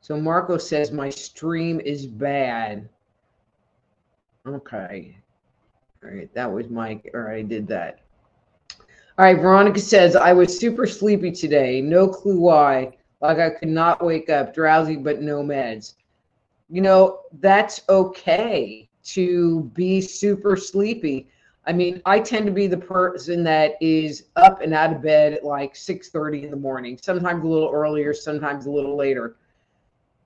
So 0.00 0.20
Marco 0.20 0.58
says 0.58 0.92
my 0.92 1.08
stream 1.08 1.80
is 1.80 2.06
bad. 2.06 2.88
Okay. 4.46 5.16
All 6.04 6.10
right, 6.10 6.32
that 6.34 6.52
was 6.52 6.68
Mike. 6.68 7.10
All 7.14 7.20
right, 7.20 7.38
I 7.38 7.42
did 7.42 7.66
that. 7.68 8.00
All 9.16 9.24
right, 9.24 9.40
Veronica 9.40 9.78
says 9.80 10.16
I 10.16 10.32
was 10.32 10.58
super 10.58 10.86
sleepy 10.86 11.30
today. 11.32 11.80
No 11.80 12.06
clue 12.08 12.38
why. 12.38 12.96
Like 13.22 13.38
I 13.38 13.50
could 13.50 13.68
not 13.68 14.04
wake 14.04 14.28
up, 14.28 14.52
drowsy 14.52 14.96
but 14.96 15.22
no 15.22 15.42
meds. 15.42 15.94
You 16.68 16.80
know, 16.80 17.20
that's 17.40 17.82
okay 17.88 18.88
to 19.04 19.70
be 19.74 20.00
super 20.00 20.56
sleepy. 20.56 21.28
I 21.66 21.72
mean, 21.72 22.02
I 22.04 22.20
tend 22.20 22.46
to 22.46 22.52
be 22.52 22.66
the 22.66 22.76
person 22.76 23.42
that 23.44 23.74
is 23.80 24.26
up 24.36 24.60
and 24.60 24.74
out 24.74 24.92
of 24.92 25.02
bed 25.02 25.32
at 25.32 25.44
like 25.44 25.74
6:30 25.74 26.44
in 26.44 26.50
the 26.50 26.56
morning, 26.56 26.98
sometimes 27.02 27.44
a 27.44 27.46
little 27.46 27.70
earlier, 27.72 28.12
sometimes 28.12 28.66
a 28.66 28.70
little 28.70 28.96
later. 28.96 29.36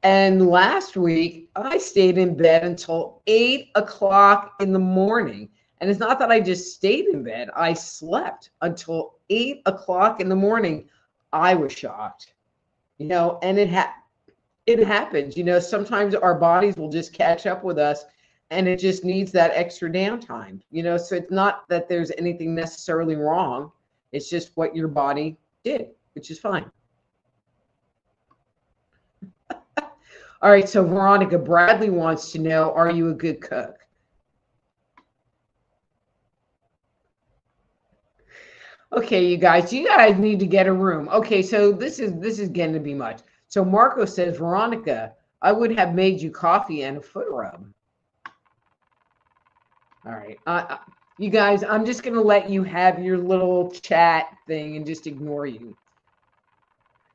And 0.03 0.49
last 0.49 0.97
week, 0.97 1.51
I 1.57 1.79
stayed 1.79 2.19
in 2.19 2.37
bed 2.37 2.63
until 2.65 3.21
eight 3.27 3.71
o'clock 3.75 4.55
in 4.61 4.73
the 4.73 4.79
morning. 4.79 5.49
And 5.81 5.91
it's 5.91 5.99
not 5.99 6.19
that 6.21 6.31
I 6.31 6.41
just 6.41 6.75
stayed 6.75 7.07
in 7.07 7.23
bed, 7.23 7.51
I 7.55 7.73
slept 7.73 8.51
until 8.63 9.17
eight 9.31 9.63
o'clock 9.67 10.21
in 10.21 10.29
the 10.29 10.37
morning. 10.37 10.89
I 11.33 11.55
was 11.55 11.73
shocked, 11.73 12.33
you 12.99 13.07
know, 13.07 13.39
and 13.43 13.59
it 13.59 13.71
ha- 13.71 13.95
it 14.69 14.87
happens. 14.87 15.35
You 15.35 15.45
know, 15.45 15.59
sometimes 15.59 16.15
our 16.15 16.35
bodies 16.35 16.77
will 16.77 16.91
just 16.91 17.15
catch 17.15 17.47
up 17.47 17.65
with 17.65 17.79
us 17.79 18.05
and 18.51 18.69
it 18.69 18.79
just 18.79 19.03
needs 19.03 19.33
that 19.33 19.51
extra 19.55 19.91
downtime, 19.91 20.61
you 20.71 20.83
know. 20.83 20.99
So 20.99 21.17
it's 21.17 21.31
not 21.31 21.67
that 21.71 21.89
there's 21.89 22.13
anything 22.19 22.55
necessarily 22.55 23.17
wrong, 23.17 23.73
it's 24.13 24.29
just 24.29 24.53
what 24.57 24.77
your 24.77 24.89
body 24.89 25.39
did, 25.65 25.89
which 26.15 26.31
is 26.31 26.39
fine. 26.39 26.71
All 29.81 30.51
right, 30.51 30.69
so 30.69 30.85
Veronica 30.85 31.39
Bradley 31.39 31.89
wants 31.89 32.31
to 32.33 32.39
know 32.39 32.73
Are 32.75 32.91
you 32.91 33.09
a 33.09 33.15
good 33.15 33.41
cook? 33.41 33.75
Okay, 38.93 39.25
you 39.25 39.39
guys, 39.39 39.73
you 39.73 39.87
guys 39.87 40.19
need 40.19 40.39
to 40.41 40.47
get 40.47 40.67
a 40.67 40.73
room. 40.73 41.09
Okay, 41.09 41.43
so 41.43 41.73
this 41.73 41.99
is 41.99 42.19
this 42.21 42.39
is 42.39 42.51
getting 42.51 42.75
to 42.75 42.81
be 42.81 42.93
much. 42.93 43.21
So 43.59 43.65
Marco 43.65 44.05
says, 44.05 44.37
Veronica, 44.37 45.15
I 45.43 45.51
would 45.51 45.77
have 45.77 45.93
made 45.93 46.21
you 46.21 46.31
coffee 46.31 46.85
and 46.85 46.99
a 46.99 47.01
foot 47.01 47.27
rub. 47.29 47.67
All 50.07 50.13
right, 50.13 50.39
uh, 50.47 50.77
you 51.17 51.29
guys, 51.29 51.65
I'm 51.65 51.85
just 51.85 52.05
gonna 52.05 52.23
let 52.23 52.49
you 52.49 52.63
have 52.63 53.03
your 53.03 53.19
little 53.19 53.73
chat 53.73 54.29
thing 54.47 54.77
and 54.77 54.87
just 54.87 55.09
ignore 55.09 55.47
you. 55.47 55.77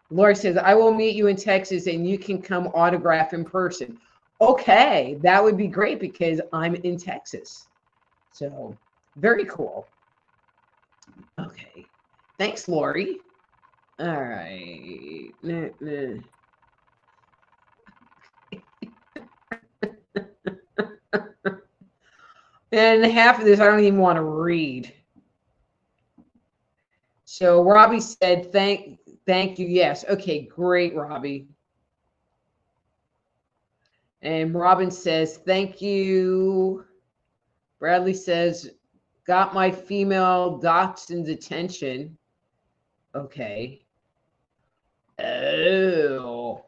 Lori 0.09 0.35
says, 0.35 0.57
I 0.57 0.73
will 0.73 0.93
meet 0.93 1.15
you 1.15 1.27
in 1.27 1.37
Texas 1.37 1.87
and 1.87 2.05
you 2.05 2.17
can 2.17 2.41
come 2.41 2.67
autograph 2.73 3.31
in 3.31 3.45
person. 3.45 3.97
Okay, 4.41 5.17
that 5.21 5.41
would 5.41 5.55
be 5.55 5.67
great 5.67 6.01
because 6.01 6.41
I'm 6.51 6.75
in 6.75 6.97
Texas. 6.97 7.69
So 8.33 8.77
very 9.15 9.45
cool. 9.45 9.87
Okay. 11.39 11.87
Thanks, 12.37 12.67
Lori. 12.67 13.21
All 13.99 14.23
right. 14.23 15.33
And 22.71 23.05
half 23.05 23.37
of 23.37 23.45
this 23.45 23.59
I 23.59 23.65
don't 23.65 23.81
even 23.81 23.99
want 23.99 24.15
to 24.15 24.23
read. 24.23 24.91
So 27.23 27.61
Robbie 27.61 27.99
said, 27.99 28.51
"Thank 28.51 28.97
Thank 29.25 29.57
you. 29.59 29.67
Yes. 29.67 30.03
Okay. 30.09 30.41
Great, 30.45 30.95
Robbie. 30.95 31.47
And 34.21 34.53
Robin 34.53 34.91
says, 34.91 35.37
Thank 35.37 35.81
you. 35.81 36.85
Bradley 37.79 38.13
says, 38.13 38.71
Got 39.25 39.53
my 39.53 39.71
female 39.71 40.59
dachshund's 40.61 41.29
attention. 41.29 42.17
Okay. 43.15 43.81
Oh. 45.19 46.65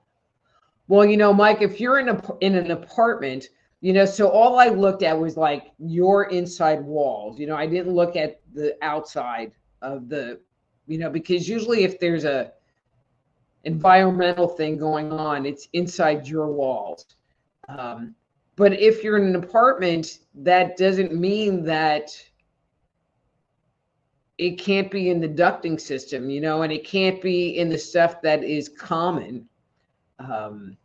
Well, 0.87 1.05
you 1.05 1.17
know, 1.17 1.33
Mike, 1.33 1.61
if 1.61 1.79
you're 1.79 1.99
in 1.99 2.09
a 2.09 2.21
in 2.41 2.55
an 2.55 2.71
apartment, 2.71 3.49
you 3.81 3.93
know, 3.93 4.05
so 4.05 4.29
all 4.29 4.59
I 4.59 4.67
looked 4.67 5.01
at 5.03 5.19
was 5.19 5.35
like 5.35 5.71
your 5.79 6.25
inside 6.25 6.83
walls. 6.83 7.39
You 7.39 7.47
know, 7.47 7.55
I 7.55 7.65
didn't 7.65 7.93
look 7.93 8.15
at 8.15 8.39
the 8.53 8.77
outside 8.83 9.51
of 9.81 10.09
the 10.09 10.39
you 10.87 10.99
know, 10.99 11.09
because 11.09 11.49
usually 11.49 11.83
if 11.83 11.99
there's 11.99 12.25
a 12.25 12.51
environmental 13.63 14.47
thing 14.47 14.77
going 14.77 15.11
on, 15.11 15.45
it's 15.45 15.67
inside 15.73 16.27
your 16.27 16.51
walls. 16.51 17.05
Um, 17.67 18.13
but 18.55 18.73
if 18.73 19.03
you're 19.03 19.17
in 19.17 19.25
an 19.25 19.35
apartment, 19.35 20.19
that 20.35 20.77
doesn't 20.77 21.13
mean 21.13 21.63
that 21.65 22.11
it 24.37 24.59
can't 24.59 24.91
be 24.91 25.09
in 25.09 25.21
the 25.21 25.29
ducting 25.29 25.79
system, 25.79 26.29
you 26.29 26.41
know, 26.41 26.63
and 26.63 26.73
it 26.73 26.85
can't 26.85 27.21
be 27.21 27.57
in 27.57 27.69
the 27.69 27.77
stuff 27.77 28.21
that 28.21 28.43
is 28.43 28.69
common. 28.69 29.47
Um, 30.19 30.77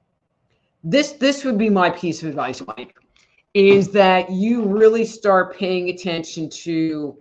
this 0.85 1.13
this 1.13 1.45
would 1.45 1.59
be 1.59 1.69
my 1.69 1.91
piece 1.91 2.23
of 2.23 2.29
advice, 2.29 2.63
Mike, 2.67 2.97
is 3.55 3.91
that 3.91 4.31
you 4.31 4.65
really 4.65 5.05
start 5.05 5.57
paying 5.57 5.91
attention 5.91 6.49
to 6.51 7.19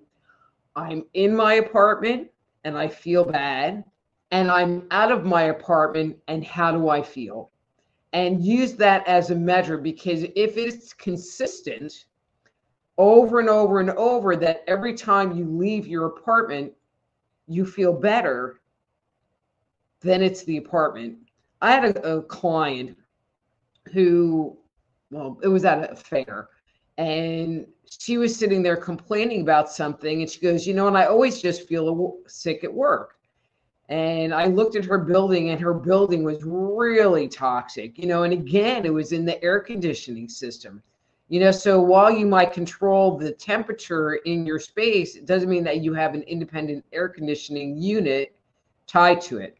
I'm 0.76 1.04
in 1.14 1.36
my 1.36 1.56
apartment 1.56 2.30
and 2.64 2.78
I 2.78 2.88
feel 2.88 3.26
bad, 3.26 3.84
and 4.32 4.52
I'm 4.52 4.88
out 4.92 5.12
of 5.12 5.26
my 5.26 5.44
apartment 5.44 6.18
and 6.28 6.46
how 6.46 6.72
do 6.72 6.90
I 6.90 7.02
feel? 7.02 7.52
And 8.14 8.44
use 8.44 8.74
that 8.74 9.08
as 9.08 9.30
a 9.30 9.36
measure 9.36 9.78
because 9.78 10.24
if 10.36 10.58
it's 10.58 10.94
consistent 10.94 12.06
over 13.00 13.40
and 13.40 13.50
over 13.50 13.80
and 13.80 13.90
over, 13.92 14.36
that 14.36 14.64
every 14.68 14.94
time 14.94 15.36
you 15.36 15.46
leave 15.46 15.88
your 15.88 16.06
apartment, 16.06 16.72
you 17.48 17.66
feel 17.66 17.94
better, 17.94 18.60
then 20.02 20.22
it's 20.22 20.44
the 20.44 20.58
apartment. 20.58 21.18
I 21.62 21.72
had 21.72 21.98
a, 21.98 22.18
a 22.18 22.22
client 22.22 22.96
who, 23.92 24.56
well, 25.10 25.40
it 25.42 25.48
was 25.48 25.66
at 25.66 25.92
a 25.92 25.96
fair, 25.96 26.50
and 27.00 27.66
she 27.90 28.18
was 28.18 28.36
sitting 28.36 28.62
there 28.62 28.76
complaining 28.76 29.42
about 29.42 29.72
something 29.72 30.22
and 30.22 30.30
she 30.30 30.42
goes 30.42 30.68
you 30.68 30.74
know 30.74 30.88
and 30.88 30.98
i 30.98 31.06
always 31.06 31.42
just 31.42 31.68
feel 31.68 32.18
sick 32.28 32.64
at 32.64 32.74
work 32.74 33.16
and 33.88 34.34
i 34.34 34.46
looked 34.46 34.76
at 34.76 34.84
her 34.86 34.98
building 34.98 35.50
and 35.50 35.62
her 35.62 35.74
building 35.74 36.24
was 36.24 36.44
really 36.44 37.28
toxic 37.28 37.98
you 37.98 38.06
know 38.06 38.24
and 38.24 38.34
again 38.34 38.86
it 38.86 38.94
was 38.94 39.14
in 39.14 39.26
the 39.26 39.42
air 39.44 39.60
conditioning 39.60 40.28
system 40.28 40.84
you 41.30 41.40
know 41.40 41.52
so 41.52 41.80
while 41.80 42.12
you 42.12 42.26
might 42.26 42.52
control 42.52 43.18
the 43.18 43.32
temperature 43.32 44.16
in 44.26 44.46
your 44.46 44.60
space 44.60 45.16
it 45.16 45.26
doesn't 45.26 45.50
mean 45.50 45.64
that 45.64 45.82
you 45.82 45.94
have 45.94 46.14
an 46.14 46.24
independent 46.24 46.84
air 46.92 47.08
conditioning 47.08 47.78
unit 47.78 48.36
tied 48.88 49.22
to 49.22 49.38
it 49.38 49.58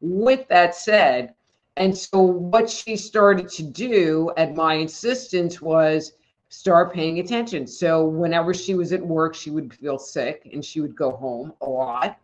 with 0.00 0.48
that 0.48 0.74
said 0.74 1.34
and 1.76 1.96
so 1.96 2.20
what 2.20 2.68
she 2.68 2.96
started 2.96 3.48
to 3.48 3.62
do 3.62 4.32
at 4.36 4.54
my 4.54 4.74
insistence 4.74 5.62
was 5.62 6.12
start 6.50 6.92
paying 6.92 7.20
attention. 7.20 7.66
So 7.66 8.04
whenever 8.04 8.52
she 8.52 8.74
was 8.74 8.92
at 8.92 9.00
work, 9.00 9.34
she 9.34 9.50
would 9.50 9.72
feel 9.72 9.98
sick 9.98 10.50
and 10.52 10.64
she 10.64 10.80
would 10.80 10.96
go 10.96 11.12
home 11.12 11.54
a 11.62 11.68
lot, 11.70 12.18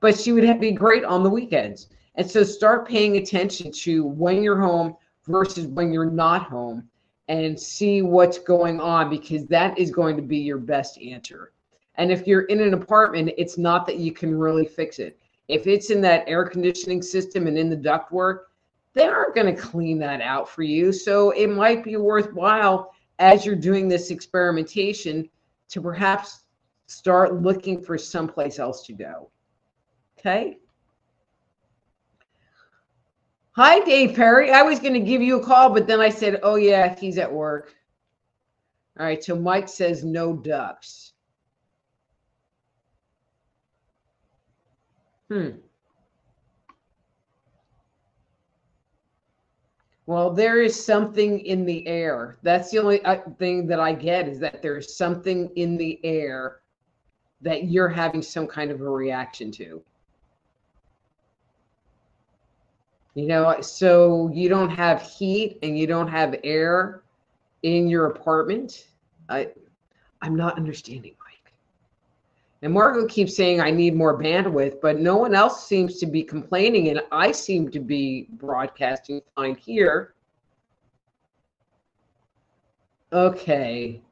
but 0.00 0.18
she 0.18 0.32
would 0.32 0.60
be 0.60 0.72
great 0.72 1.04
on 1.04 1.22
the 1.22 1.30
weekends. 1.30 1.88
And 2.16 2.28
so 2.28 2.42
start 2.42 2.86
paying 2.86 3.16
attention 3.16 3.70
to 3.72 4.04
when 4.04 4.42
you're 4.42 4.60
home 4.60 4.96
versus 5.26 5.66
when 5.68 5.92
you're 5.92 6.10
not 6.10 6.42
home 6.42 6.89
and 7.30 7.58
see 7.58 8.02
what's 8.02 8.38
going 8.40 8.80
on 8.80 9.08
because 9.08 9.46
that 9.46 9.78
is 9.78 9.92
going 9.92 10.16
to 10.16 10.22
be 10.22 10.38
your 10.38 10.58
best 10.58 10.98
answer. 10.98 11.52
And 11.94 12.10
if 12.10 12.26
you're 12.26 12.46
in 12.46 12.60
an 12.60 12.74
apartment, 12.74 13.30
it's 13.38 13.56
not 13.56 13.86
that 13.86 13.98
you 13.98 14.10
can 14.10 14.36
really 14.36 14.66
fix 14.66 14.98
it. 14.98 15.16
if 15.46 15.66
it's 15.66 15.90
in 15.90 16.00
that 16.00 16.24
air 16.28 16.44
conditioning 16.44 17.02
system 17.02 17.46
and 17.46 17.56
in 17.56 17.70
the 17.70 17.76
ductwork, 17.76 18.40
they 18.94 19.06
aren't 19.06 19.34
going 19.34 19.52
to 19.52 19.60
clean 19.60 19.98
that 20.00 20.20
out 20.20 20.48
for 20.48 20.62
you. 20.64 20.92
So 20.92 21.30
it 21.30 21.48
might 21.48 21.84
be 21.84 21.96
worthwhile 21.96 22.92
as 23.20 23.46
you're 23.46 23.54
doing 23.54 23.88
this 23.88 24.10
experimentation 24.10 25.28
to 25.68 25.80
perhaps 25.80 26.44
start 26.86 27.42
looking 27.42 27.80
for 27.80 27.96
someplace 27.96 28.58
else 28.58 28.84
to 28.86 28.92
go. 28.92 29.30
Okay. 30.18 30.58
Hi, 33.56 33.80
Dave 33.80 34.14
Perry. 34.14 34.52
I 34.52 34.62
was 34.62 34.78
going 34.78 34.94
to 34.94 35.00
give 35.00 35.20
you 35.20 35.40
a 35.40 35.44
call, 35.44 35.74
but 35.74 35.86
then 35.86 36.00
I 36.00 36.08
said, 36.08 36.38
oh, 36.42 36.54
yeah, 36.54 36.94
he's 36.94 37.18
at 37.18 37.32
work. 37.32 37.74
All 38.98 39.06
right. 39.06 39.22
So 39.22 39.34
Mike 39.34 39.68
says 39.68 40.04
no 40.04 40.34
ducks. 40.34 41.12
Hmm. 45.28 45.50
Well, 50.06 50.30
there 50.32 50.62
is 50.62 50.84
something 50.84 51.40
in 51.40 51.64
the 51.64 51.86
air. 51.86 52.38
That's 52.42 52.70
the 52.70 52.78
only 52.78 53.04
uh, 53.04 53.18
thing 53.38 53.66
that 53.68 53.78
I 53.78 53.92
get 53.92 54.28
is 54.28 54.40
that 54.40 54.60
there's 54.60 54.96
something 54.96 55.50
in 55.56 55.76
the 55.76 56.00
air 56.04 56.60
that 57.42 57.64
you're 57.64 57.88
having 57.88 58.22
some 58.22 58.46
kind 58.46 58.70
of 58.70 58.80
a 58.80 58.88
reaction 58.88 59.50
to. 59.52 59.82
You 63.14 63.26
know, 63.26 63.60
so 63.60 64.30
you 64.32 64.48
don't 64.48 64.70
have 64.70 65.02
heat 65.02 65.58
and 65.62 65.76
you 65.76 65.86
don't 65.86 66.08
have 66.08 66.36
air 66.44 67.02
in 67.62 67.88
your 67.88 68.06
apartment. 68.06 68.86
I 69.28 69.48
I'm 70.22 70.36
not 70.36 70.56
understanding, 70.56 71.14
Mike. 71.24 71.52
And 72.62 72.72
Marco 72.72 73.06
keeps 73.06 73.34
saying 73.34 73.60
I 73.60 73.70
need 73.70 73.94
more 73.94 74.20
bandwidth, 74.20 74.80
but 74.80 75.00
no 75.00 75.16
one 75.16 75.34
else 75.34 75.66
seems 75.66 75.98
to 75.98 76.06
be 76.06 76.22
complaining, 76.22 76.88
and 76.88 77.00
I 77.10 77.32
seem 77.32 77.70
to 77.70 77.80
be 77.80 78.28
broadcasting 78.32 79.22
fine 79.34 79.56
here. 79.56 80.14
Okay. 83.12 84.02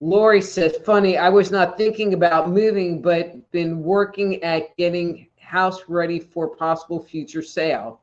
Lori 0.00 0.40
says, 0.40 0.78
funny, 0.84 1.18
I 1.18 1.28
was 1.28 1.50
not 1.50 1.76
thinking 1.76 2.14
about 2.14 2.50
moving, 2.50 3.02
but 3.02 3.50
been 3.50 3.82
working 3.82 4.42
at 4.42 4.76
getting 4.76 5.26
house 5.40 5.82
ready 5.88 6.18
for 6.20 6.48
possible 6.48 7.02
future 7.02 7.42
sale. 7.42 8.00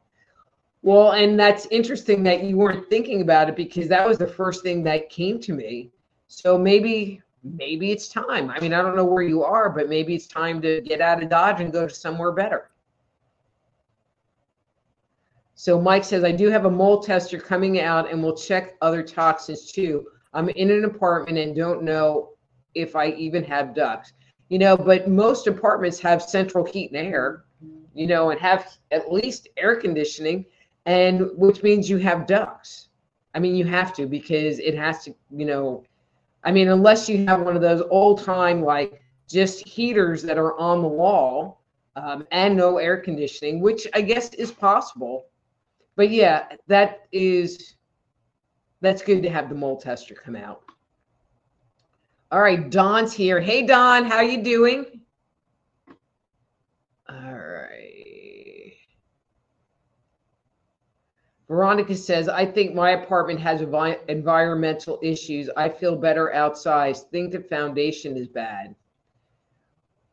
Well, 0.85 1.13
and 1.13 1.39
that's 1.39 1.65
interesting 1.71 2.21
that 2.25 2.43
you 2.43 2.57
weren't 2.57 2.87
thinking 2.91 3.21
about 3.21 3.49
it 3.49 3.55
because 3.55 3.87
that 3.87 4.07
was 4.07 4.19
the 4.19 4.27
first 4.27 4.61
thing 4.61 4.83
that 4.83 5.09
came 5.09 5.39
to 5.39 5.51
me. 5.51 5.89
So 6.27 6.59
maybe 6.59 7.23
maybe 7.43 7.91
it's 7.91 8.07
time. 8.07 8.51
I 8.51 8.59
mean, 8.59 8.71
I 8.71 8.83
don't 8.83 8.95
know 8.95 9.03
where 9.03 9.23
you 9.23 9.43
are, 9.43 9.67
but 9.67 9.89
maybe 9.89 10.13
it's 10.13 10.27
time 10.27 10.61
to 10.61 10.81
get 10.81 11.01
out 11.01 11.23
of 11.23 11.29
Dodge 11.29 11.59
and 11.59 11.73
go 11.73 11.87
to 11.87 11.93
somewhere 11.93 12.31
better. 12.31 12.69
So 15.55 15.81
Mike 15.81 16.03
says, 16.03 16.23
I 16.23 16.31
do 16.31 16.51
have 16.51 16.65
a 16.65 16.71
mold 16.71 17.03
tester 17.03 17.39
coming 17.39 17.79
out 17.79 18.11
and 18.11 18.21
we'll 18.21 18.37
check 18.37 18.75
other 18.83 19.01
toxins 19.01 19.71
too. 19.71 20.05
I'm 20.35 20.49
in 20.49 20.69
an 20.69 20.85
apartment 20.85 21.39
and 21.39 21.55
don't 21.55 21.81
know 21.81 22.33
if 22.75 22.95
I 22.95 23.07
even 23.13 23.43
have 23.45 23.73
ducts. 23.73 24.13
You 24.49 24.59
know, 24.59 24.77
but 24.77 25.09
most 25.09 25.47
apartments 25.47 25.99
have 26.01 26.21
central 26.21 26.63
heat 26.63 26.91
and 26.91 27.07
air, 27.07 27.45
you 27.95 28.05
know, 28.05 28.29
and 28.29 28.39
have 28.39 28.71
at 28.91 29.11
least 29.11 29.47
air 29.57 29.77
conditioning 29.77 30.45
and 30.85 31.29
which 31.35 31.63
means 31.63 31.89
you 31.89 31.97
have 31.97 32.27
ducts. 32.27 32.89
I 33.33 33.39
mean, 33.39 33.55
you 33.55 33.65
have 33.65 33.93
to 33.95 34.05
because 34.05 34.59
it 34.59 34.75
has 34.75 35.03
to, 35.05 35.15
you 35.29 35.45
know, 35.45 35.83
I 36.43 36.51
mean, 36.51 36.69
unless 36.69 37.09
you 37.09 37.25
have 37.25 37.41
one 37.41 37.55
of 37.55 37.61
those 37.61 37.81
old 37.89 38.23
time 38.23 38.61
like 38.61 39.01
just 39.27 39.67
heaters 39.67 40.21
that 40.23 40.37
are 40.37 40.57
on 40.59 40.81
the 40.81 40.87
wall 40.87 41.61
um, 41.95 42.27
and 42.31 42.55
no 42.55 42.77
air 42.77 42.97
conditioning, 42.97 43.59
which 43.59 43.87
I 43.93 44.01
guess 44.01 44.33
is 44.35 44.51
possible. 44.51 45.25
But 45.95 46.11
yeah, 46.11 46.45
that 46.67 47.07
is 47.11 47.75
that's 48.81 49.01
good 49.01 49.23
to 49.23 49.29
have 49.29 49.49
the 49.49 49.55
mold 49.55 49.81
tester 49.81 50.13
come 50.13 50.35
out. 50.35 50.61
All 52.31 52.41
right, 52.41 52.69
Don's 52.69 53.13
here. 53.13 53.39
Hey, 53.39 53.65
Don, 53.65 54.05
how 54.05 54.21
you 54.21 54.43
doing? 54.43 55.01
Veronica 61.47 61.95
says, 61.95 62.27
I 62.27 62.45
think 62.45 62.73
my 62.73 62.91
apartment 62.91 63.39
has 63.39 63.61
environmental 63.61 64.99
issues. 65.03 65.49
I 65.55 65.69
feel 65.69 65.95
better 65.95 66.33
outside. 66.33 66.97
Think 66.97 67.31
the 67.31 67.39
foundation 67.39 68.17
is 68.17 68.27
bad. 68.27 68.75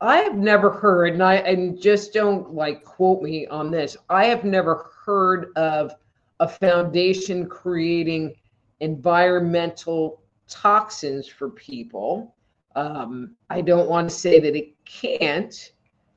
I 0.03 0.17
have 0.19 0.35
never 0.35 0.69
heard, 0.69 1.13
and 1.13 1.23
I 1.23 1.37
and 1.37 1.81
just 1.81 2.13
don't 2.13 2.53
like 2.53 2.85
quote 2.85 3.23
me 3.23 3.47
on 3.47 3.71
this. 3.71 3.97
I 4.11 4.25
have 4.25 4.43
never 4.43 4.91
heard 5.05 5.53
of 5.57 5.95
a 6.41 6.49
foundation 6.49 7.47
creating 7.47 8.35
environmental 8.81 10.21
toxins 10.49 11.29
for 11.29 11.51
people. 11.51 12.35
Um, 12.75 13.37
I 13.49 13.61
don't 13.61 13.89
want 13.89 14.11
to 14.11 14.15
say 14.15 14.41
that 14.41 14.57
it 14.57 14.75
can't, 14.85 15.73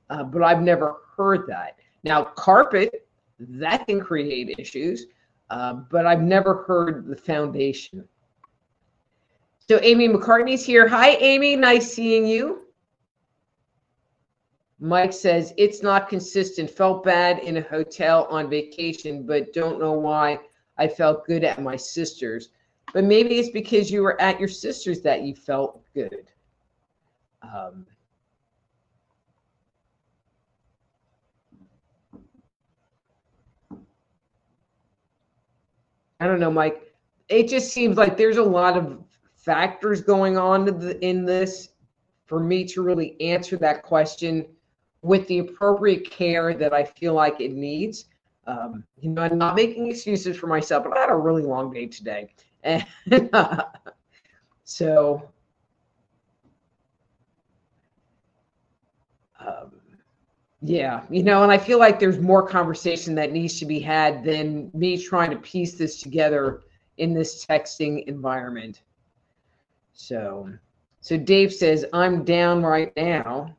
uh, 0.10 0.24
but 0.24 0.42
I've 0.42 0.64
never 0.64 0.96
heard 1.16 1.46
that. 1.48 1.78
Now, 2.04 2.24
carpet 2.24 3.05
that 3.40 3.88
can 3.88 4.00
create 4.00 4.56
issues, 4.58 5.08
uh, 5.50 5.74
but 5.74 6.06
I've 6.06 6.22
never 6.22 6.64
heard 6.64 7.08
the 7.08 7.16
foundation. 7.16 8.08
So 9.68 9.80
Amy 9.82 10.08
McCartney's 10.08 10.64
here. 10.64 10.88
Hi, 10.88 11.12
Amy. 11.16 11.56
Nice 11.56 11.92
seeing 11.94 12.26
you. 12.26 12.62
Mike 14.80 15.14
says 15.14 15.54
it's 15.58 15.82
not 15.82 16.10
consistent. 16.10 16.70
Felt 16.70 17.04
bad 17.04 17.40
in 17.40 17.58
a 17.58 17.62
hotel 17.62 18.28
on 18.30 18.50
vacation, 18.50 19.26
but 19.26 19.54
don't 19.54 19.80
know 19.80 19.94
why 19.94 20.40
I 20.78 20.88
felt 20.88 21.26
good 21.26 21.44
at 21.44 21.62
my 21.62 21.76
sister's. 21.76 22.50
But 22.94 23.06
maybe 23.06 23.40
it's 23.40 23.50
because 23.50 23.90
you 23.90 24.04
were 24.04 24.22
at 24.22 24.40
your 24.40 24.50
sister's 24.50 25.02
that 25.02 25.24
you 25.24 25.34
felt 25.34 25.82
good. 25.94 26.28
Um, 27.42 27.88
I 36.20 36.28
don't 36.28 36.40
know, 36.40 36.52
Mike. 36.52 36.94
It 37.30 37.48
just 37.48 37.72
seems 37.72 37.98
like 37.98 38.18
there's 38.18 38.38
a 38.38 38.44
lot 38.44 38.78
of 38.78 39.04
factors 39.36 40.02
going 40.02 40.38
on 40.38 40.68
in 41.02 41.26
this 41.26 41.70
for 42.26 42.40
me 42.40 42.66
to 42.66 42.82
really 42.82 43.20
answer 43.22 43.58
that 43.58 43.84
question 43.84 44.46
with 45.02 45.28
the 45.28 45.40
appropriate 45.40 46.10
care 46.10 46.54
that 46.56 46.74
I 46.74 46.84
feel 46.84 47.14
like 47.14 47.40
it 47.40 47.52
needs. 47.52 48.06
Um, 48.48 48.84
you 49.00 49.10
know, 49.10 49.24
I'm 49.24 49.38
not 49.38 49.56
making 49.56 49.88
excuses 49.88 50.38
for 50.38 50.48
myself, 50.48 50.84
but 50.84 50.98
I 50.98 51.02
had 51.02 51.10
a 51.10 51.16
really 51.16 51.44
long 51.44 51.72
day 51.74 51.88
today. 51.88 52.30
And 52.66 53.30
uh, 53.34 53.66
so, 54.64 55.30
um, 59.40 59.72
yeah, 60.68 61.04
you 61.12 61.22
know, 61.22 61.44
and 61.44 61.52
I 61.52 61.60
feel 61.60 61.78
like 61.78 62.00
there's 62.00 62.20
more 62.20 62.48
conversation 62.48 63.14
that 63.16 63.32
needs 63.32 63.60
to 63.60 63.66
be 63.66 63.80
had 63.80 64.24
than 64.24 64.72
me 64.74 64.98
trying 64.98 65.30
to 65.30 65.38
piece 65.38 65.76
this 65.76 66.02
together 66.02 66.62
in 66.98 67.14
this 67.14 67.46
texting 67.46 68.04
environment. 68.06 68.82
So, 69.94 70.50
so 71.02 71.18
Dave 71.18 71.54
says, 71.54 71.86
I'm 71.94 72.24
down 72.24 72.64
right 72.64 72.92
now. 72.98 73.56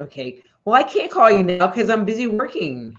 Okay. 0.00 0.40
Well, 0.64 0.76
I 0.76 0.84
can't 0.84 1.10
call 1.10 1.32
you 1.32 1.42
now 1.42 1.66
because 1.66 1.90
I'm 1.90 2.04
busy 2.04 2.28
working. 2.28 2.96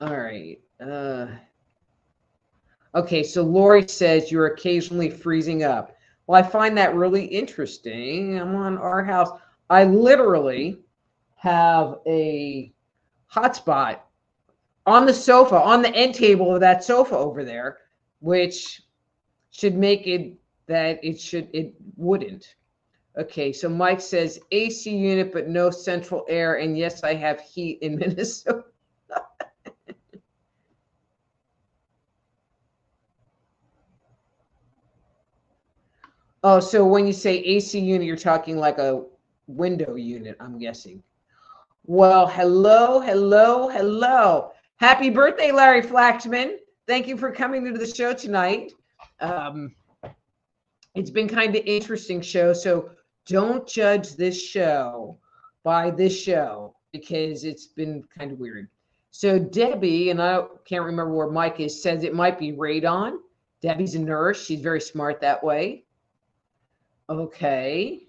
All 0.00 0.16
right. 0.16 0.60
Uh, 0.80 1.26
okay. 2.94 3.24
So 3.24 3.42
Lori 3.42 3.88
says 3.88 4.30
you're 4.30 4.46
occasionally 4.46 5.10
freezing 5.10 5.64
up. 5.64 5.96
Well, 6.30 6.38
I 6.38 6.46
find 6.46 6.78
that 6.78 6.94
really 6.94 7.24
interesting. 7.24 8.38
I'm 8.38 8.54
on 8.54 8.78
our 8.78 9.02
house. 9.02 9.30
I 9.68 9.82
literally 9.82 10.78
have 11.34 11.96
a 12.06 12.72
hotspot 13.34 13.98
on 14.86 15.06
the 15.06 15.12
sofa, 15.12 15.56
on 15.56 15.82
the 15.82 15.92
end 15.92 16.14
table 16.14 16.54
of 16.54 16.60
that 16.60 16.84
sofa 16.84 17.16
over 17.16 17.42
there, 17.42 17.78
which 18.20 18.80
should 19.50 19.74
make 19.74 20.06
it 20.06 20.38
that 20.68 21.00
it 21.02 21.20
should 21.20 21.48
it 21.52 21.74
wouldn't. 21.96 22.54
Okay, 23.18 23.52
so 23.52 23.68
Mike 23.68 24.00
says 24.00 24.38
AC 24.52 24.88
unit 24.88 25.32
but 25.32 25.48
no 25.48 25.68
central 25.68 26.24
air, 26.28 26.60
and 26.60 26.78
yes, 26.78 27.02
I 27.02 27.14
have 27.14 27.40
heat 27.40 27.80
in 27.82 27.96
Minnesota. 27.98 28.66
Oh, 36.42 36.58
so 36.58 36.86
when 36.86 37.06
you 37.06 37.12
say 37.12 37.38
AC 37.38 37.78
unit, 37.78 38.06
you're 38.06 38.16
talking 38.16 38.56
like 38.56 38.78
a 38.78 39.04
window 39.46 39.94
unit, 39.96 40.36
I'm 40.40 40.58
guessing. 40.58 41.02
Well, 41.84 42.26
hello, 42.26 43.00
hello, 43.00 43.68
hello. 43.68 44.52
Happy 44.76 45.10
birthday, 45.10 45.52
Larry 45.52 45.82
Flaxman. 45.82 46.56
Thank 46.86 47.06
you 47.06 47.18
for 47.18 47.30
coming 47.30 47.64
to 47.66 47.76
the 47.76 47.86
show 47.86 48.14
tonight. 48.14 48.72
Um, 49.20 49.74
it's 50.94 51.10
been 51.10 51.28
kind 51.28 51.54
of 51.54 51.62
interesting 51.66 52.22
show, 52.22 52.54
so 52.54 52.90
don't 53.26 53.66
judge 53.66 54.16
this 54.16 54.40
show 54.40 55.18
by 55.62 55.90
this 55.90 56.18
show 56.18 56.74
because 56.92 57.44
it's 57.44 57.66
been 57.66 58.02
kind 58.18 58.32
of 58.32 58.38
weird. 58.38 58.68
So 59.10 59.38
Debbie, 59.38 60.08
and 60.08 60.22
I 60.22 60.44
can't 60.64 60.84
remember 60.84 61.12
where 61.14 61.30
Mike 61.30 61.60
is, 61.60 61.82
says 61.82 62.02
it 62.02 62.14
might 62.14 62.38
be 62.38 62.52
radon. 62.52 63.18
Debbie's 63.60 63.94
a 63.94 63.98
nurse. 63.98 64.42
She's 64.42 64.60
very 64.60 64.80
smart 64.80 65.20
that 65.20 65.44
way. 65.44 65.84
Okay. 67.10 68.06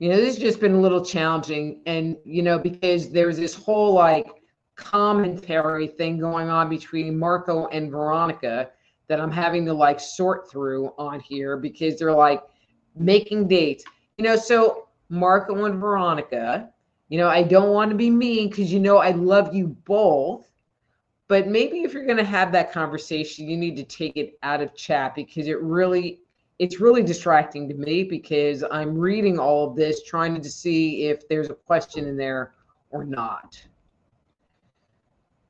You 0.00 0.08
know, 0.08 0.16
this 0.16 0.34
has 0.34 0.38
just 0.38 0.60
been 0.60 0.74
a 0.74 0.80
little 0.80 1.04
challenging. 1.04 1.82
And, 1.86 2.16
you 2.24 2.42
know, 2.42 2.58
because 2.58 3.10
there's 3.10 3.36
this 3.36 3.54
whole 3.54 3.94
like 3.94 4.26
commentary 4.74 5.86
thing 5.86 6.18
going 6.18 6.48
on 6.48 6.68
between 6.68 7.16
Marco 7.16 7.68
and 7.68 7.90
Veronica 7.90 8.70
that 9.06 9.20
I'm 9.20 9.30
having 9.30 9.64
to 9.66 9.72
like 9.72 10.00
sort 10.00 10.50
through 10.50 10.92
on 10.98 11.20
here 11.20 11.56
because 11.56 11.96
they're 11.96 12.12
like 12.12 12.42
making 12.96 13.46
dates. 13.46 13.84
You 14.16 14.24
know, 14.24 14.36
so 14.36 14.88
Marco 15.08 15.66
and 15.66 15.80
Veronica, 15.80 16.70
you 17.08 17.18
know, 17.18 17.28
I 17.28 17.44
don't 17.44 17.70
want 17.70 17.90
to 17.92 17.96
be 17.96 18.10
mean 18.10 18.50
because 18.50 18.72
you 18.72 18.80
know 18.80 18.98
I 18.98 19.12
love 19.12 19.54
you 19.54 19.68
both. 19.68 20.47
But 21.28 21.46
maybe 21.46 21.82
if 21.82 21.92
you're 21.92 22.06
going 22.06 22.16
to 22.18 22.24
have 22.24 22.50
that 22.52 22.72
conversation, 22.72 23.48
you 23.48 23.56
need 23.56 23.76
to 23.76 23.84
take 23.84 24.16
it 24.16 24.38
out 24.42 24.62
of 24.62 24.74
chat 24.74 25.14
because 25.14 25.46
it 25.46 25.60
really 25.60 26.20
it's 26.58 26.80
really 26.80 27.02
distracting 27.02 27.68
to 27.68 27.74
me 27.74 28.02
because 28.02 28.64
I'm 28.70 28.98
reading 28.98 29.38
all 29.38 29.70
of 29.70 29.76
this 29.76 30.02
trying 30.02 30.40
to 30.40 30.50
see 30.50 31.04
if 31.04 31.28
there's 31.28 31.50
a 31.50 31.54
question 31.54 32.06
in 32.06 32.16
there 32.16 32.54
or 32.90 33.04
not. 33.04 33.62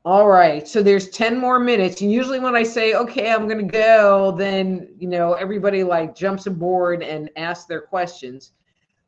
All 0.04 0.28
right, 0.28 0.66
so 0.66 0.82
there's 0.82 1.08
10 1.10 1.38
more 1.38 1.58
minutes. 1.58 2.02
And 2.02 2.12
usually 2.12 2.40
when 2.40 2.54
I 2.54 2.62
say, 2.62 2.94
okay, 2.94 3.30
I'm 3.30 3.48
going 3.48 3.66
to 3.66 3.72
go, 3.72 4.32
then, 4.32 4.88
you 4.98 5.08
know, 5.08 5.32
everybody 5.34 5.82
like 5.82 6.14
jumps 6.14 6.46
aboard 6.46 7.02
and 7.02 7.30
asks 7.36 7.66
their 7.66 7.80
questions. 7.80 8.52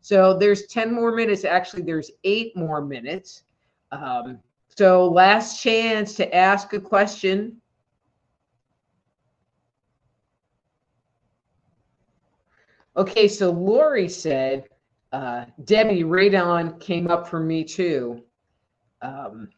So 0.00 0.36
there's 0.36 0.66
10 0.66 0.94
more 0.94 1.12
minutes. 1.12 1.44
Actually, 1.44 1.82
there's 1.82 2.10
eight 2.24 2.56
more 2.56 2.80
minutes. 2.80 3.44
Um, 3.92 4.40
so 4.80 5.06
last 5.10 5.62
chance 5.62 6.14
to 6.14 6.34
ask 6.34 6.72
a 6.72 6.80
question. 6.80 7.60
Okay, 12.96 13.28
so 13.28 13.50
Lori 13.50 14.08
said, 14.08 14.70
uh, 15.12 15.44
Debbie, 15.64 16.02
radon 16.02 16.80
came 16.80 17.10
up 17.10 17.28
for 17.28 17.40
me 17.40 17.62
too. 17.62 18.24
Um, 19.02 19.50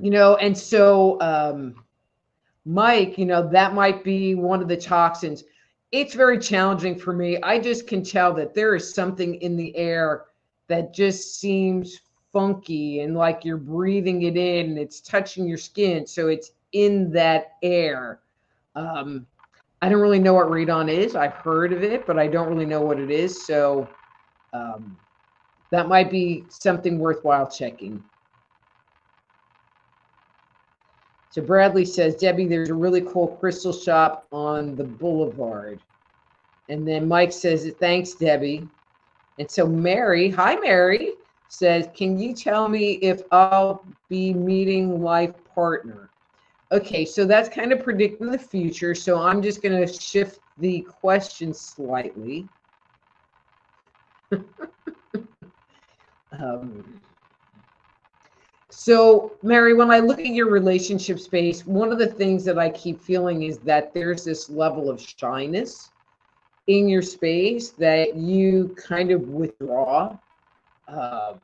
you 0.00 0.10
know, 0.10 0.36
and 0.36 0.56
so 0.56 1.20
um, 1.20 1.84
Mike, 2.64 3.18
you 3.18 3.26
know, 3.26 3.48
that 3.48 3.74
might 3.74 4.04
be 4.04 4.36
one 4.36 4.62
of 4.62 4.68
the 4.68 4.76
toxins. 4.76 5.42
It's 5.90 6.14
very 6.14 6.38
challenging 6.38 6.96
for 6.96 7.12
me. 7.12 7.38
I 7.42 7.58
just 7.58 7.88
can 7.88 8.04
tell 8.04 8.32
that 8.34 8.54
there 8.54 8.76
is 8.76 8.94
something 8.94 9.34
in 9.42 9.56
the 9.56 9.76
air 9.76 10.26
that 10.68 10.94
just 10.94 11.40
seems 11.40 11.98
funky 12.32 13.00
and 13.00 13.14
like 13.14 13.44
you're 13.44 13.56
breathing 13.56 14.22
it 14.22 14.36
in 14.36 14.70
and 14.70 14.78
it's 14.78 15.00
touching 15.00 15.46
your 15.46 15.58
skin. 15.58 16.06
So 16.06 16.28
it's 16.28 16.52
in 16.72 17.12
that 17.12 17.52
air. 17.62 18.20
Um, 18.74 19.26
I 19.82 19.88
don't 19.88 20.00
really 20.00 20.18
know 20.18 20.34
what 20.34 20.46
radon 20.46 20.90
is. 20.90 21.16
I've 21.16 21.34
heard 21.34 21.72
of 21.72 21.82
it, 21.82 22.06
but 22.06 22.18
I 22.18 22.28
don't 22.28 22.48
really 22.48 22.66
know 22.66 22.82
what 22.82 23.00
it 23.00 23.10
is. 23.10 23.46
So 23.46 23.88
um, 24.52 24.96
that 25.70 25.88
might 25.88 26.10
be 26.10 26.46
something 26.48 26.98
worthwhile 26.98 27.50
checking. 27.50 28.02
So 31.30 31.40
Bradley 31.40 31.86
says, 31.86 32.16
Debbie, 32.16 32.46
there's 32.46 32.68
a 32.68 32.74
really 32.74 33.00
cool 33.00 33.36
crystal 33.40 33.72
shop 33.72 34.26
on 34.32 34.76
the 34.76 34.84
boulevard. 34.84 35.80
And 36.68 36.86
then 36.86 37.08
Mike 37.08 37.32
says, 37.32 37.72
thanks, 37.80 38.14
Debbie. 38.14 38.68
And 39.38 39.50
so 39.50 39.66
Mary, 39.66 40.28
hi, 40.30 40.56
Mary, 40.56 41.14
says, 41.52 41.86
can 41.94 42.18
you 42.18 42.34
tell 42.34 42.66
me 42.66 42.92
if 42.94 43.20
I'll 43.30 43.86
be 44.08 44.32
meeting 44.32 45.02
life 45.02 45.34
partner? 45.54 46.10
Okay, 46.72 47.04
so 47.04 47.26
that's 47.26 47.50
kind 47.50 47.72
of 47.72 47.84
predicting 47.84 48.30
the 48.30 48.38
future. 48.38 48.94
So 48.94 49.20
I'm 49.20 49.42
just 49.42 49.62
going 49.62 49.78
to 49.78 49.92
shift 49.92 50.40
the 50.56 50.80
question 50.80 51.52
slightly. 51.52 52.48
um, 56.32 57.00
so, 58.70 59.36
Mary, 59.42 59.74
when 59.74 59.90
I 59.90 59.98
look 59.98 60.20
at 60.20 60.28
your 60.28 60.48
relationship 60.48 61.18
space, 61.18 61.66
one 61.66 61.92
of 61.92 61.98
the 61.98 62.06
things 62.06 62.46
that 62.46 62.58
I 62.58 62.70
keep 62.70 63.02
feeling 63.02 63.42
is 63.42 63.58
that 63.58 63.92
there's 63.92 64.24
this 64.24 64.48
level 64.48 64.88
of 64.88 64.98
shyness 64.98 65.90
in 66.66 66.88
your 66.88 67.02
space 67.02 67.72
that 67.72 68.16
you 68.16 68.74
kind 68.78 69.10
of 69.10 69.20
withdraw, 69.28 70.16
um, 70.88 71.40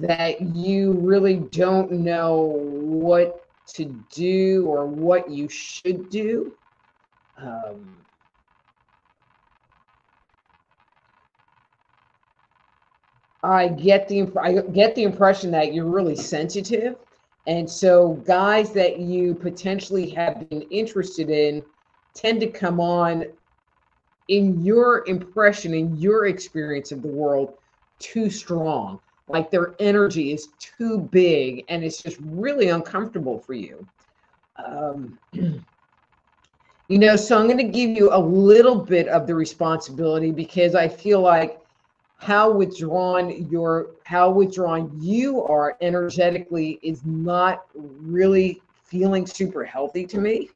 that 0.00 0.40
you 0.40 0.92
really 0.92 1.36
don't 1.36 1.90
know 1.92 2.54
what 2.64 3.46
to 3.74 3.84
do 4.10 4.66
or 4.66 4.86
what 4.86 5.30
you 5.30 5.48
should 5.48 6.08
do. 6.10 6.52
Um, 7.36 7.96
I 13.42 13.68
get 13.68 14.08
the 14.08 14.30
I 14.40 14.60
get 14.72 14.94
the 14.94 15.02
impression 15.02 15.50
that 15.50 15.74
you're 15.74 15.86
really 15.86 16.14
sensitive, 16.14 16.94
and 17.46 17.68
so 17.68 18.14
guys 18.26 18.72
that 18.72 19.00
you 19.00 19.34
potentially 19.34 20.10
have 20.10 20.48
been 20.48 20.62
interested 20.62 21.28
in 21.28 21.64
tend 22.14 22.40
to 22.40 22.48
come 22.48 22.78
on 22.78 23.24
in 24.28 24.62
your 24.64 25.04
impression 25.08 25.74
in 25.74 25.96
your 25.96 26.26
experience 26.26 26.92
of 26.92 27.02
the 27.02 27.08
world 27.08 27.54
too 28.02 28.28
strong. 28.28 29.00
Like 29.28 29.50
their 29.50 29.74
energy 29.78 30.32
is 30.32 30.48
too 30.58 31.08
big 31.12 31.64
and 31.68 31.84
it's 31.84 32.02
just 32.02 32.18
really 32.20 32.68
uncomfortable 32.68 33.38
for 33.38 33.54
you. 33.54 33.86
Um, 34.56 35.18
you 36.92 36.98
know 36.98 37.16
so 37.16 37.38
i'm 37.38 37.46
going 37.46 37.56
to 37.56 37.62
give 37.62 37.96
you 37.96 38.12
a 38.12 38.18
little 38.18 38.74
bit 38.74 39.08
of 39.08 39.26
the 39.26 39.34
responsibility 39.34 40.30
because 40.30 40.74
i 40.74 40.86
feel 40.86 41.20
like 41.20 41.62
how 42.22 42.52
withdrawn 42.52 43.48
your 43.50 43.90
how 44.04 44.30
withdrawn 44.30 44.90
you 45.00 45.42
are 45.42 45.76
energetically 45.80 46.78
is 46.82 47.04
not 47.04 47.64
really 47.74 48.62
feeling 48.84 49.26
super 49.26 49.64
healthy 49.64 50.06
to 50.06 50.18
me. 50.18 50.50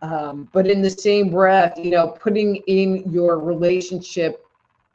Um, 0.00 0.48
but 0.52 0.68
in 0.68 0.80
the 0.80 0.90
same 0.90 1.30
breath 1.30 1.76
you 1.76 1.90
know 1.90 2.08
putting 2.08 2.56
in 2.68 3.10
your 3.10 3.40
relationship 3.40 4.44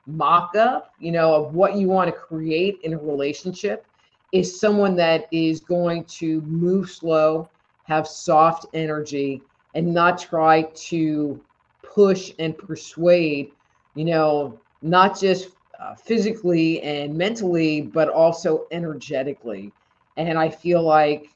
mock-up 0.07 0.93
you 0.99 1.11
know 1.11 1.33
of 1.33 1.53
what 1.53 1.75
you 1.75 1.87
want 1.87 2.07
to 2.07 2.19
create 2.19 2.79
in 2.83 2.93
a 2.93 2.97
relationship 2.97 3.85
is 4.31 4.59
someone 4.59 4.95
that 4.95 5.27
is 5.31 5.59
going 5.59 6.03
to 6.05 6.41
move 6.41 6.89
slow 6.89 7.49
have 7.83 8.07
soft 8.07 8.65
energy 8.73 9.41
and 9.75 9.93
not 9.93 10.19
try 10.19 10.63
to 10.75 11.39
push 11.83 12.31
and 12.39 12.57
persuade 12.57 13.51
you 13.95 14.05
know 14.05 14.59
not 14.81 15.19
just 15.19 15.49
uh, 15.79 15.95
physically 15.95 16.81
and 16.81 17.15
mentally, 17.15 17.81
but 17.81 18.09
also 18.09 18.65
energetically. 18.71 19.71
And 20.17 20.37
I 20.37 20.49
feel 20.49 20.81
like, 20.81 21.29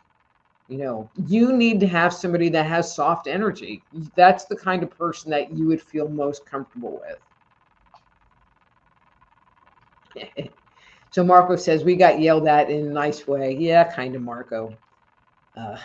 you 0.68 0.78
know, 0.78 1.10
you 1.28 1.54
need 1.54 1.80
to 1.82 1.88
have 1.88 2.14
somebody 2.14 2.50
that 2.50 2.66
has 2.66 2.96
soft 2.96 3.28
energy. 3.28 3.84
That's 4.16 4.46
the 4.46 4.56
kind 4.56 4.82
of 4.84 4.90
person 4.90 5.30
that 5.32 5.56
you 5.56 5.68
would 5.68 5.82
feel 5.82 6.10
most 6.10 6.46
comfortable 6.50 7.02
with. 7.06 7.20
so 11.12 11.24
Marco 11.24 11.56
says, 11.56 11.84
We 11.84 11.96
got 11.96 12.20
yelled 12.20 12.48
at 12.48 12.70
in 12.70 12.88
a 12.88 12.90
nice 12.90 13.28
way. 13.28 13.56
Yeah, 13.56 13.84
kind 13.84 14.16
of, 14.16 14.22
Marco. 14.22 14.76
Uh, 15.56 15.78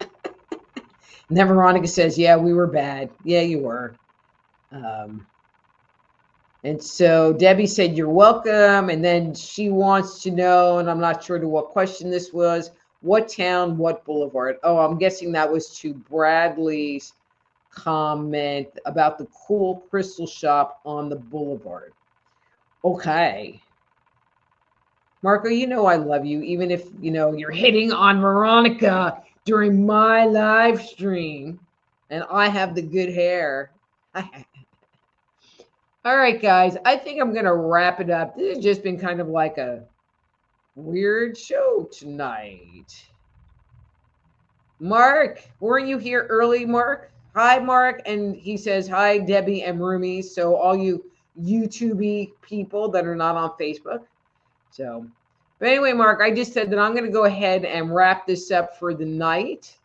then 1.30 1.48
Veronica 1.48 1.88
says, 1.88 2.18
Yeah, 2.18 2.36
we 2.36 2.52
were 2.52 2.66
bad. 2.66 3.10
Yeah, 3.24 3.42
you 3.42 3.60
were. 3.60 3.94
Um, 4.70 5.26
and 6.64 6.82
so 6.82 7.32
Debbie 7.32 7.66
said, 7.66 7.96
You're 7.96 8.08
welcome. 8.08 8.90
And 8.90 9.04
then 9.04 9.34
she 9.34 9.70
wants 9.70 10.22
to 10.22 10.30
know, 10.30 10.78
and 10.78 10.90
I'm 10.90 11.00
not 11.00 11.22
sure 11.22 11.38
to 11.38 11.48
what 11.48 11.68
question 11.68 12.10
this 12.10 12.32
was 12.32 12.70
what 13.02 13.28
town, 13.28 13.76
what 13.76 14.04
boulevard? 14.04 14.56
Oh, 14.62 14.78
I'm 14.78 14.96
guessing 14.96 15.32
that 15.32 15.50
was 15.50 15.76
to 15.80 15.92
Bradley's 15.92 17.12
comment 17.70 18.68
about 18.86 19.18
the 19.18 19.26
cool 19.46 19.84
crystal 19.90 20.26
shop 20.26 20.80
on 20.84 21.08
the 21.08 21.16
boulevard. 21.16 21.92
Okay. 22.84 23.62
Marco, 25.22 25.48
you 25.48 25.66
know 25.66 25.86
I 25.86 25.96
love 25.96 26.26
you, 26.26 26.42
even 26.42 26.70
if 26.70 26.88
you 26.98 27.12
know 27.12 27.32
you're 27.32 27.52
hitting 27.52 27.92
on 27.92 28.20
Veronica 28.20 29.22
during 29.44 29.86
my 29.86 30.26
live 30.26 30.82
stream, 30.82 31.60
and 32.10 32.24
I 32.30 32.48
have 32.48 32.74
the 32.74 32.82
good 32.82 33.12
hair. 33.12 33.72
All 34.14 34.24
right, 36.16 36.42
guys, 36.42 36.76
I 36.84 36.96
think 36.96 37.20
I'm 37.20 37.32
going 37.32 37.44
to 37.44 37.54
wrap 37.54 38.00
it 38.00 38.10
up. 38.10 38.36
This 38.36 38.56
has 38.56 38.64
just 38.64 38.82
been 38.82 38.98
kind 38.98 39.20
of 39.20 39.28
like 39.28 39.58
a 39.58 39.84
weird 40.74 41.38
show 41.38 41.88
tonight. 41.92 42.92
Mark, 44.80 45.40
weren't 45.60 45.86
you 45.86 45.98
here 45.98 46.26
early, 46.28 46.66
Mark? 46.66 47.12
hi, 47.34 47.58
Mark. 47.58 48.02
And 48.06 48.36
he 48.36 48.56
says, 48.56 48.88
hi, 48.88 49.18
Debbie 49.18 49.62
and 49.62 49.80
Rumi. 49.80 50.22
So, 50.22 50.56
all 50.56 50.76
you 50.76 51.04
YouTube 51.40 52.32
people 52.42 52.88
that 52.90 53.06
are 53.06 53.16
not 53.16 53.36
on 53.36 53.50
Facebook. 53.60 54.04
So, 54.70 55.06
but 55.58 55.68
anyway, 55.68 55.92
Mark, 55.92 56.20
I 56.20 56.30
just 56.30 56.52
said 56.52 56.70
that 56.70 56.78
I'm 56.78 56.92
going 56.92 57.04
to 57.04 57.10
go 57.10 57.24
ahead 57.24 57.64
and 57.64 57.94
wrap 57.94 58.26
this 58.26 58.50
up 58.50 58.78
for 58.78 58.94
the 58.94 59.04
night. 59.04 59.76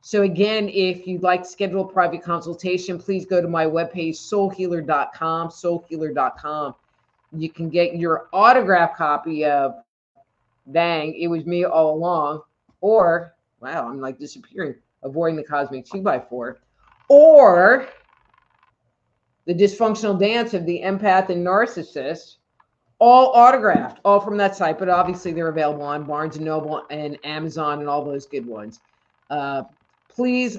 So, 0.00 0.22
again, 0.22 0.68
if 0.68 1.06
you'd 1.06 1.22
like 1.22 1.42
to 1.42 1.48
schedule 1.48 1.88
a 1.88 1.92
private 1.92 2.22
consultation, 2.22 2.98
please 2.98 3.24
go 3.24 3.40
to 3.40 3.48
my 3.48 3.64
webpage, 3.64 4.16
soulhealer.com, 4.16 5.48
soulhealer.com. 5.48 6.74
You 7.34 7.48
can 7.48 7.70
get 7.70 7.96
your 7.96 8.28
autograph 8.32 8.96
copy 8.96 9.44
of 9.44 9.76
Dang, 10.70 11.14
It 11.14 11.28
Was 11.28 11.46
Me 11.46 11.64
All 11.64 11.94
Along, 11.94 12.42
or 12.80 13.34
wow, 13.60 13.88
I'm 13.88 14.00
like 14.00 14.18
disappearing, 14.18 14.74
avoiding 15.02 15.36
the 15.36 15.44
cosmic 15.44 15.86
two 15.86 16.02
by 16.02 16.18
four, 16.18 16.60
or 17.08 17.88
the 19.46 19.54
dysfunctional 19.54 20.18
dance 20.18 20.54
of 20.54 20.66
the 20.66 20.82
empath 20.84 21.28
and 21.28 21.44
narcissist, 21.44 22.36
all 22.98 23.32
autographed, 23.34 23.98
all 24.04 24.20
from 24.20 24.36
that 24.36 24.54
site. 24.54 24.78
But 24.78 24.88
obviously, 24.88 25.32
they're 25.32 25.48
available 25.48 25.82
on 25.82 26.04
Barnes 26.04 26.36
and 26.36 26.44
Noble 26.44 26.84
and 26.90 27.18
Amazon 27.24 27.80
and 27.80 27.88
all 27.88 28.04
those 28.04 28.26
good 28.26 28.46
ones. 28.46 28.80
Uh, 29.30 29.64
please 30.08 30.58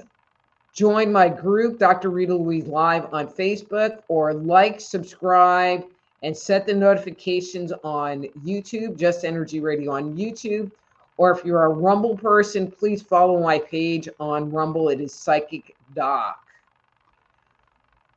join 0.74 1.12
my 1.12 1.28
group, 1.28 1.78
Dr. 1.78 2.10
Rita 2.10 2.34
Louise 2.34 2.66
Live 2.66 3.06
on 3.14 3.28
Facebook, 3.28 4.02
or 4.08 4.34
like, 4.34 4.80
subscribe, 4.80 5.84
and 6.22 6.36
set 6.36 6.66
the 6.66 6.74
notifications 6.74 7.72
on 7.84 8.24
YouTube, 8.44 8.98
Just 8.98 9.24
Energy 9.24 9.60
Radio 9.60 9.92
on 9.92 10.16
YouTube. 10.16 10.70
Or 11.16 11.30
if 11.30 11.44
you're 11.44 11.64
a 11.64 11.68
Rumble 11.68 12.16
person, 12.16 12.70
please 12.70 13.00
follow 13.00 13.40
my 13.40 13.58
page 13.58 14.08
on 14.18 14.50
Rumble. 14.50 14.88
It 14.88 15.00
is 15.00 15.14
Psychic 15.14 15.76
Doc. 15.94 16.43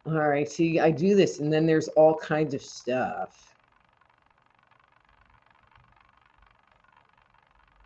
All 0.08 0.30
right, 0.30 0.49
see, 0.49 0.80
I 0.80 0.89
do 0.89 1.16
this, 1.16 1.39
and 1.39 1.51
then 1.51 1.66
there's 1.66 1.89
all 1.89 2.16
kinds 2.16 2.53
of 2.53 2.62
stuff. 2.62 3.53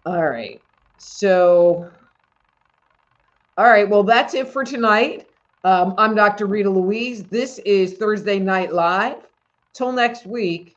All 0.06 0.30
right, 0.30 0.62
so, 1.00 1.90
all 3.58 3.66
right, 3.66 3.90
well, 3.90 4.04
that's 4.04 4.36
it 4.36 4.50
for 4.50 4.64
tonight. 4.64 5.30
Um, 5.64 5.96
I'm 5.98 6.14
Dr. 6.14 6.46
Rita 6.46 6.70
Louise. 6.70 7.24
This 7.24 7.58
is 7.60 7.94
Thursday 7.94 8.38
Night 8.38 8.72
Live. 8.72 9.28
Till 9.74 9.92
next 9.92 10.28
week, 10.28 10.76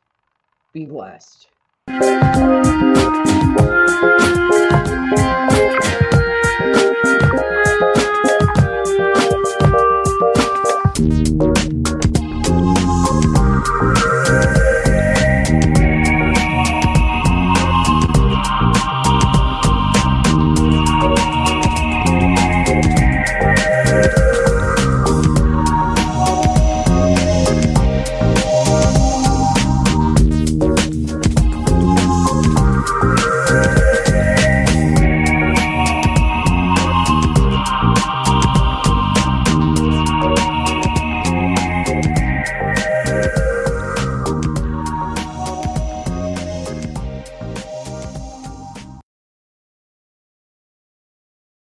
be 0.73 0.87
blessed. 0.87 1.49